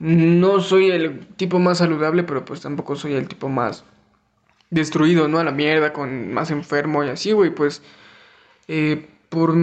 no 0.00 0.60
soy 0.60 0.90
el 0.90 1.26
tipo 1.36 1.58
más 1.58 1.78
saludable, 1.78 2.24
pero 2.24 2.44
pues 2.44 2.60
tampoco 2.62 2.96
soy 2.96 3.14
el 3.14 3.28
tipo 3.28 3.48
más 3.48 3.84
destruido, 4.70 5.28
¿no? 5.28 5.38
A 5.38 5.44
la 5.44 5.52
mierda, 5.52 5.92
con 5.92 6.32
más 6.32 6.50
enfermo 6.50 7.04
y 7.04 7.08
así, 7.10 7.32
güey, 7.32 7.50
pues, 7.54 7.82
eh, 8.68 9.08
por, 9.28 9.54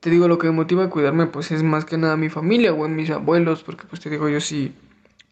te 0.00 0.10
digo, 0.10 0.28
lo 0.28 0.38
que 0.38 0.48
me 0.48 0.54
motiva 0.54 0.84
a 0.84 0.90
cuidarme, 0.90 1.26
pues 1.26 1.52
es 1.52 1.62
más 1.62 1.84
que 1.84 1.98
nada 1.98 2.16
mi 2.16 2.28
familia, 2.30 2.72
güey, 2.72 2.90
mis 2.90 3.10
abuelos, 3.10 3.62
porque 3.62 3.84
pues 3.86 4.00
te 4.00 4.10
digo, 4.10 4.28
yo 4.28 4.40
sí, 4.40 4.74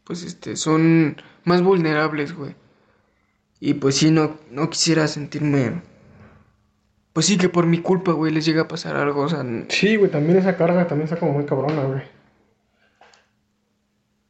pues 0.04 0.22
este, 0.22 0.56
son 0.56 1.16
más 1.44 1.62
vulnerables, 1.62 2.34
güey. 2.34 2.54
Y 3.60 3.74
pues 3.74 3.96
sí, 3.96 4.10
no, 4.12 4.38
no 4.50 4.70
quisiera 4.70 5.08
sentirme, 5.08 5.82
pues 7.12 7.26
sí, 7.26 7.38
que 7.38 7.48
por 7.48 7.66
mi 7.66 7.80
culpa, 7.82 8.12
güey, 8.12 8.32
les 8.32 8.44
llega 8.44 8.62
a 8.62 8.68
pasar 8.68 8.96
algo, 8.96 9.22
o 9.22 9.28
sea, 9.28 9.44
Sí, 9.68 9.96
güey, 9.96 10.10
también 10.10 10.38
esa 10.38 10.56
carga 10.56 10.86
también 10.86 11.06
está 11.06 11.18
como 11.18 11.32
muy 11.32 11.44
cabrona, 11.44 11.82
güey. 11.82 12.17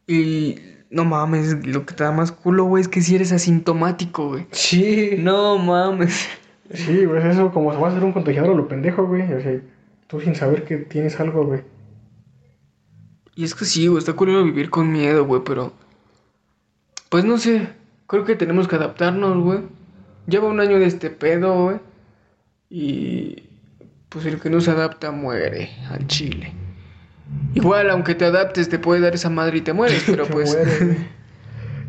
Y 0.09 0.57
No 0.91 1.05
mames, 1.05 1.67
lo 1.67 1.85
que 1.85 1.95
te 1.95 2.03
da 2.03 2.13
más 2.13 2.33
culo, 2.33 2.65
güey, 2.65 2.81
es 2.81 2.89
que 2.89 3.03
si 3.03 3.15
eres 3.15 3.31
asintomático, 3.31 4.29
güey. 4.29 4.47
Sí. 4.53 5.17
No 5.19 5.59
mames. 5.59 6.29
Sí, 6.73 7.05
pues 7.07 7.25
eso, 7.25 7.53
como 7.53 7.73
se 7.73 7.79
va 7.79 7.89
a 7.89 7.91
hacer 7.91 8.05
un 8.05 8.13
contagiador 8.13 8.53
a 8.53 8.57
lo 8.57 8.69
pendejo, 8.69 9.07
güey. 9.07 9.23
O 9.33 9.41
sea, 9.41 9.61
tú 10.07 10.21
sin 10.21 10.35
saber 10.35 10.65
que 10.65 10.79
tienes 10.79 11.21
algo, 11.21 11.45
güey. 11.45 11.63
Y 13.35 13.45
es 13.45 13.55
que 13.55 13.67
sí, 13.67 13.87
güey, 13.87 13.99
está 13.99 14.15
curioso 14.15 14.45
vivir 14.45 14.71
con 14.71 14.91
miedo, 14.91 15.25
güey, 15.25 15.43
pero. 15.45 15.73
Pues 17.11 17.25
no 17.25 17.39
sé, 17.39 17.69
creo 18.07 18.25
que 18.25 18.35
tenemos 18.35 18.67
que 18.67 18.77
adaptarnos, 18.77 19.43
güey. 19.43 19.61
Lleva 20.27 20.49
un 20.49 20.61
año 20.61 20.79
de 20.79 20.87
este 20.87 21.11
pedo, 21.11 21.65
güey. 21.65 21.77
Y. 22.71 23.45
Pues 24.09 24.25
el 24.25 24.41
que 24.41 24.49
no 24.49 24.61
se 24.61 24.71
adapta 24.71 25.11
muere 25.11 25.71
al 25.91 26.07
chile. 26.07 26.53
Igual, 27.59 27.91
aunque 27.91 28.15
te 28.15 28.25
adaptes, 28.25 28.69
te 28.69 28.79
puede 28.79 29.01
dar 29.01 29.15
esa 29.15 29.31
madre 29.31 29.59
y 29.59 29.61
te 29.63 29.73
mueres, 29.73 30.05
pero 30.07 30.27
Te 30.27 30.33
pues. 30.33 30.55
mueres. 30.55 30.97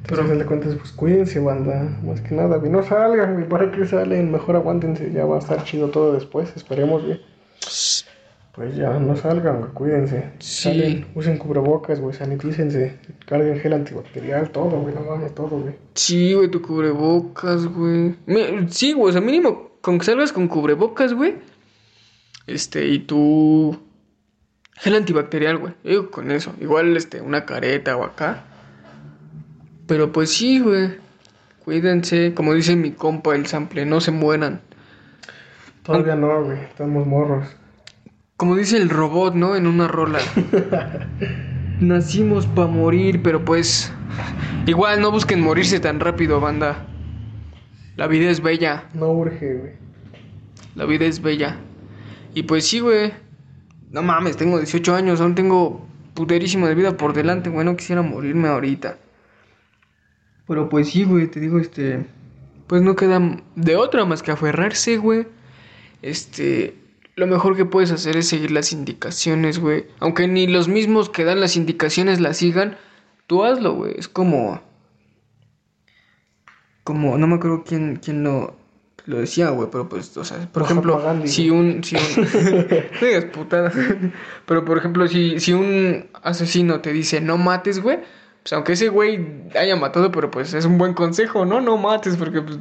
Pero 0.08 0.22
al 0.32 0.40
de 0.40 0.46
cuentas, 0.46 0.76
pues 0.76 0.92
cuídense, 0.92 1.40
banda. 1.40 2.00
Más 2.04 2.22
que 2.22 2.34
nada, 2.34 2.58
güey. 2.58 2.72
No 2.72 2.82
salgan, 2.82 3.36
güey. 3.36 3.48
¿Para 3.48 3.72
qué 3.72 3.86
salen? 3.86 4.32
Mejor 4.32 4.56
aguántense. 4.56 5.12
Ya 5.12 5.26
va 5.26 5.36
a 5.36 5.40
estar 5.40 5.64
chido 5.64 5.90
todo 5.90 6.14
después. 6.14 6.52
Esperemos, 6.56 7.06
güey. 7.06 7.22
Pues 8.56 8.76
ya, 8.76 9.00
no 9.00 9.16
salgan, 9.16 9.60
güey. 9.60 9.72
Cuídense. 9.74 10.32
Sí. 10.40 10.64
Salen, 10.64 11.08
usen 11.14 11.38
cubrebocas, 11.38 12.00
güey. 12.00 12.16
Sanitícense. 12.16 12.98
Carguen 13.28 13.60
gel 13.60 13.74
antibacterial. 13.74 14.50
Todo, 14.50 14.82
güey. 14.82 14.96
No 14.96 15.02
mames, 15.02 15.36
todo, 15.36 15.60
güey. 15.60 15.76
Sí, 15.94 16.34
güey, 16.34 16.50
tu 16.50 16.64
cubrebocas, 16.64 17.68
güey. 17.68 18.16
Sí, 18.70 18.94
güey, 18.94 19.10
o 19.10 19.12
sea, 19.12 19.22
mínimo, 19.22 19.74
con 19.82 20.00
que 20.00 20.06
salgas 20.06 20.34
con 20.34 20.48
cubrebocas, 20.48 21.14
güey. 21.14 21.36
Este, 22.48 22.88
y 22.88 23.00
tu 23.00 23.78
gel 24.80 24.96
antibacterial, 24.96 25.58
güey. 25.58 25.74
Digo 25.84 26.10
con 26.10 26.32
eso. 26.32 26.54
Igual, 26.60 26.96
este, 26.98 27.22
una 27.22 27.46
careta 27.46 27.96
o 27.98 28.04
acá. 28.04 28.44
Pero 29.88 30.12
pues 30.12 30.32
sí, 30.32 30.60
güey. 30.60 30.98
Cuídense. 31.64 32.34
Como 32.34 32.54
dice 32.54 32.76
mi 32.76 32.92
compa, 32.92 33.36
el 33.36 33.46
sample, 33.46 33.86
no 33.86 34.02
se 34.02 34.12
mueran. 34.12 34.62
Todavía 35.84 36.16
no, 36.16 36.44
güey. 36.44 36.60
Estamos 36.60 37.06
morros. 37.06 37.48
Como 38.38 38.56
dice 38.56 38.78
el 38.78 38.90
robot, 38.90 39.36
¿no? 39.36 39.56
En 39.56 39.68
una 39.68 39.88
rola. 39.88 40.20
Nacimos 41.80 42.48
para 42.48 42.68
morir, 42.68 43.22
pero 43.22 43.44
pues. 43.44 43.92
Igual 44.66 45.02
no 45.02 45.12
busquen 45.12 45.42
morirse 45.42 45.80
tan 45.80 46.00
rápido, 46.00 46.40
banda. 46.40 46.86
La 47.96 48.08
vida 48.08 48.30
es 48.30 48.42
bella. 48.42 48.86
No 48.94 49.12
urge, 49.12 49.56
güey. 49.56 49.74
La 50.76 50.86
vida 50.86 51.06
es 51.06 51.22
bella. 51.22 51.58
Y 52.34 52.44
pues 52.44 52.68
sí, 52.68 52.80
güey. 52.80 53.12
No 53.90 54.04
mames, 54.04 54.38
tengo 54.38 54.58
18 54.58 54.96
años, 54.96 55.20
aún 55.20 55.36
tengo 55.36 55.88
puterísimo 56.14 56.68
de 56.68 56.76
vida 56.76 56.98
por 56.98 57.14
delante, 57.14 57.50
güey. 57.50 57.66
No 57.66 57.76
quisiera 57.76 58.02
morirme 58.02 58.50
ahorita. 58.50 58.98
Pero 60.48 60.70
pues 60.70 60.90
sí, 60.90 61.04
güey, 61.04 61.28
te 61.28 61.40
digo, 61.40 61.60
este. 61.60 62.06
Pues 62.68 62.82
no 62.82 62.96
queda 62.96 63.20
de 63.56 63.76
otra 63.76 64.06
más 64.06 64.22
que 64.22 64.32
aferrarse, 64.32 64.98
güey. 64.98 65.28
Este. 66.02 66.76
Lo 67.16 67.26
mejor 67.28 67.56
que 67.56 67.66
puedes 67.66 67.92
hacer 67.92 68.16
es 68.18 68.28
seguir 68.28 68.52
las 68.52 68.72
indicaciones, 68.72 69.60
güey. 69.60 69.86
Aunque 70.00 70.28
ni 70.28 70.48
los 70.48 70.68
mismos 70.68 71.10
que 71.10 71.24
dan 71.24 71.42
las 71.42 71.56
indicaciones 71.56 72.20
las 72.20 72.38
sigan, 72.38 72.78
tú 73.28 73.44
hazlo, 73.44 73.76
güey. 73.76 73.94
Es 73.98 74.08
como. 74.08 74.62
Como, 76.84 77.18
no 77.18 77.28
me 77.28 77.36
acuerdo 77.36 77.64
quién, 77.64 77.98
quién 77.98 78.24
lo, 78.24 78.59
lo 79.06 79.20
decía, 79.20 79.50
güey, 79.50 79.70
pero 79.72 79.90
pues, 79.90 80.16
o 80.18 80.24
sea, 80.24 80.38
por 80.52 80.64
ejemplo, 80.64 81.02
si 81.26 81.50
un, 81.50 81.84
si 81.84 81.96
un, 81.96 83.32
putadas, 83.34 83.74
pero 84.46 84.66
por 84.66 84.78
ejemplo, 84.78 85.08
si, 85.08 85.40
si 85.40 85.54
un 85.54 86.08
asesino 86.22 86.82
te 86.82 86.94
dice 86.94 87.22
no 87.22 87.38
mates, 87.38 87.82
güey, 87.82 88.00
pues 88.44 88.54
aunque 88.54 88.74
ese 88.74 88.90
güey 88.90 89.44
haya 89.56 89.76
matado, 89.76 90.12
pero 90.12 90.32
pues 90.32 90.54
es 90.54 90.66
un 90.66 90.78
buen 90.78 90.94
consejo, 90.94 91.46
¿no? 91.46 91.62
No 91.62 91.78
mates, 91.78 92.16
porque 92.18 92.42
pues, 92.42 92.58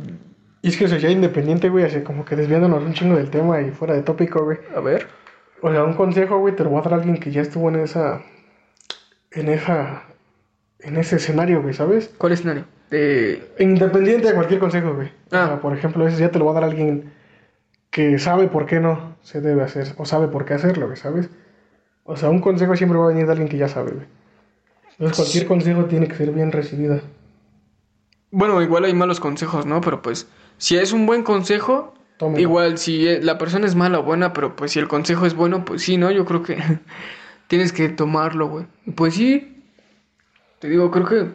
Y 0.63 0.69
es 0.69 0.77
que, 0.77 0.89
sea, 0.89 0.99
ya 0.99 1.11
independiente, 1.11 1.69
güey. 1.69 1.85
Así 1.85 2.03
como 2.03 2.25
que 2.25 2.37
desviándonos 2.37 2.83
un 2.83 2.95
chingo 2.95 3.17
del 3.17 3.31
tema 3.31 3.61
y 3.61 3.71
fuera 3.71 3.95
de 3.95 4.03
tópico, 4.03 4.45
güey. 4.45 4.59
a 4.75 4.81
ver. 4.81 5.07
O 5.61 5.71
sea, 5.71 5.85
un 5.85 5.95
consejo, 5.95 6.39
güey, 6.39 6.55
te 6.55 6.65
lo 6.65 6.73
va 6.73 6.81
a 6.81 6.83
dar 6.83 6.95
alguien 6.95 7.19
que 7.19 7.31
ya 7.31 7.43
estuvo 7.43 7.69
en 7.69 7.77
esa. 7.77 8.23
En 9.31 9.49
esa. 9.49 10.05
En 10.81 10.97
ese 10.97 11.17
escenario, 11.17 11.63
güey, 11.63 11.75
¿sabes? 11.75 12.13
¿Cuál 12.19 12.33
escenario? 12.33 12.65
De... 12.91 13.53
Independiente 13.59 14.29
de 14.29 14.35
cualquier 14.35 14.61
consejo, 14.61 14.95
güey. 14.95 15.09
O 15.09 15.37
Ah. 15.37 15.47
sea, 15.47 15.61
por 15.61 15.77
ejemplo, 15.77 16.07
ese 16.07 16.21
ya 16.21 16.31
te 16.31 16.39
lo 16.39 16.47
va 16.47 16.53
a 16.53 16.55
dar 16.55 16.65
alguien 16.65 17.13
que 17.91 18.19
sabe 18.19 18.49
por 18.49 18.67
qué 18.67 18.81
no 18.81 19.17
se 19.23 19.41
debe 19.41 19.63
hacer. 19.63 19.89
O 19.99 20.05
sabe 20.07 20.29
por 20.29 20.45
qué 20.45 20.55
hacerlo, 20.55 20.87
güey, 20.87 20.97
¿sabes? 20.97 21.29
O 22.05 22.17
sea, 22.17 22.31
un 22.31 22.41
consejo 22.41 22.75
siempre 22.77 22.99
va 22.99 23.05
a 23.07 23.09
venir 23.09 23.27
de 23.27 23.33
alguien 23.33 23.49
que 23.49 23.59
ya 23.59 23.69
sabe, 23.69 23.91
güey. 23.93 24.07
Entonces, 24.93 25.17
cualquier 25.17 25.47
consejo 25.47 25.85
tiene 25.85 26.09
que 26.09 26.15
ser 26.17 26.31
bien 26.33 26.51
recibido. 26.51 27.01
Bueno, 28.31 28.61
igual 28.63 28.85
hay 28.85 28.95
malos 28.95 29.21
consejos, 29.21 29.65
¿no? 29.67 29.81
Pero 29.81 30.03
pues, 30.03 30.29
si 30.59 30.77
es 30.77 30.93
un 30.93 31.07
buen 31.07 31.23
consejo, 31.23 31.95
Tómelo. 32.19 32.41
igual 32.41 32.79
si 32.79 33.07
eh, 33.07 33.21
la 33.23 33.39
persona 33.39 33.67
es 33.67 33.75
mala 33.75 34.01
o 34.01 34.03
buena, 34.03 34.33
pero 34.33 34.57
pues 34.57 34.73
si 34.73 34.79
el 34.79 34.89
consejo 34.89 35.25
es 35.27 35.35
bueno, 35.35 35.65
pues 35.65 35.83
sí, 35.83 35.97
¿no? 35.99 36.11
Yo 36.11 36.25
creo 36.25 36.43
que 36.43 36.57
tienes 37.47 37.73
que 37.73 37.89
tomarlo, 37.89 38.49
güey. 38.49 38.67
Pues 38.97 39.15
sí, 39.15 39.63
te 40.59 40.69
digo, 40.69 40.91
creo 40.91 41.07
que 41.07 41.27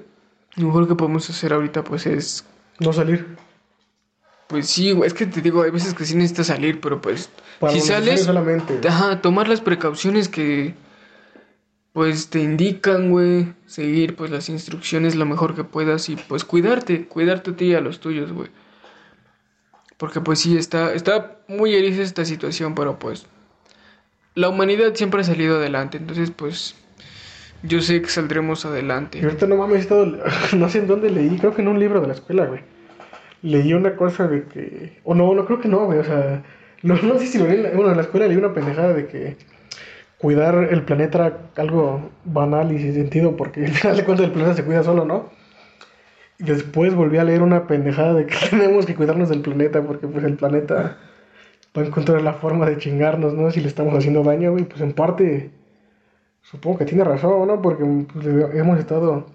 lo 0.56 0.68
mejor 0.68 0.88
que 0.88 0.95
podemos 0.95 1.30
hacer 1.30 1.54
ahorita, 1.54 1.84
pues 1.84 2.06
es 2.06 2.45
No 2.80 2.93
salir. 2.93 3.38
Pues 4.47 4.68
sí, 4.70 4.91
güey, 4.91 5.08
es 5.08 5.14
que 5.14 5.26
te 5.26 5.41
digo, 5.41 5.64
hay 5.64 5.72
veces 5.72 5.93
que 5.93 6.06
sí 6.06 6.16
necesitas 6.16 6.47
salir, 6.47 6.80
pero 6.80 7.01
pues 7.01 7.30
Para 7.60 7.74
si 7.74 7.82
sales, 7.82 8.24
solamente. 8.24 8.80
ajá, 8.88 9.22
tomar 9.22 9.47
las 9.47 9.62
precauciones 9.62 10.30
que 10.30 10.76
pues 11.93 12.30
te 12.30 12.39
indican, 12.41 13.10
güey, 13.12 13.54
seguir 13.68 14.16
pues 14.16 14.32
las 14.32 14.49
instrucciones 14.49 15.16
lo 15.16 15.26
mejor 15.26 15.56
que 15.56 15.64
puedas 15.64 16.10
y 16.10 16.16
pues 16.16 16.43
cuidarte, 16.43 17.08
cuidarte 17.08 17.51
a 17.51 17.56
ti 17.56 17.66
y 17.68 17.76
a 17.76 17.82
los 17.82 17.99
tuyos, 17.99 18.32
güey. 18.32 18.49
Porque 19.97 20.22
pues 20.22 20.39
sí 20.39 20.58
está 20.58 20.93
está 20.93 21.39
muy 21.47 21.74
eriza 21.76 22.01
esta 22.01 22.26
situación, 22.26 22.76
pero 22.76 22.99
pues 22.99 23.26
la 24.36 24.49
humanidad 24.49 24.95
siempre 24.95 25.22
ha 25.22 25.24
salido 25.24 25.58
adelante, 25.58 25.97
entonces 25.97 26.32
pues 26.32 26.76
yo 27.64 27.82
sé 27.82 28.01
que 28.01 28.09
saldremos 28.09 28.66
Y 28.66 28.68
adelante. 28.68 29.22
ahorita 29.24 29.47
no 29.47 29.55
mames, 29.57 29.89
he 29.89 30.55
no 30.55 30.70
sé 30.70 30.80
en 30.80 30.88
dónde 30.88 31.09
leí, 31.09 31.38
creo 31.38 31.55
que 31.55 31.61
en 31.61 31.70
un 31.70 31.80
libro 31.80 32.01
de 32.01 32.07
la 32.07 32.14
escuela, 32.14 32.45
güey. 32.45 32.61
Leí 33.41 33.74
una 33.74 33.95
cosa 33.95 34.28
de 34.28 34.43
que, 34.43 34.99
o 35.03 35.16
no, 35.16 35.34
no 35.34 35.45
creo 35.45 35.59
que 35.59 35.68
no, 35.68 35.86
güey, 35.86 35.99
o 35.99 36.03
sea, 36.03 36.43
no, 36.84 36.97
sé 37.18 37.28
si 37.28 37.38
lo 37.38 37.47
leí, 37.47 37.61
bueno, 37.74 37.91
en 37.91 37.97
la 37.97 38.03
escuela 38.03 38.28
leí 38.28 38.38
una 38.38 38.53
pendejada 38.53 38.93
de 38.93 39.07
que 39.07 39.38
cuidar 40.18 40.70
el 40.72 40.84
planeta 40.84 41.18
era 41.28 41.38
algo 41.57 42.11
banal 42.26 42.72
y 42.72 42.80
sin 42.80 42.93
sentido, 42.93 43.36
porque 43.36 43.66
al 43.66 43.72
final 43.72 43.97
de 43.97 44.03
cuentas 44.05 44.26
el 44.28 44.32
planeta 44.32 44.55
se 44.55 44.64
cuida 44.64 44.84
solo, 44.84 45.05
¿no? 45.05 45.30
Y 46.39 46.43
después 46.43 46.93
volví 46.95 47.18
a 47.18 47.24
leer 47.24 47.41
una 47.41 47.68
pendejada 47.68 48.14
de 48.14 48.26
que 48.26 48.36
tenemos 48.49 48.86
que 48.86 48.95
cuidarnos 48.95 49.30
del 49.30 49.41
planeta, 49.41 49.82
porque 49.82 50.07
pues 50.07 50.24
el 50.26 50.36
planeta 50.36 50.97
va 51.76 51.82
a 51.82 51.86
encontrar 51.86 52.22
la 52.22 52.34
forma 52.34 52.66
de 52.70 52.78
chingarnos, 52.78 53.34
¿no? 53.34 53.51
Si 53.51 53.61
le 53.61 53.68
estamos 53.68 53.93
haciendo 53.95 54.24
daño, 54.24 54.51
güey, 54.51 54.66
pues 54.66 54.82
en 54.82 54.93
parte... 54.93 55.51
Supongo 56.43 56.79
que 56.79 56.85
tiene 56.85 57.03
razón, 57.03 57.47
¿no? 57.47 57.61
Porque 57.61 57.83
pues, 58.13 58.27
hemos 58.53 58.77
estado 58.77 59.25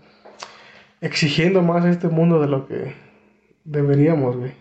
exigiendo 1.00 1.62
más 1.62 1.84
a 1.84 1.90
este 1.90 2.08
mundo 2.08 2.40
de 2.40 2.48
lo 2.48 2.66
que 2.66 2.94
deberíamos, 3.64 4.36
güey. 4.36 4.52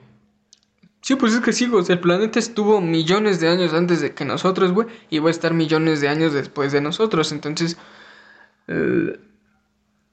Sí, 1.02 1.16
pues 1.16 1.34
es 1.34 1.40
que 1.40 1.54
sí, 1.54 1.70
sea, 1.84 1.96
el 1.96 2.02
planeta 2.02 2.40
estuvo 2.40 2.82
millones 2.82 3.40
de 3.40 3.48
años 3.48 3.74
antes 3.74 4.02
de 4.02 4.14
que 4.14 4.26
nosotros, 4.26 4.74
güey, 4.74 4.88
y 5.10 5.20
va 5.20 5.30
a 5.30 5.32
estar 5.32 5.54
millones 5.54 6.02
de 6.02 6.10
años 6.10 6.34
después 6.34 6.72
de 6.72 6.82
nosotros. 6.82 7.32
Entonces, 7.32 7.78
eh, 8.68 9.18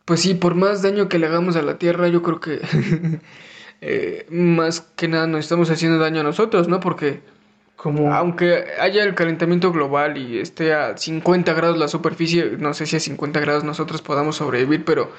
pues 0.05 0.21
sí, 0.21 0.35
por 0.35 0.55
más 0.55 0.83
daño 0.83 1.09
que 1.09 1.19
le 1.19 1.27
hagamos 1.27 1.57
a 1.57 1.63
la 1.63 1.79
Tierra, 1.79 2.09
yo 2.09 2.23
creo 2.23 2.41
que 2.41 2.61
eh, 3.81 4.27
más 4.31 4.83
que 4.83 5.09
nada 5.09 5.27
nos 5.27 5.41
estamos 5.41 5.71
haciendo 5.71 5.99
daño 5.99 6.21
a 6.21 6.25
nosotros, 6.25 6.69
¿no? 6.69 6.81
Porque 6.81 7.23
Como, 7.77 8.13
aunque 8.15 8.65
haya 8.81 9.03
el 9.05 9.15
calentamiento 9.15 9.71
global 9.73 10.17
y 10.17 10.39
esté 10.39 10.73
a 10.73 10.97
50 10.97 11.53
grados 11.55 11.77
la 11.77 11.89
superficie, 11.89 12.57
no 12.59 12.73
sé 12.73 12.87
si 12.87 12.97
a 12.97 13.01
50 13.01 13.41
grados 13.41 13.65
nosotros 13.65 14.01
podamos 14.01 14.37
sobrevivir, 14.37 14.85
pero 14.85 15.11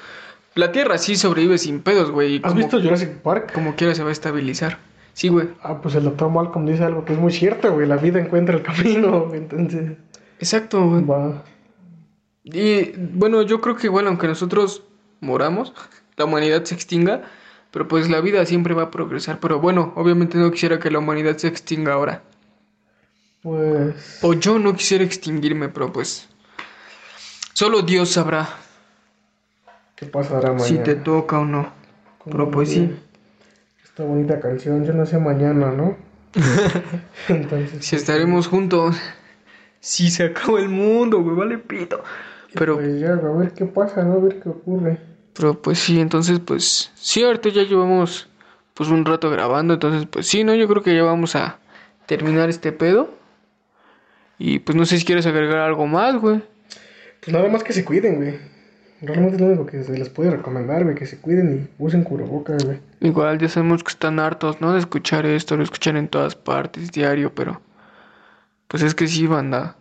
la 0.54 0.72
Tierra 0.72 0.98
sí 0.98 1.16
sobrevive 1.16 1.58
sin 1.58 1.80
pedos, 1.82 2.10
güey. 2.10 2.36
¿Has 2.36 2.52
como- 2.52 2.56
visto 2.56 2.80
Jurassic 2.80 3.10
Park? 3.18 3.52
Como 3.52 3.76
quiera 3.76 3.94
se 3.94 4.02
va 4.02 4.08
a 4.08 4.12
estabilizar. 4.12 4.78
Sí, 5.12 5.28
güey. 5.28 5.48
Ah, 5.62 5.80
pues 5.80 5.94
el 5.94 6.04
doctor 6.04 6.30
Malcolm 6.30 6.66
dice 6.66 6.82
algo 6.84 7.04
que 7.04 7.12
es 7.12 7.18
muy 7.18 7.32
cierto, 7.32 7.72
güey. 7.72 7.86
La 7.86 7.96
vida 7.96 8.20
encuentra 8.20 8.56
el 8.56 8.62
camino, 8.62 9.30
entonces 9.34 9.92
Exacto, 10.40 10.84
güey. 10.88 11.04
va. 11.04 11.44
Y 12.44 12.92
bueno, 12.96 13.42
yo 13.42 13.60
creo 13.60 13.76
que 13.76 13.86
igual 13.86 14.06
aunque 14.06 14.26
nosotros 14.28 14.82
moramos, 15.20 15.72
la 16.16 16.24
humanidad 16.24 16.64
se 16.64 16.74
extinga, 16.74 17.22
pero 17.70 17.86
pues 17.88 18.08
la 18.10 18.20
vida 18.20 18.44
siempre 18.46 18.74
va 18.74 18.84
a 18.84 18.90
progresar. 18.90 19.38
Pero 19.40 19.60
bueno, 19.60 19.92
obviamente 19.96 20.38
no 20.38 20.50
quisiera 20.50 20.78
que 20.78 20.90
la 20.90 20.98
humanidad 20.98 21.36
se 21.36 21.48
extinga 21.48 21.92
ahora. 21.92 22.22
Pues 23.46 24.18
O 24.22 24.32
yo 24.32 24.58
no 24.58 24.74
quisiera 24.74 25.04
extinguirme, 25.04 25.68
pero 25.68 25.92
pues 25.92 26.28
solo 27.52 27.82
Dios 27.82 28.10
sabrá 28.10 28.48
qué 29.94 30.06
pasará 30.06 30.48
mañana. 30.48 30.64
si 30.64 30.78
te 30.78 30.96
toca 30.96 31.38
o 31.38 31.44
no. 31.44 31.72
Pero 32.24 32.50
pues 32.50 32.70
sí. 32.70 32.92
Esta 33.84 34.02
bonita 34.02 34.40
canción, 34.40 34.84
yo 34.84 34.92
no 34.94 35.06
sé 35.06 35.18
mañana, 35.18 35.70
¿no? 35.70 35.96
entonces, 37.28 37.86
Si 37.86 37.94
estaremos 37.94 38.48
juntos, 38.48 38.96
si 39.78 40.10
se 40.10 40.24
acaba 40.24 40.58
el 40.58 40.68
mundo, 40.68 41.22
güey, 41.22 41.36
vale 41.36 41.58
pito. 41.58 42.02
Pero 42.52 42.78
pues 42.78 42.98
ya, 42.98 43.12
a 43.12 43.30
ver 43.30 43.52
qué 43.52 43.64
pasa, 43.64 44.02
¿no? 44.02 44.14
A 44.14 44.18
ver 44.18 44.40
qué 44.40 44.48
ocurre. 44.48 44.98
Pero 45.34 45.62
pues 45.62 45.78
sí, 45.78 46.00
entonces 46.00 46.40
pues 46.40 46.90
ahorita 47.24 47.50
ya 47.50 47.62
llevamos 47.62 48.28
pues 48.74 48.88
un 48.88 49.04
rato 49.04 49.30
grabando, 49.30 49.74
entonces 49.74 50.04
pues 50.10 50.26
sí, 50.26 50.42
no, 50.42 50.52
yo 50.56 50.66
creo 50.66 50.82
que 50.82 50.96
ya 50.96 51.04
vamos 51.04 51.36
a 51.36 51.60
terminar 52.06 52.48
este 52.48 52.72
pedo. 52.72 53.24
Y 54.38 54.58
pues 54.58 54.76
no 54.76 54.84
sé 54.84 54.98
si 54.98 55.04
quieres 55.04 55.26
agregar 55.26 55.58
algo 55.58 55.86
más, 55.86 56.16
güey. 56.16 56.42
Pues 57.20 57.32
nada 57.34 57.48
más 57.48 57.64
que 57.64 57.72
se 57.72 57.84
cuiden, 57.84 58.16
güey. 58.16 58.34
Realmente 59.02 59.36
es 59.36 59.40
lo 59.40 59.48
único 59.48 59.66
que 59.66 59.82
se 59.82 59.98
les 59.98 60.08
puede 60.08 60.30
recomendar, 60.30 60.84
güey, 60.84 60.94
que 60.94 61.06
se 61.06 61.18
cuiden 61.18 61.68
y 61.78 61.82
usen 61.82 62.02
cubrebocas, 62.02 62.64
güey. 62.64 62.78
Igual 63.00 63.38
ya 63.38 63.48
sabemos 63.48 63.84
que 63.84 63.90
están 63.90 64.18
hartos, 64.18 64.60
¿no? 64.60 64.72
De 64.72 64.78
escuchar 64.78 65.26
esto, 65.26 65.56
lo 65.56 65.62
escuchan 65.62 65.96
en 65.96 66.08
todas 66.08 66.34
partes, 66.34 66.92
diario, 66.92 67.34
pero... 67.34 67.60
Pues 68.68 68.82
es 68.82 68.94
que 68.94 69.06
sí, 69.06 69.26
banda. 69.26 69.76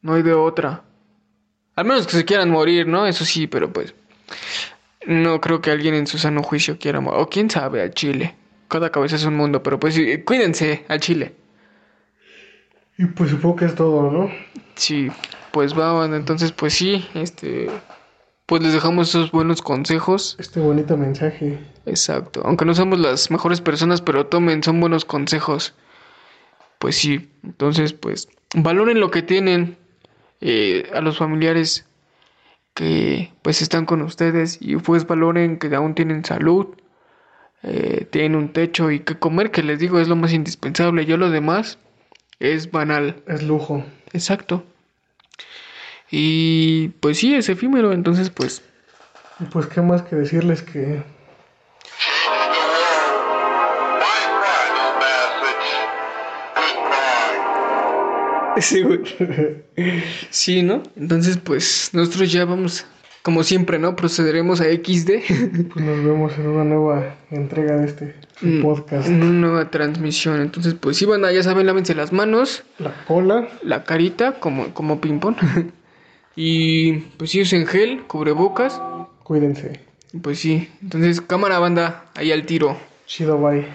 No 0.00 0.14
hay 0.14 0.22
de 0.22 0.32
otra. 0.32 0.84
Al 1.74 1.84
menos 1.84 2.06
que 2.06 2.16
se 2.16 2.24
quieran 2.24 2.50
morir, 2.50 2.86
¿no? 2.86 3.06
Eso 3.06 3.24
sí, 3.24 3.46
pero 3.46 3.72
pues... 3.72 3.94
No 5.06 5.40
creo 5.40 5.60
que 5.60 5.70
alguien 5.70 5.94
en 5.94 6.06
su 6.06 6.18
sano 6.18 6.42
juicio 6.42 6.78
quiera 6.78 7.00
morir. 7.00 7.20
O 7.20 7.28
quién 7.28 7.50
sabe, 7.50 7.82
al 7.82 7.92
Chile. 7.92 8.34
Cada 8.68 8.90
cabeza 8.90 9.16
es 9.16 9.24
un 9.24 9.36
mundo, 9.36 9.62
pero 9.62 9.78
pues 9.78 9.94
sí, 9.94 10.22
cuídense, 10.22 10.84
al 10.88 11.00
Chile. 11.00 11.34
Y 12.98 13.06
pues 13.06 13.30
supongo 13.30 13.56
que 13.56 13.64
es 13.66 13.74
todo, 13.74 14.10
¿no? 14.10 14.30
Sí, 14.74 15.08
pues 15.52 15.78
va, 15.78 15.92
banda. 15.92 16.16
Entonces, 16.16 16.52
pues 16.52 16.74
sí, 16.74 17.06
este... 17.14 17.70
Pues 18.46 18.62
les 18.62 18.72
dejamos 18.72 19.08
esos 19.08 19.32
buenos 19.32 19.60
consejos. 19.60 20.36
Este 20.38 20.60
bonito 20.60 20.96
mensaje. 20.96 21.58
Exacto. 21.84 22.42
Aunque 22.44 22.64
no 22.64 22.76
somos 22.76 23.00
las 23.00 23.28
mejores 23.32 23.60
personas, 23.60 24.00
pero 24.00 24.26
tomen, 24.26 24.62
son 24.62 24.78
buenos 24.80 25.04
consejos. 25.04 25.74
Pues 26.78 26.94
sí. 26.94 27.28
Entonces, 27.42 27.92
pues, 27.92 28.28
valoren 28.54 29.00
lo 29.00 29.10
que 29.10 29.22
tienen 29.22 29.76
eh, 30.40 30.88
a 30.94 31.00
los 31.00 31.18
familiares 31.18 31.86
que 32.74 33.32
pues 33.42 33.62
están 33.62 33.86
con 33.86 34.02
ustedes 34.02 34.58
y 34.60 34.76
pues 34.76 35.06
valoren 35.06 35.58
que 35.58 35.74
aún 35.74 35.94
tienen 35.94 36.24
salud, 36.26 36.66
eh, 37.62 38.06
tienen 38.10 38.36
un 38.36 38.52
techo 38.52 38.90
y 38.90 39.00
que 39.00 39.18
comer, 39.18 39.50
que 39.50 39.62
les 39.62 39.78
digo, 39.78 39.98
es 39.98 40.08
lo 40.08 40.14
más 40.14 40.32
indispensable. 40.32 41.06
Yo 41.06 41.16
lo 41.16 41.30
demás 41.30 41.78
es 42.40 42.70
banal. 42.70 43.22
Es 43.26 43.42
lujo. 43.42 43.84
Exacto. 44.12 44.64
Y 46.10 46.88
pues 47.00 47.18
sí, 47.18 47.34
es 47.34 47.48
efímero, 47.48 47.92
entonces 47.92 48.30
pues... 48.30 48.62
Y 49.40 49.44
pues 49.44 49.66
qué 49.66 49.80
más 49.82 50.02
que 50.02 50.16
decirles 50.16 50.62
que... 50.62 51.02
Sí, 58.58 58.82
güey. 58.82 59.02
Sí, 60.30 60.62
¿no? 60.62 60.82
Entonces 60.96 61.36
pues 61.36 61.90
nosotros 61.92 62.32
ya 62.32 62.46
vamos, 62.46 62.86
como 63.26 63.42
siempre, 63.42 63.80
¿no? 63.80 63.96
Procederemos 63.96 64.60
a 64.60 64.66
XD. 64.66 65.10
Pues 65.72 65.84
nos 65.84 66.04
vemos 66.04 66.38
en 66.38 66.46
una 66.46 66.62
nueva 66.62 67.16
entrega 67.32 67.76
de 67.76 67.86
este 67.86 68.14
su 68.38 68.62
podcast. 68.62 69.08
En 69.08 69.20
una 69.20 69.32
nueva 69.32 69.68
transmisión. 69.68 70.40
Entonces 70.40 70.74
pues 70.74 70.96
sí, 70.96 71.06
banda, 71.06 71.32
ya 71.32 71.42
saben, 71.42 71.66
lávense 71.66 71.96
las 71.96 72.12
manos, 72.12 72.62
La 72.78 73.04
cola. 73.04 73.48
la 73.64 73.82
carita, 73.82 74.38
como, 74.38 74.72
como 74.72 75.00
ping-pong. 75.00 75.34
Y 76.36 76.98
pues 77.16 77.30
sí, 77.30 77.40
usen 77.40 77.66
gel, 77.66 78.04
cubrebocas. 78.06 78.80
Cuídense. 79.24 79.80
Pues 80.22 80.38
sí, 80.38 80.68
entonces 80.82 81.20
cámara 81.20 81.58
banda, 81.58 82.04
ahí 82.14 82.30
al 82.30 82.44
tiro. 82.46 82.76
Chido, 83.06 83.38
bye. 83.38 83.66